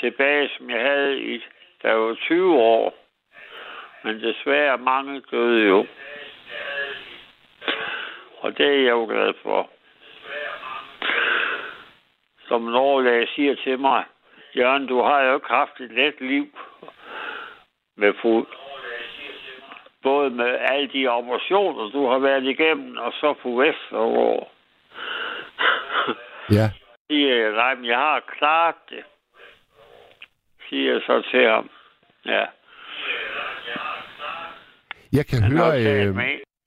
[0.00, 1.38] tilbage, som jeg havde i,
[1.82, 2.94] da jeg var 20 år.
[4.04, 5.86] Men desværre mange døde jo.
[8.38, 9.70] Og det er jeg jo glad for.
[12.48, 14.04] Som en overlæge siger til mig,
[14.56, 16.46] Jørgen, du har jo ikke haft et let liv
[17.96, 18.44] med fod.
[20.02, 24.48] Både med alle de operationer, du har været igennem, og så på Vestergaard.
[26.50, 26.70] Ja.
[27.10, 29.04] Siger jeg, nej, men jeg har klaret det.
[30.68, 31.70] Siger jeg så til ham.
[32.26, 32.46] Ja.
[35.12, 36.16] Jeg kan Han høre, øh,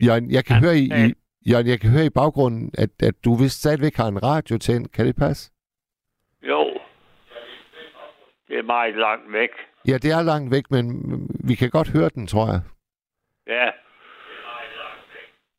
[0.05, 1.13] Jørgen, jeg kan høre i, i,
[1.51, 4.91] Jørgen, jeg kan høre i baggrunden, at, at du vist stadigvæk har en radio tændt.
[4.91, 5.51] Kan det passe?
[6.43, 6.61] Jo.
[8.47, 9.49] Det er meget langt væk.
[9.87, 10.85] Ja, det er langt væk, men
[11.49, 12.61] vi kan godt høre den, tror jeg.
[13.47, 13.69] Ja.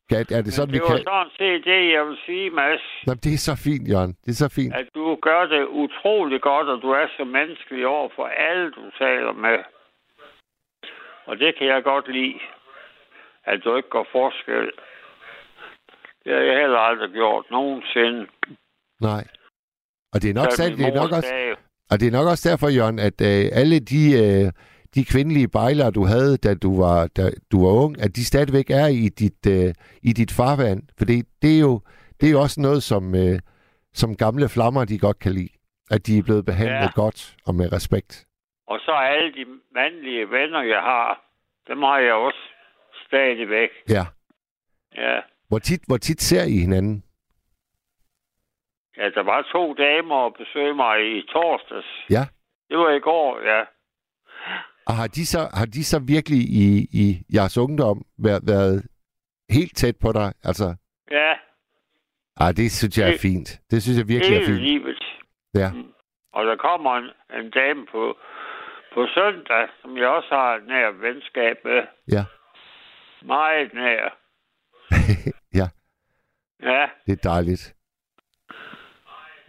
[0.09, 1.03] Kan, er det sådan, vi det var kan...
[1.03, 2.81] sådan set det, jeg vil sige, Mads.
[3.07, 4.13] Nå, det er så fint, Jørgen.
[4.25, 4.73] Det er så fint.
[4.73, 8.91] At du gør det utrolig godt, og du er så menneskelig over for alle, du
[8.99, 9.57] taler med.
[11.25, 12.39] Og det kan jeg godt lide.
[13.51, 14.71] At du ikke går forskel.
[16.23, 18.27] Det har jeg heller aldrig gjort nogensinde.
[19.01, 19.23] Nej.
[20.13, 21.55] Og det er nok, sandt, det er nok også,
[21.91, 24.47] og det er nok også derfor, Jørgen, at øh, alle de, øh,
[24.95, 28.69] de kvindelige bejlere, du havde, da du var, da du var ung, at de stadigvæk
[28.69, 29.69] er i dit, øh,
[30.09, 30.81] i dit farvand.
[30.97, 31.73] For det, det, er jo,
[32.17, 33.39] det er jo også noget, som, øh,
[33.93, 35.53] som gamle flammer, de godt kan lide.
[35.91, 37.01] At de er blevet behandlet ja.
[37.01, 38.11] godt og med respekt.
[38.67, 39.45] Og så alle de
[39.75, 41.21] mandlige venner, jeg har,
[41.67, 42.43] dem har jeg også
[43.07, 43.69] stadigvæk.
[43.89, 44.05] Ja.
[44.95, 45.19] Ja.
[45.47, 47.03] Hvor tit, hvor tit ser I hinanden?
[48.97, 51.87] Ja, der var to damer og besøgte mig i torsdags.
[52.09, 52.23] Ja.
[52.69, 53.61] Det var i går, ja.
[54.87, 56.67] Og har de så, har de så virkelig i,
[57.03, 57.05] i
[57.35, 58.85] jeres ungdom været, været
[59.49, 60.33] helt tæt på dig?
[60.43, 60.75] Altså,
[61.11, 61.33] Ja,
[62.37, 63.49] ah, det synes jeg er fint.
[63.71, 64.59] Det synes jeg virkelig er fint.
[64.59, 65.03] livet.
[65.55, 65.69] Ja.
[66.33, 67.09] Og der kommer en,
[67.39, 68.17] en dame på,
[68.93, 71.81] på søndag, som jeg også har et nær venskab med.
[72.11, 72.23] Ja.
[73.27, 74.17] Meget nær.
[75.59, 75.67] ja,
[76.63, 77.73] Ja, det er dejligt.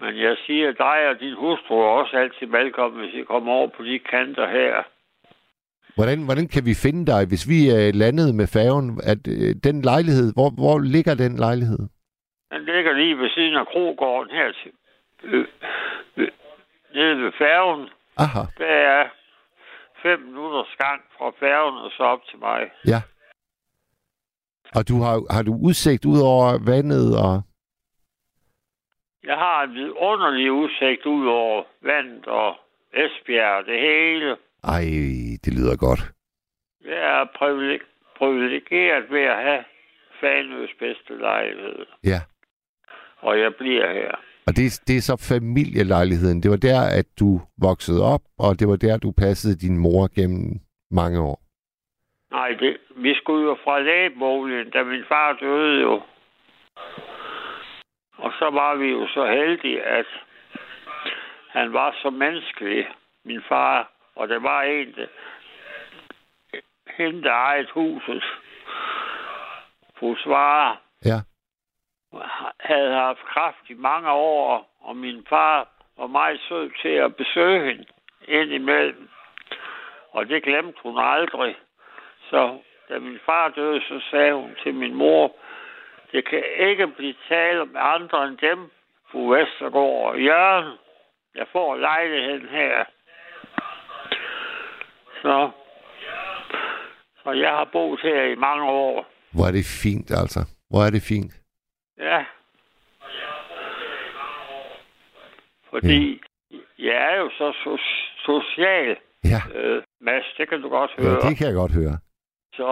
[0.01, 3.69] men jeg siger, dig og din hustru er også altid velkommen, hvis I kommer over
[3.77, 4.83] på de kanter her.
[5.97, 9.01] Hvordan, hvordan kan vi finde dig, hvis vi er landet med færgen?
[9.13, 11.79] At, øh, den lejlighed, hvor, hvor ligger den lejlighed?
[12.53, 14.73] Den ligger lige ved siden af Krogården her til,
[15.23, 15.47] øh,
[16.17, 16.29] øh,
[16.95, 17.89] nede ved færgen.
[18.17, 19.09] Aha, Der er
[20.03, 22.71] fem minutters gang fra færgen og så op til mig.
[22.87, 23.01] ja.
[24.75, 27.43] Og du har, har du udsigt ud over vandet og...
[29.25, 32.57] Jeg har en vidunderlig udsigt ud over vandet og
[32.95, 34.37] Esbjerg og det hele.
[34.65, 34.85] Ej,
[35.45, 36.01] det lyder godt.
[36.85, 37.89] Jeg er privileg-
[38.19, 39.65] privilegeret ved at have
[40.21, 41.87] Fanøs bedste lejlighed.
[42.05, 42.21] Ja.
[43.19, 44.13] Og jeg bliver her.
[44.47, 46.43] Og det, det er så familielejligheden.
[46.43, 50.15] Det var der, at du voksede op, og det var der, du passede din mor
[50.15, 51.43] gennem mange år.
[52.31, 56.03] Nej, det, vi skulle jo fra lægeboligen, da min far døde jo.
[58.17, 60.07] Og så var vi jo så heldige, at
[61.49, 62.89] han var så menneskelig,
[63.25, 63.91] min far.
[64.15, 65.07] Og det var en, der,
[66.97, 68.25] hende, der ejede huset.
[69.99, 71.21] Fru Svare Ja.
[72.61, 75.69] havde haft kraft i mange år, og min far
[75.99, 77.85] var meget sød til at besøge hende
[78.29, 79.09] indimellem.
[80.11, 81.57] Og det glemte hun aldrig.
[82.31, 82.59] Så
[82.89, 85.37] da min far døde, så sagde hun til min mor,
[86.13, 88.71] det kan ikke blive tale med andre end dem,
[89.11, 90.79] fru Vestergaard og Jørgen.
[91.35, 92.85] Jeg får lejligheden her.
[95.23, 95.51] Så,
[97.23, 99.07] så jeg har boet her i mange år.
[99.35, 100.41] Hvor er det fint, altså.
[100.71, 101.33] Hvor er det fint.
[101.99, 102.25] Ja.
[105.71, 106.21] Fordi
[106.79, 109.41] jeg er jo så so- social, Ja.
[109.61, 111.21] øh, Mads, det kan du godt ja, høre.
[111.21, 111.99] det kan jeg godt høre.
[112.59, 112.69] Så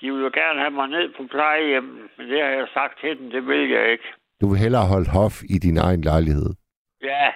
[0.00, 1.84] de vil jo gerne have mig ned på plejehjem,
[2.16, 4.04] men det har jeg sagt til dem, det vil jeg ikke.
[4.40, 6.50] Du vil hellere holde hof i din egen lejlighed.
[7.02, 7.26] Ja,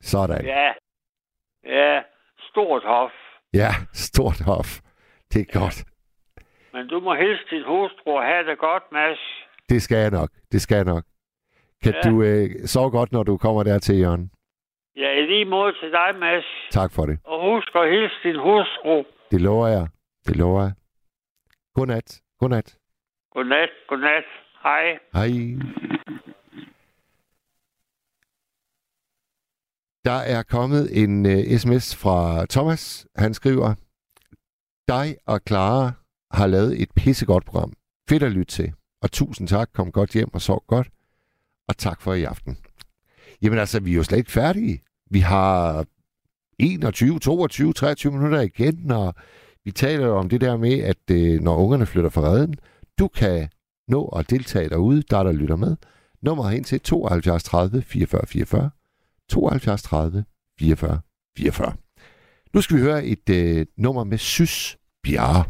[0.00, 0.44] Sådan.
[0.44, 0.72] ja.
[1.78, 2.02] Ja,
[2.50, 3.10] stort hof.
[3.54, 4.68] Ja, stort hof.
[5.32, 5.84] Det er godt.
[6.72, 9.18] Men du må hilse din hustru og have det godt, Mads.
[9.68, 10.30] Det skal jeg nok.
[10.52, 11.04] Det skal jeg nok.
[11.82, 12.10] Kan Ja.
[12.10, 14.30] du øh, sove godt, når du kommer der til, Jørgen?
[14.96, 16.44] Ja, i lige måde til dig, Mads.
[16.70, 17.18] Tak for det.
[17.24, 19.04] Og husk at hilse din hustru.
[19.30, 19.86] Det lover jeg.
[20.26, 20.72] Det lover jeg.
[21.74, 22.20] Godnat.
[22.38, 22.78] Godnat.
[23.30, 24.24] Godnat, godnat.
[24.62, 24.98] Hej.
[25.12, 25.28] Hej.
[30.04, 33.06] Der er kommet en uh, sms fra Thomas.
[33.16, 33.74] Han skriver,
[34.88, 35.92] dig og Clara
[36.30, 37.72] har lavet et pissegodt program.
[38.08, 38.72] Fedt at lytte til.
[39.02, 39.68] Og tusind tak.
[39.74, 40.88] Kom godt hjem og sov godt.
[41.68, 42.58] Og tak for i aften.
[43.42, 44.82] Jamen altså, vi er jo slet ikke færdige.
[45.10, 45.84] Vi har
[46.58, 49.14] 21, 22, 23 minutter igen, og
[49.66, 52.54] vi taler jo om det der med, at øh, når ungerne flytter fra redden,
[52.98, 53.48] du kan
[53.88, 55.76] nå at deltage derude, der der lytter med.
[56.22, 58.70] Nummer hen til 72 30 44 44.
[59.28, 60.24] 72 30
[60.58, 61.00] 44
[61.38, 61.72] 44.
[62.54, 65.44] Nu skal vi høre et øh, nummer med Sys Bjerre.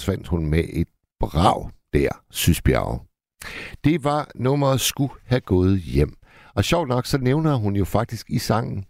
[0.00, 0.88] Forsvandt hun med et
[1.20, 3.06] brag der, Sysbjerg.
[3.84, 6.16] Det var nummeret skulle have gået hjem.
[6.54, 8.84] Og sjovt nok, så nævner hun jo faktisk i sangen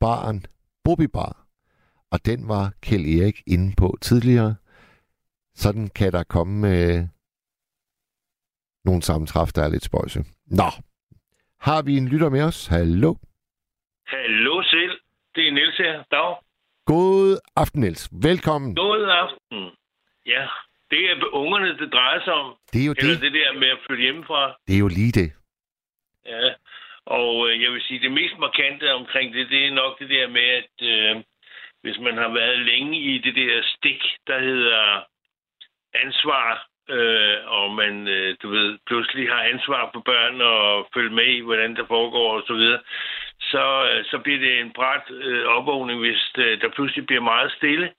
[0.00, 0.44] Baren
[0.84, 1.46] Bobby Bar.
[2.10, 4.54] Og den var Kjell Erik inde på tidligere.
[5.54, 7.02] sådan kan der komme øh,
[8.84, 10.24] nogle sammentræf, der er lidt spøjse.
[10.46, 10.70] Nå,
[11.60, 12.66] har vi en lytter med os?
[12.66, 13.14] Hallo?
[14.06, 15.00] Hallo selv.
[15.34, 16.02] Det er Niels her.
[16.10, 16.36] Dag.
[16.86, 18.08] God aften, Niels.
[18.12, 18.74] Velkommen.
[18.74, 19.78] God aften.
[20.34, 20.44] Ja,
[20.90, 22.56] det er ungerne, det drejer sig om.
[22.72, 23.22] Det er jo Eller det.
[23.22, 24.42] det der med at flytte hjemmefra.
[24.66, 25.32] Det er jo lige det.
[26.26, 26.50] Ja.
[27.06, 30.28] Og øh, jeg vil sige, det mest markante omkring det, det er nok det der
[30.28, 31.22] med, at øh,
[31.82, 35.04] hvis man har været længe i det der stik, der hedder
[35.94, 41.26] ansvar, øh, og man, øh, du ved, pludselig har ansvar for børn og følge med
[41.36, 42.80] i, hvordan det foregår og så videre,
[43.40, 47.52] så, øh, så bliver det en bræt øh, opvågning, hvis øh, der pludselig bliver meget
[47.52, 47.92] stille.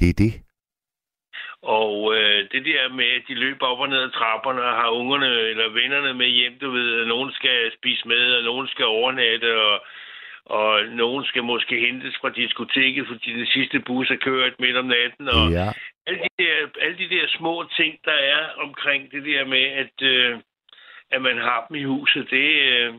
[0.00, 0.32] Det er det.
[1.62, 4.88] Og øh, det der med, at de løber op og ned ad trapperne og har
[4.88, 8.84] ungerne eller vennerne med hjem, du ved, at nogen skal spise med, og nogen skal
[8.84, 9.84] overnatte, og,
[10.44, 14.84] og nogen skal måske hentes fra diskoteket, fordi den sidste bus er kørt midt om
[14.84, 15.72] natten, og Ja.
[16.06, 20.02] alle de, der, alle de der små ting, der er omkring det der med, at,
[20.02, 20.38] øh,
[21.10, 22.94] at man har dem i huset, det, øh,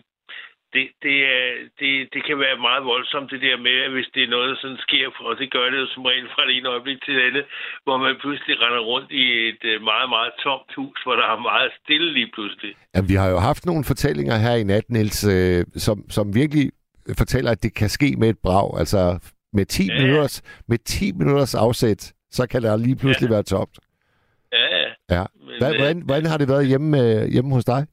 [0.76, 1.44] det, det, er,
[1.80, 4.58] det, det kan være meget voldsomt, det der med, at hvis det er noget, der
[4.64, 7.24] sådan sker, og det gør det jo som regel fra det ene øjeblik til det
[7.30, 7.46] andet,
[7.86, 11.40] hvor man pludselig render rundt i et øh, meget, meget tomt hus, hvor der er
[11.52, 12.72] meget stille lige pludselig.
[12.96, 16.66] Ja, vi har jo haft nogle fortællinger her i nat, Niels, øh, som, som virkelig
[17.22, 18.80] fortæller, at det kan ske med et brag.
[18.82, 19.00] Altså
[19.58, 20.02] med 10, Ja.
[20.02, 20.36] minutters,
[20.68, 23.34] med 10 minutters afsæt, så kan der lige pludselig ja.
[23.36, 23.76] være tomt.
[24.54, 24.90] Ja, ja.
[25.16, 25.24] Ja.
[25.46, 27.86] Men, Hvad, øh, hvordan, hvordan har det været hjemme, øh, hjemme hos dig?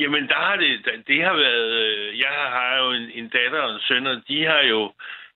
[0.00, 3.74] Jamen, der har det, det har været, øh, jeg har jo en, en datter og
[3.74, 4.92] en søn, og de har jo,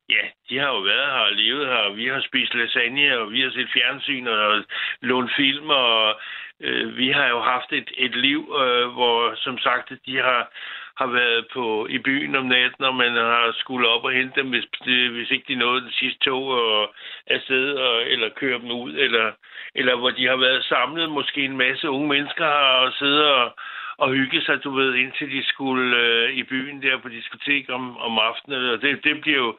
[0.09, 3.33] ja, de har jo været her og levet her, og vi har spist lasagne, og
[3.33, 4.65] vi har set fjernsyn og
[5.01, 6.21] lånt film, og
[6.61, 10.51] øh, vi har jo haft et, et liv, øh, hvor som sagt, de har,
[10.97, 14.49] har været på i byen om natten, og man har skulle op og hente dem,
[14.49, 16.95] hvis, øh, hvis ikke de nåede den sidste tog og
[17.27, 19.33] afsted, og, eller køre dem ud, eller,
[19.75, 23.55] eller hvor de har været samlet, måske en masse unge mennesker har og sidde og,
[23.99, 27.97] og hygge sig, du ved, indtil de skulle øh, i byen der på diskotek om,
[27.97, 28.71] om aftenen.
[28.71, 29.59] Og det, det bliver jo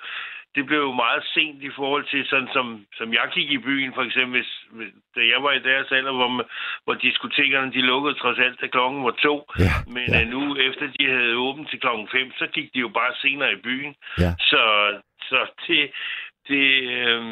[0.56, 3.94] det blev jo meget sent i forhold til sådan, som, som jeg gik i byen,
[3.94, 4.52] for eksempel, hvis,
[5.16, 6.32] da jeg var i deres alder, hvor,
[6.84, 9.36] hvor diskotekerne, de lukkede trods alt, da klokken var to.
[9.60, 10.20] Ja, Men ja.
[10.20, 10.26] ja.
[10.34, 13.64] nu, efter de havde åbent til klokken fem, så gik de jo bare senere i
[13.68, 13.96] byen.
[14.20, 14.32] Ja.
[14.40, 14.62] Så,
[15.30, 15.92] så det,
[16.48, 16.68] det
[17.00, 17.24] øh,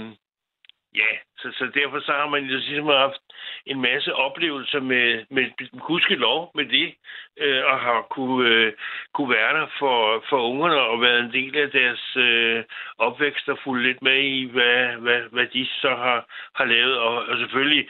[0.95, 3.21] ja, så, så derfor så har man jo ligesom haft
[3.65, 5.45] en masse oplevelser med, med
[5.79, 6.95] gudskelov med det,
[7.37, 8.73] øh, og har kunne, øh,
[9.13, 12.63] kunne være der for, for ungerne og været en del af deres øh,
[12.97, 16.25] opvækst og fulgt lidt med i, hvad, hvad, hvad de så har,
[16.55, 16.97] har lavet.
[16.97, 17.87] Og, og selvfølgelig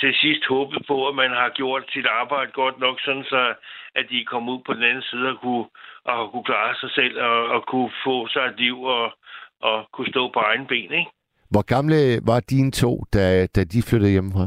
[0.00, 3.54] til sidst håbet på, at man har gjort sit arbejde godt nok, sådan så
[3.94, 5.66] at de kom ud på den anden side og kunne,
[6.04, 9.12] og kunne klare sig selv og, og kunne få sig et liv og,
[9.60, 11.10] og kunne stå på egen ben, ikke?
[11.50, 14.46] Hvor gamle var dine to, da, da de flyttede hjemmefra?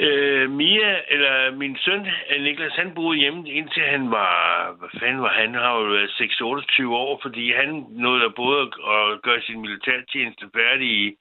[0.00, 5.22] Øh, Mia, eller min søn, øh, Niklas, han boede hjemme indtil han var, hvad fanden
[5.22, 9.60] var han, har jo været 6-28 år, fordi han nåede der både at, gøre sin
[9.60, 11.16] militærtjeneste færdig i,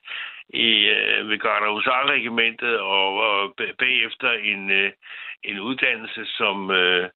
[0.49, 4.91] i, øh, ved Gardehusarregimentet og, og bagefter en, øh,
[5.43, 7.09] en uddannelse som øh,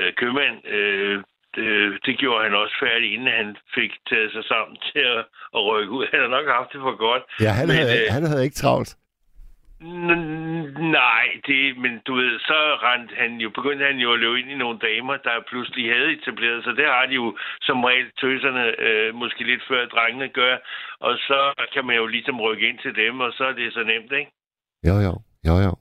[0.00, 0.66] øh købmand.
[0.66, 1.22] Øh,
[1.54, 5.22] det, det gjorde han også færdig, inden han fik taget sig sammen til at,
[5.56, 6.06] at rykke ud.
[6.10, 7.22] Han har nok haft det for godt.
[7.40, 8.96] Ja, han, Men, havde, øh, han havde ikke travlt.
[10.98, 14.50] Nej, det, men du ved, så rendte han jo, begyndte han jo at løbe ind
[14.50, 16.76] i nogle damer, der pludselig havde etableret sig.
[16.76, 20.56] Det har de jo som regel tøserne øh, måske lidt før drengene gør.
[21.00, 21.40] Og så
[21.72, 24.30] kan man jo ligesom rykke ind til dem, og så er det så nemt, ikke?
[24.88, 25.12] Jo, jo,
[25.48, 25.72] jo, jo.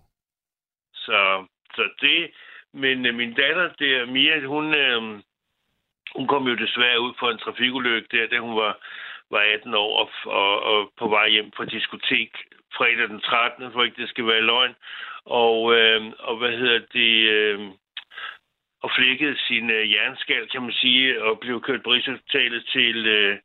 [0.94, 2.32] Så, så det...
[2.74, 5.02] Men øh, min datter, der, Mia, hun, øh,
[6.16, 8.78] hun kom jo desværre ud for en trafikulykke der, da hun var,
[9.32, 12.32] var 18 år og, og, og på vej hjem fra diskotek
[12.78, 13.72] fredag den 13.
[13.72, 14.76] for ikke det skal være løgn.
[15.26, 17.12] Og, øh, og hvad hedder det...
[17.38, 17.60] Øh,
[18.84, 23.38] og flækkede sin øh, hjerneskal, kan man sige, og blev kørt på Rigshospitalet til øh,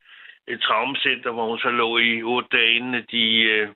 [0.49, 3.69] et traumcenter, hvor hun så lå i otte dage, inden de øh,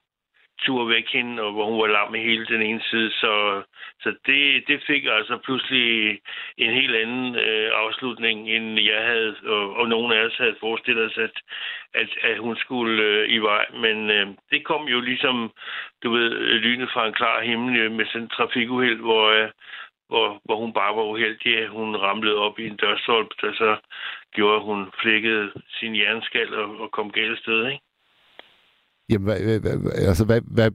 [0.63, 3.11] tur væk hende, og hvor hun var lam i hele den ene side.
[3.11, 3.63] Så,
[4.03, 6.21] så det, det fik altså pludselig
[6.59, 11.05] en helt anden øh, afslutning, end jeg havde, og, og nogen af os havde forestillet
[11.05, 11.37] os, at,
[11.95, 13.67] at, at hun skulle øh, i vej.
[13.73, 15.53] Men øh, det kom jo ligesom,
[16.03, 19.49] du ved, lynet fra en klar himmel øh, med sådan en trafikuheld, hvor, øh,
[20.09, 23.77] hvor, hvor hun bare var uheldig, at hun ramlede op i en dørstolp, der så
[24.35, 27.88] gjorde, at hun flækkede sin hjerneskal og, og kom galt sted, ikke?
[29.11, 30.71] Jamen, hvad, hvad, hvad, altså, hvad, hvad,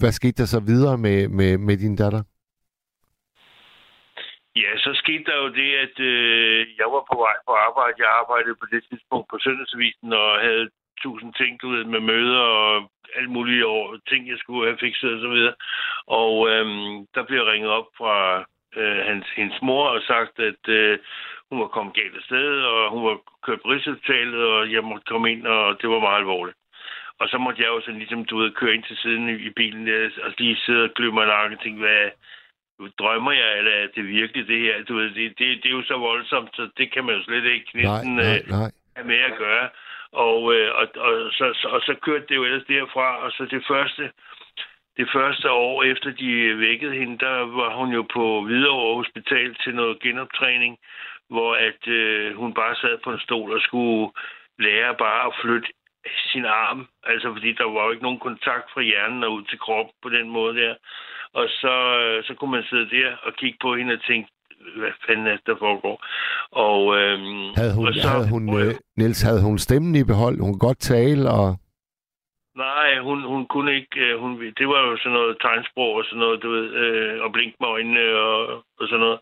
[0.00, 2.22] hvad skete der så videre med, med, med din datter?
[4.62, 8.02] Ja, så skete der jo det, at øh, jeg var på vej på arbejde.
[8.04, 10.68] Jeg arbejdede på det tidspunkt på Søndagsvisen og havde
[11.02, 15.14] tusind ting, du ved, med møder og alle mulige år, ting, jeg skulle have fikset
[15.14, 15.54] og så videre.
[16.06, 18.16] Og øhm, der blev ringet op fra
[18.76, 20.98] øh, hans, hendes mor og sagt, at øh,
[21.50, 23.16] hun var kommet galt af sted, og hun var
[23.46, 26.56] kørt på Rigshospitalet, og jeg måtte komme ind, og det var meget alvorligt.
[27.20, 29.86] Og så måtte jeg jo sådan ligesom, du ved, køre ind til siden i, bilen
[29.86, 32.10] der, og lige sidde og klø mig og tænke, hvad
[32.98, 34.84] drømmer jeg, eller er det virkelig det her?
[34.84, 37.44] Du ved, det, det, det er jo så voldsomt, så det kan man jo slet
[37.44, 38.70] ikke Nej, næsten nej, øh, nej.
[38.96, 39.68] have med at gøre.
[40.12, 43.44] Og, øh, og, og, så, så, og så kørte det jo ellers derfra, og så
[43.50, 44.10] det første,
[44.96, 49.74] det første år efter de vækkede hende, der var hun jo på Hvidovre Hospital til
[49.74, 50.78] noget genoptræning,
[51.28, 54.12] hvor at øh, hun bare sad på en stol og skulle
[54.58, 55.68] lære bare at flytte
[56.32, 56.80] sin arm.
[57.12, 60.08] Altså fordi der var jo ikke nogen kontakt fra hjernen og ud til kroppen på
[60.16, 60.74] den måde der.
[61.38, 64.28] Og så, øh, så kunne man sidde der og kigge på hende og tænke,
[64.80, 65.96] hvad fanden er der foregår?
[66.66, 70.40] Og, øhm, Havde hun, og så, havde hun, øh, Niels, havde hun stemmen i behold?
[70.40, 71.48] Hun kunne godt tale, og...
[72.56, 74.00] Nej, hun, hun kunne ikke.
[74.00, 77.32] Øh, hun, det var jo sådan noget tegnsprog og sådan noget, du ved, øh, og
[77.32, 79.18] blink med øjnene og, og sådan noget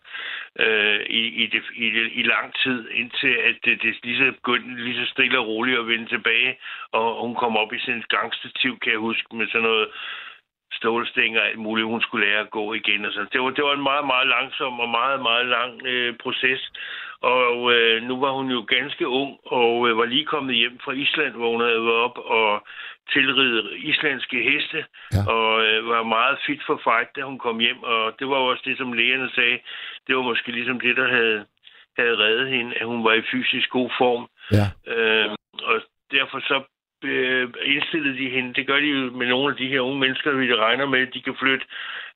[0.58, 4.32] øh, i, i, det, i, det, i lang tid, indtil at det, det lige så
[4.32, 6.58] begyndte lige så stille og roligt at vende tilbage.
[6.92, 9.88] Og hun kom op i sin gangstativ, kan jeg huske, med sådan noget
[10.78, 13.04] stålstænger og alt muligt, hun skulle lære at gå igen.
[13.04, 13.26] Og så.
[13.32, 16.62] Det, var, det var en meget, meget langsom og meget, meget lang øh, proces.
[17.20, 20.92] Og øh, nu var hun jo ganske ung og øh, var lige kommet hjem fra
[20.92, 22.66] Island, hvor hun havde været op og
[23.12, 25.32] tilride islandske heste, ja.
[25.34, 27.82] og øh, var meget fit for fight, da hun kom hjem.
[27.82, 29.58] Og det var også det, som lægerne sagde.
[30.06, 31.44] Det var måske ligesom det, der havde,
[31.98, 34.24] havde reddet hende, at hun var i fysisk god form.
[34.58, 34.66] Ja.
[34.94, 35.30] Øh,
[35.62, 35.76] og
[36.10, 36.56] derfor så
[37.04, 38.54] øh, indstillede de hende.
[38.54, 41.14] Det gør de jo med nogle af de her unge mennesker, vi regner med, at
[41.14, 41.66] de kan flytte,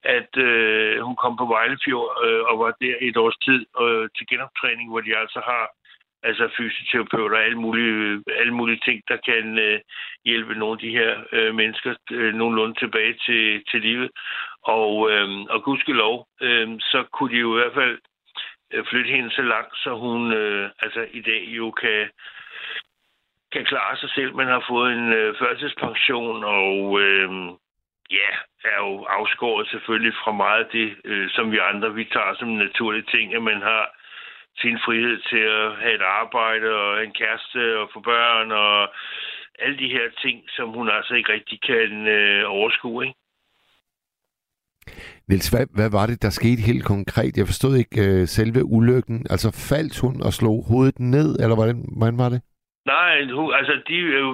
[0.03, 4.27] at øh, hun kom på Vejlefjord øh, og var der et års tid øh, til
[4.31, 5.65] genoptræning, hvor de altså har
[6.23, 9.81] altså fysioterapeuter og alle mulige, alle mulige ting, der kan øh,
[10.25, 14.11] hjælpe nogle af de her øh, mennesker øh, nogenlunde tilbage til, til livet.
[14.63, 17.99] Og, øh, og gudskelov, øh, så kunne de jo i hvert fald
[18.73, 22.11] øh, flytte hende så langt, så hun øh, altså i dag jo kan
[23.53, 24.35] kan klare sig selv.
[24.35, 27.29] Man har fået en øh, førtidspension, og øh,
[28.11, 28.31] ja,
[28.65, 32.49] er jo afskåret selvfølgelig fra meget af det, øh, som vi andre vi tager som
[32.49, 33.85] en naturlig ting, at man har
[34.63, 38.77] sin frihed til at have et arbejde og en kæreste og få børn og
[39.59, 43.05] alle de her ting, som hun altså ikke rigtig kan øh, overskue.
[43.07, 43.19] Ikke?
[45.29, 47.37] Niels, hvad, hvad var det, der skete helt konkret?
[47.37, 49.27] Jeg forstod ikke øh, selve ulykken.
[49.31, 52.41] Altså faldt hun og slog hovedet ned, eller hvordan, hvordan var det?
[52.93, 54.25] Nej, hun, altså de, øh,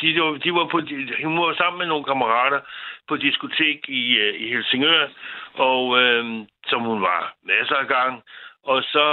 [0.00, 0.94] de, de, de var på, de,
[1.24, 2.60] hun var sammen med nogle kammerater
[3.08, 5.06] på diskotek i, øh, i Helsingør,
[5.54, 6.24] og øh,
[6.66, 8.22] som hun var masser af gang.
[8.64, 9.04] Og så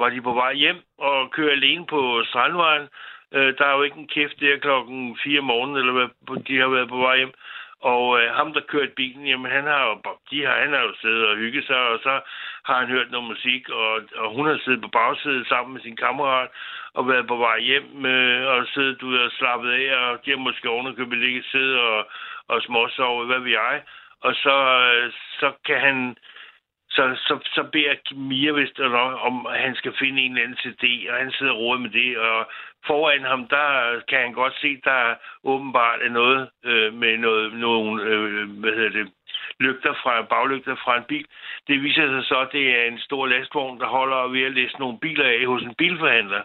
[0.00, 2.88] var de på vej hjem og kørte alene på Strandvejen.
[3.32, 6.58] Øh, der er jo ikke en kæft der klokken 4 om morgenen, eller hvad, de
[6.58, 7.32] har været på vej hjem.
[7.82, 9.94] Og øh, ham, der kørte bilen, jamen han har jo,
[10.30, 12.20] de har, han har jo siddet og hygget sig, og så
[12.64, 15.96] har han hørt noget musik, og, og hun har siddet på bagsædet sammen med sin
[15.96, 16.48] kammerat,
[16.94, 20.38] og været på vej hjem, øh, og siddet ud og slappet af, og de har
[20.38, 22.08] måske ovenikøbet ligget sidde og,
[22.48, 23.82] og småsove, hvad ved jeg.
[24.20, 24.56] Og så,
[24.94, 26.16] øh, så kan han,
[26.90, 30.58] så, så, så beder Mia vist nok, om at han skal finde en eller anden
[30.62, 32.50] CD, og han sidder og med det, og
[32.86, 35.14] foran ham, der kan han godt se, der
[35.44, 39.12] åbenbart er noget øh, med noget, nogle, øh, hvad hedder det,
[39.60, 41.26] lygter fra, baglygter fra en bil.
[41.68, 44.78] Det viser sig så, at det er en stor lastvogn, der holder ved at læse
[44.78, 46.42] nogle biler af hos en bilforhandler.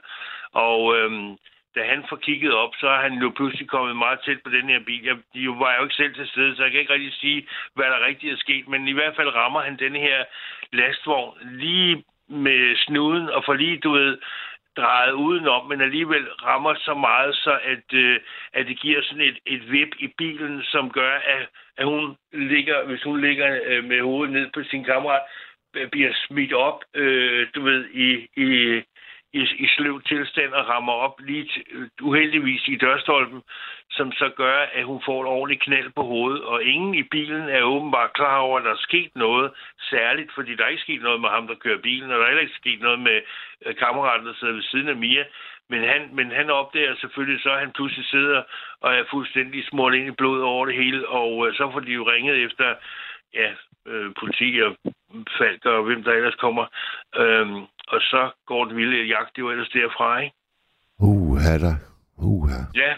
[0.52, 1.12] Og øh,
[1.76, 4.70] da han får kigget op, så er han jo pludselig kommet meget tæt på den
[4.70, 5.04] her bil.
[5.04, 7.86] Jeg, de var jo ikke selv til stede, så jeg kan ikke rigtig sige, hvad
[7.86, 8.68] der rigtigt er sket.
[8.68, 10.24] Men i hvert fald rammer han den her
[10.74, 14.18] lastvogn lige med snuden, og får lige, du ved,
[14.78, 18.20] drejet udenom, men alligevel rammer så meget, så at, øh,
[18.54, 21.48] at det giver sådan et, et vip i bilen, som gør, at,
[21.78, 25.22] at hun ligger, hvis hun ligger øh, med hovedet ned på sin kammerat,
[25.76, 28.82] øh, bliver smidt op, øh, du ved, i, i,
[29.34, 31.50] i, i sløv tilstand og rammer op lige
[32.02, 33.42] uheldigvis i dørstolpen,
[33.92, 36.44] som så gør, at hun får et ordentligt knald på hovedet.
[36.44, 39.52] Og ingen i bilen er åbenbart klar over, at der er sket noget
[39.90, 42.30] særligt, fordi der er ikke sket noget med ham, der kører bilen, og der er
[42.30, 43.22] heller ikke sket noget med
[43.66, 45.26] øh, kammeraten, der sidder ved siden af Mia.
[45.70, 48.44] Men han, men han opdager selvfølgelig så, at han pludselig sidder
[48.82, 51.92] og er fuldstændig smurt ind i blod over det hele, og øh, så får de
[51.92, 52.76] jo ringet efter
[53.34, 53.52] ja,
[53.88, 54.78] øh, politi og
[55.38, 56.66] Falk og hvem der ellers kommer.
[57.16, 60.36] Øhm, og så går den vilde jagt jo ellers derfra, ikke?
[61.00, 61.74] Uh, da.
[62.18, 62.94] Uh, Ja,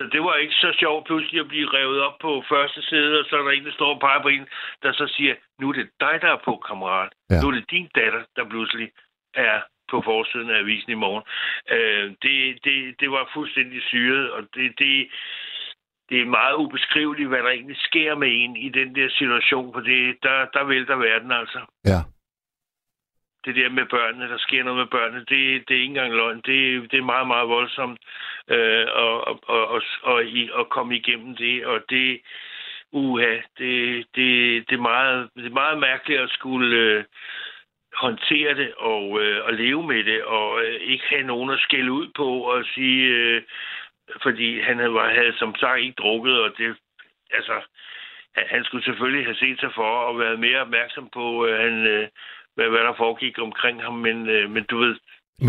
[0.00, 3.24] så det var ikke så sjovt pludselig at blive revet op på første sæde, og
[3.28, 4.46] så er der en, der står og peger på en,
[4.82, 7.12] der så siger, nu er det dig, der er på, kammerat.
[7.30, 7.40] Ja.
[7.40, 8.88] Nu er det din datter, der pludselig
[9.34, 9.60] er
[9.90, 11.24] på forsiden af avisen i morgen.
[11.74, 15.08] Øh, det, det, det var fuldstændig syret, og det, det,
[16.08, 19.80] det er meget ubeskriveligt, hvad der egentlig sker med en i den der situation, for
[19.80, 21.60] det, der, der vælter verden altså.
[21.84, 22.00] Ja.
[23.44, 26.36] Det der med børnene, der sker noget med børnene, det, det er ikke engang løgn.
[26.36, 28.00] Det, det er meget, meget voldsomt
[28.48, 32.20] øh, at, at, at, at, at, at komme igennem det, og det,
[32.92, 34.30] uha, det, det,
[34.68, 37.04] det, er meget, det er meget mærkeligt at skulle øh,
[37.94, 41.92] håndtere det og, øh, og leve med det, og øh, ikke have nogen at skælde
[41.92, 43.42] ud på og sige, øh,
[44.22, 46.76] fordi han havde, havde som sagt ikke drukket, og det,
[47.30, 47.60] altså,
[48.34, 51.86] han, han skulle selvfølgelig have set sig for og været mere opmærksom på, øh, han,
[51.86, 52.08] øh,
[52.60, 54.94] hvad, hvad der foregik omkring ham, men, øh, men du ved,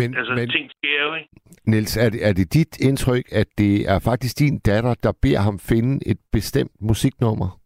[0.00, 1.28] Men, altså, men ting sker jo, ikke?
[1.70, 5.40] Niels, er det, er det dit indtryk, at det er faktisk din datter, der beder
[5.40, 7.61] ham finde et bestemt musiknummer?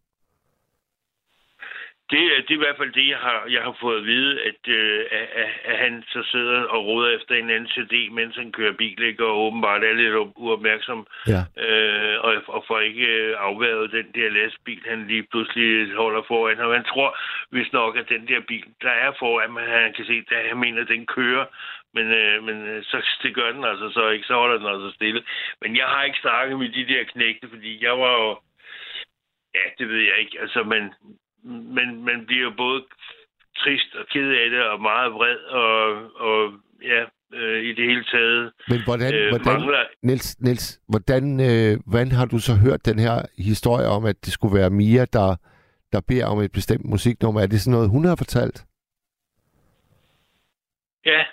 [2.11, 4.69] Det, det er i hvert fald det, jeg har, jeg har fået at vide, at,
[4.69, 8.73] øh, at, at, han så sidder og råder efter en anden CD, mens han kører
[8.73, 9.25] bil, ikke?
[9.25, 11.43] og åbenbart er lidt uopmærksom, Ja.
[11.65, 16.57] øh, og, og får ikke øh, afværet den der lastbil, han lige pludselig holder foran
[16.59, 16.73] ham.
[16.73, 17.19] Han tror
[17.51, 20.59] hvis nok, at den der bil, der er foran, men han kan se, at han
[20.59, 21.47] mener, at den kører,
[21.95, 24.91] men, øh, men øh, så det gør den altså så ikke, så holder den altså
[24.95, 25.23] stille.
[25.63, 28.39] Men jeg har ikke snakket med de der knægte, fordi jeg var jo,
[29.55, 30.83] ja, det ved jeg ikke, altså, men,
[31.77, 32.81] men man bliver både
[33.57, 35.77] trist og ked af det, og meget vred, og,
[36.27, 36.53] og
[36.83, 37.01] ja,
[37.39, 39.85] øh, i det hele taget Men hvordan, øh, hvordan mangler...
[40.03, 44.33] Niels, Niels hvordan, øh, hvordan har du så hørt den her historie om, at det
[44.33, 45.37] skulle være Mia, der,
[45.93, 47.41] der beder om et bestemt musiknummer?
[47.41, 48.65] Er det sådan noget, hun har fortalt?
[51.07, 51.25] Ja,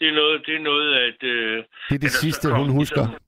[0.00, 1.22] det er noget, det er noget at...
[1.22, 1.56] Øh,
[1.88, 2.96] Det er det at sidste, hun husker.
[3.06, 3.18] ligesom-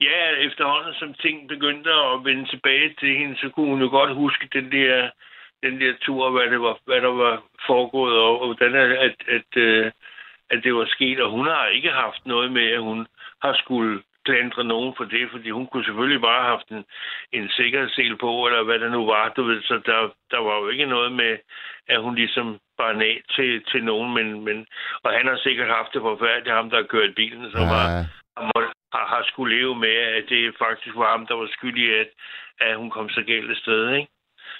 [0.00, 4.14] Ja, efterhånden som ting begyndte at vende tilbage til hende, så kunne hun jo godt
[4.14, 5.10] huske den der,
[5.62, 9.16] den der tur, hvad, det var, hvad der var foregået, og, og hvordan at, at,
[9.28, 9.92] at, øh,
[10.50, 11.20] at det var sket.
[11.20, 13.06] Og hun har ikke haft noget med, at hun
[13.42, 16.84] har skulle klandre nogen for det, fordi hun kunne selvfølgelig bare have haft en,
[17.32, 19.28] en sikkerhedssel på, eller hvad det nu var.
[19.36, 20.00] Du ved, så der,
[20.32, 21.32] der var jo ikke noget med,
[21.88, 24.66] at hun ligesom bare af til, til nogen, men, men,
[25.02, 28.04] og han har sikkert haft det forfærdeligt, ham der har kørt bilen, som var, Ja,
[28.36, 28.72] har,
[29.06, 32.08] har skulle leve med, at det faktisk var ham, der var skyldig at,
[32.60, 34.08] at hun kom så galt afsted, ikke?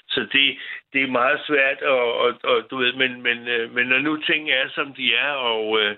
[0.09, 0.59] Så det,
[0.93, 4.17] det er meget svært, og, og, og du ved, men, men, øh, men når nu
[4.17, 5.97] ting er, som de er, og øh,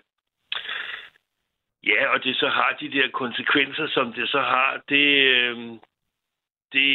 [1.87, 5.57] ja, og det så har de der konsekvenser, som det så har, det, øh,
[6.73, 6.91] det,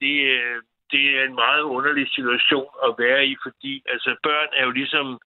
[0.00, 4.64] det, øh, det er en meget underlig situation at være i, fordi altså børn er
[4.64, 5.20] jo ligesom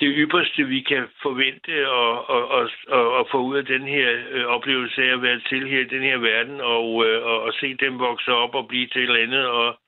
[0.00, 4.08] det ypperste, vi kan forvente og, og, og, og, og få ud af den her
[4.30, 7.52] øh, oplevelse af at være til her i den her verden, og, øh, og, og
[7.52, 9.78] se dem vokse op og blive til et eller andet, og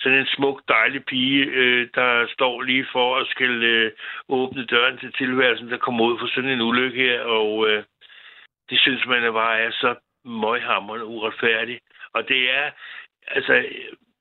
[0.00, 3.92] sådan en smuk, dejlig pige, øh, der står lige for at skal øh,
[4.28, 7.84] åbne døren til tilværelsen, der kommer ud for sådan en ulykke her, og øh,
[8.70, 9.94] det synes man er bare er så
[10.24, 11.80] møghamrende uretfærdigt.
[12.14, 12.70] Og det er,
[13.28, 13.64] altså,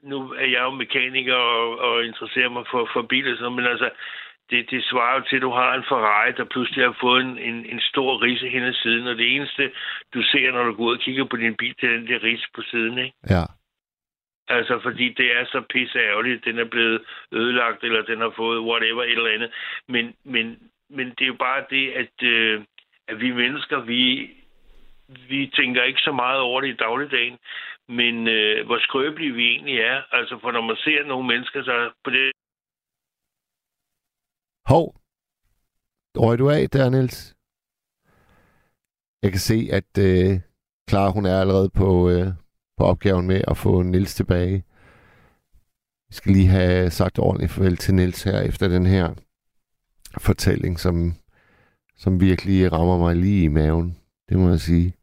[0.04, 3.90] nu er jeg jo mekaniker og, og interesserer mig for, for biler, men altså,
[4.52, 7.38] det, det svarer jo til, at du har en Ferrari, der pludselig har fået en,
[7.38, 9.72] en, en stor rise hen ad siden, og det eneste,
[10.14, 12.24] du ser, når du går ud og kigger på din bil, det er den der
[12.24, 13.18] rise på siden, ikke?
[13.30, 13.44] ja.
[14.48, 17.02] Altså, fordi det er så pisse ærgerligt, den er blevet
[17.32, 19.52] ødelagt, eller den har fået whatever, et eller andet.
[19.88, 20.60] Men, men,
[20.90, 22.62] men det er jo bare det, at, øh,
[23.08, 24.30] at vi mennesker, vi,
[25.30, 27.38] vi tænker ikke så meget over det i dagligdagen,
[27.90, 30.02] men øh, hvor skrøbelige vi egentlig er.
[30.12, 32.32] Altså, for når man ser nogle mennesker, så på det
[34.66, 34.96] Hov.
[36.18, 37.36] Røg du af der, Niels?
[39.24, 40.40] Jeg kan se, at øh,
[40.90, 42.28] Clara, hun er allerede på, øh,
[42.78, 44.64] på opgaven med at få Niels tilbage.
[46.10, 49.14] Vi skal lige have sagt ordentligt farvel til Niels her efter den her
[50.18, 51.16] fortælling, som,
[51.98, 53.98] som virkelig rammer mig lige i maven.
[54.30, 54.94] Det må jeg sige.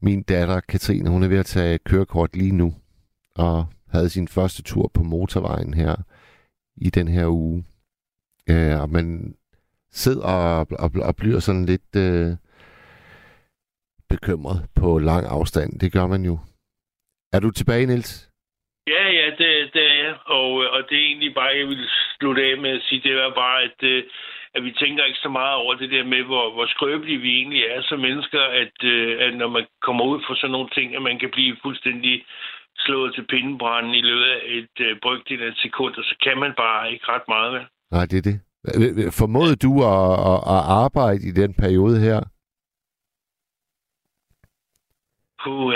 [0.00, 2.74] Min datter, Katrine, hun er ved at tage kørekort lige nu,
[3.36, 5.96] og havde sin første tur på motorvejen her
[6.76, 7.64] i den her uge.
[8.50, 9.34] Øh, og man
[9.90, 12.30] sidder og, og, og bliver sådan lidt øh,
[14.08, 15.80] bekymret på lang afstand.
[15.80, 16.38] Det gør man jo.
[17.32, 18.32] Er du tilbage, Niels?
[18.86, 20.14] Ja, ja, det, det er jeg.
[20.26, 21.88] Og, øh, og det er egentlig bare, jeg vil
[22.18, 24.04] slutte af med at sige, det er bare, at, øh,
[24.54, 27.62] at vi tænker ikke så meget over det der med, hvor, hvor skrøbelige vi egentlig
[27.64, 31.02] er som mennesker, at, øh, at når man kommer ud for sådan nogle ting, at
[31.02, 32.24] man kan blive fuldstændig
[32.78, 36.38] slået til pindebranden i løbet af et øh, brygdel af et sekund, og så kan
[36.38, 37.66] man bare ikke ret meget, vel?
[37.92, 38.40] Nej, det er det.
[39.20, 42.20] Formåede du at, at, at arbejde i den periode her?
[45.42, 45.74] Puh,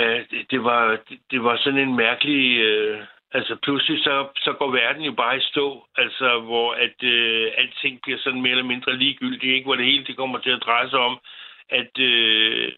[0.51, 0.99] det, var,
[1.31, 2.57] det, var sådan en mærkelig...
[2.59, 7.51] Øh, Altså pludselig så, så går verden jo bare i stå, altså hvor at øh,
[7.57, 9.65] alting bliver sådan mere eller mindre ligegyldigt, ikke?
[9.65, 11.19] Hvor det hele det kommer til at dreje sig om,
[11.69, 12.71] at øh,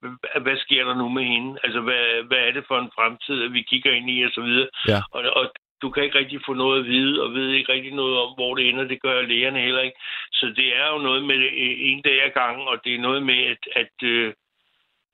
[0.00, 1.58] hvad- hvad sker der nu med hende?
[1.64, 4.40] Altså hvad, hvad er det for en fremtid, at vi kigger ind i og så
[4.40, 4.68] videre?
[4.88, 5.00] Ja.
[5.10, 5.44] Og, og
[5.86, 8.54] du kan ikke rigtig få noget at vide, og ved ikke rigtig noget om, hvor
[8.54, 8.84] det ender.
[8.84, 9.98] Det gør lægerne heller ikke.
[10.32, 13.22] Så det er jo noget med øh, en dag ad gangen, og det er noget
[13.22, 14.32] med, at, at, øh,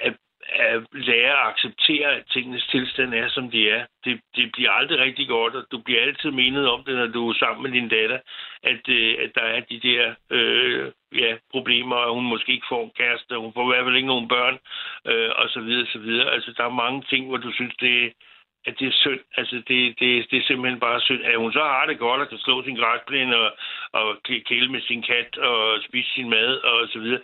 [0.00, 0.14] at,
[0.46, 3.86] at lære at acceptere, at tingenes tilstand er, som de er.
[4.04, 7.28] Det, det bliver aldrig rigtig godt, og du bliver altid menet om det, når du
[7.28, 8.18] er sammen med din datter,
[8.62, 12.84] at, øh, at der er de der øh, ja, problemer, og hun måske ikke får
[12.84, 14.58] en kæreste, hun får i hvert fald ikke nogen børn,
[15.10, 16.30] øh, og så videre, så videre.
[16.34, 18.12] Altså, der er mange ting, hvor du synes, det,
[18.66, 19.20] at det er synd.
[19.36, 21.22] Altså, det, det, det er simpelthen bare synd.
[21.24, 23.50] At hun så har det godt og kan slå sin græsplæne og,
[23.92, 27.20] og kæ- kæle med sin kat og spise sin mad og så videre.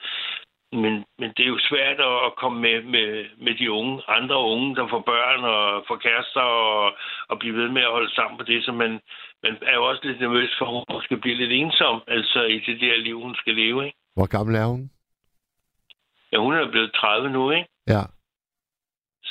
[0.73, 3.09] Men, men det er jo svært at, at komme med, med,
[3.45, 6.93] med de unge, andre unge, der får børn og får kærester og,
[7.29, 9.01] og blive ved med at holde sammen på det, så man,
[9.43, 12.59] man er jo også lidt nervøs for, at hun måske bliver lidt ensom, altså i
[12.67, 13.99] det der liv, hun skal leve, ikke?
[14.17, 14.91] Hvor gammel er hun?
[16.33, 17.69] Ja, hun er blevet 30 nu, ikke?
[17.87, 18.03] Ja.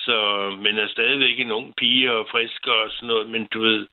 [0.08, 3.88] Så, men er stadigvæk en ung pige og frisk og sådan noget, men du ved,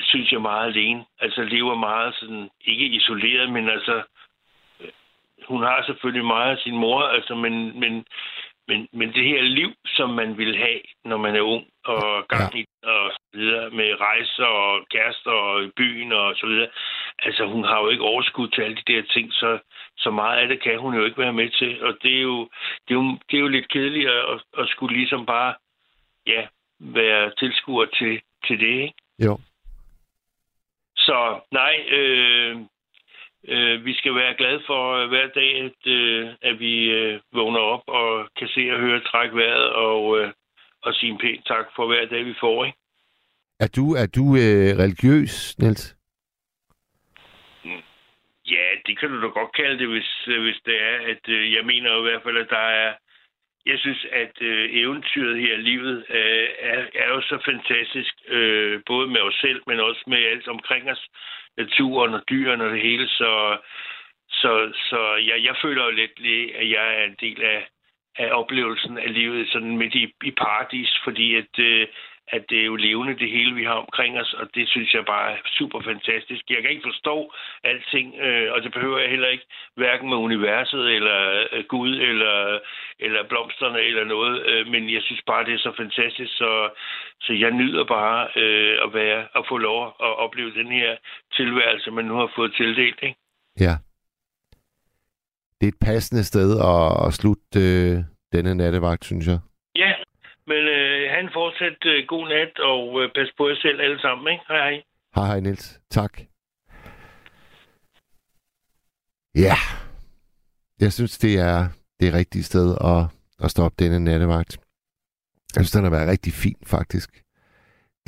[0.00, 1.04] synes jeg meget alene.
[1.20, 4.02] Altså lever meget sådan, ikke isoleret, men altså,
[5.48, 8.04] hun har selvfølgelig meget af sin mor, altså, men, men,
[8.68, 12.58] men, men det her liv, som man vil have, når man er ung og gang
[12.58, 16.68] i og så videre, med rejser og kærester og i byen og så videre.
[17.18, 19.58] Altså, hun har jo ikke overskud til alle de der ting, så,
[19.96, 21.84] så meget af det kan hun jo ikke være med til.
[21.84, 22.48] Og det er jo,
[22.88, 25.54] det er jo, det er jo lidt kedeligt at, at skulle ligesom bare,
[26.26, 26.46] ja,
[26.80, 28.94] være tilskuer til, til det, ikke?
[29.18, 29.38] Jo.
[30.96, 32.56] Så nej, øh,
[33.48, 37.60] øh, vi skal være glade for øh, hver dag, at, øh, at vi øh, vågner
[37.60, 40.32] op og kan se og høre træk vejret og, øh,
[40.82, 42.64] og sige en pæn tak for hver dag, vi får.
[42.64, 42.78] Ikke?
[43.60, 45.96] Er du, er du øh, religiøs, Niels?
[48.50, 50.96] Ja, det kan du da godt kalde det, hvis, hvis det er.
[51.12, 52.94] At, øh, jeg mener i hvert fald, at der er...
[53.66, 58.80] Jeg synes, at øh, eventyret her i livet øh, er, er jo så fantastisk, øh,
[58.86, 61.08] både med os selv, men også med alt omkring os,
[61.56, 63.08] naturen og dyrene og det hele.
[63.08, 63.58] Så,
[64.28, 66.12] så, så jeg, jeg føler jo lidt,
[66.54, 67.68] at jeg er en del af,
[68.16, 71.88] af oplevelsen af livet sådan midt i, i paradis, fordi at, øh,
[72.36, 75.04] at det er jo levende, det hele, vi har omkring os, og det synes jeg
[75.04, 76.42] bare er super fantastisk.
[76.50, 77.16] Jeg kan ikke forstå
[77.64, 79.46] alting, øh, og det behøver jeg heller ikke,
[79.76, 81.18] hverken med universet, eller
[81.52, 82.58] øh, Gud, eller,
[82.98, 86.70] eller blomsterne, eller noget, øh, men jeg synes bare, det er så fantastisk, så,
[87.20, 90.96] så jeg nyder bare øh, at være at få lov at opleve den her
[91.36, 93.18] tilværelse, man nu har fået tildelt, ikke?
[93.60, 93.74] Ja.
[95.60, 97.98] Det er et passende sted at, at slutte øh,
[98.32, 99.38] denne nattevagt, synes jeg.
[99.76, 99.92] Ja,
[100.52, 104.32] men øh, han fortsat øh, god nat, og øh, pas på jer selv alle sammen,
[104.32, 104.44] ikke?
[104.48, 104.82] Hej hej.
[105.16, 105.80] Hej, hej Niels.
[105.90, 106.12] Tak.
[109.34, 109.56] Ja.
[110.80, 111.58] Jeg synes, det er
[112.00, 113.02] det rigtige sted at,
[113.44, 114.52] at stoppe denne nattevagt.
[115.54, 117.22] Jeg synes, den har været rigtig fin, faktisk.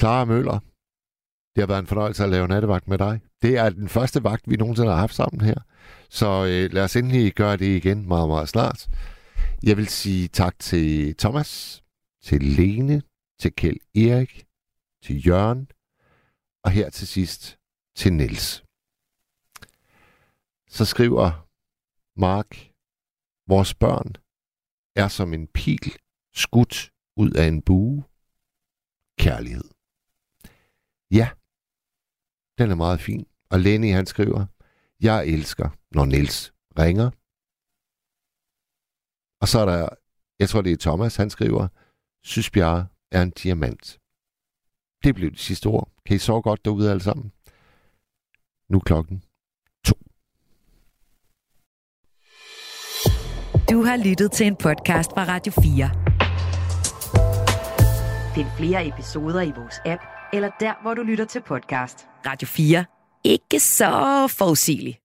[0.00, 0.58] Clara Møller,
[1.54, 3.20] det har været en fornøjelse at lave nattevagt med dig.
[3.42, 5.54] Det er den første vagt, vi nogensinde har haft sammen her.
[6.10, 8.86] Så øh, lad os endelig gøre det igen meget, meget snart.
[9.62, 11.83] Jeg vil sige tak til Thomas,
[12.24, 13.02] til Lene,
[13.38, 14.46] til Kjeld Erik,
[15.02, 15.70] til Jørgen,
[16.62, 17.58] og her til sidst
[17.96, 18.64] til Niels.
[20.68, 21.48] Så skriver
[22.16, 22.72] Mark,
[23.46, 24.12] vores børn
[24.96, 25.96] er som en pil
[26.34, 28.04] skudt ud af en bue.
[29.18, 29.70] Kærlighed.
[31.10, 31.30] Ja,
[32.58, 33.26] den er meget fin.
[33.50, 34.46] Og Lenny han skriver,
[35.00, 37.10] jeg elsker, når Niels ringer.
[39.40, 39.88] Og så er der,
[40.38, 41.68] jeg tror det er Thomas, han skriver,
[42.24, 43.98] synes Bjarre er en diamant.
[45.04, 45.88] Det blev de sidste ord.
[46.06, 47.32] Kan I sove godt derude alle sammen?
[48.68, 49.22] Nu er klokken
[53.70, 55.90] Du har lyttet til en podcast fra Radio 4.
[58.34, 60.02] Find flere episoder i vores app,
[60.32, 62.06] eller der, hvor du lytter til podcast.
[62.26, 62.84] Radio 4.
[63.24, 65.03] Ikke så forudsigeligt.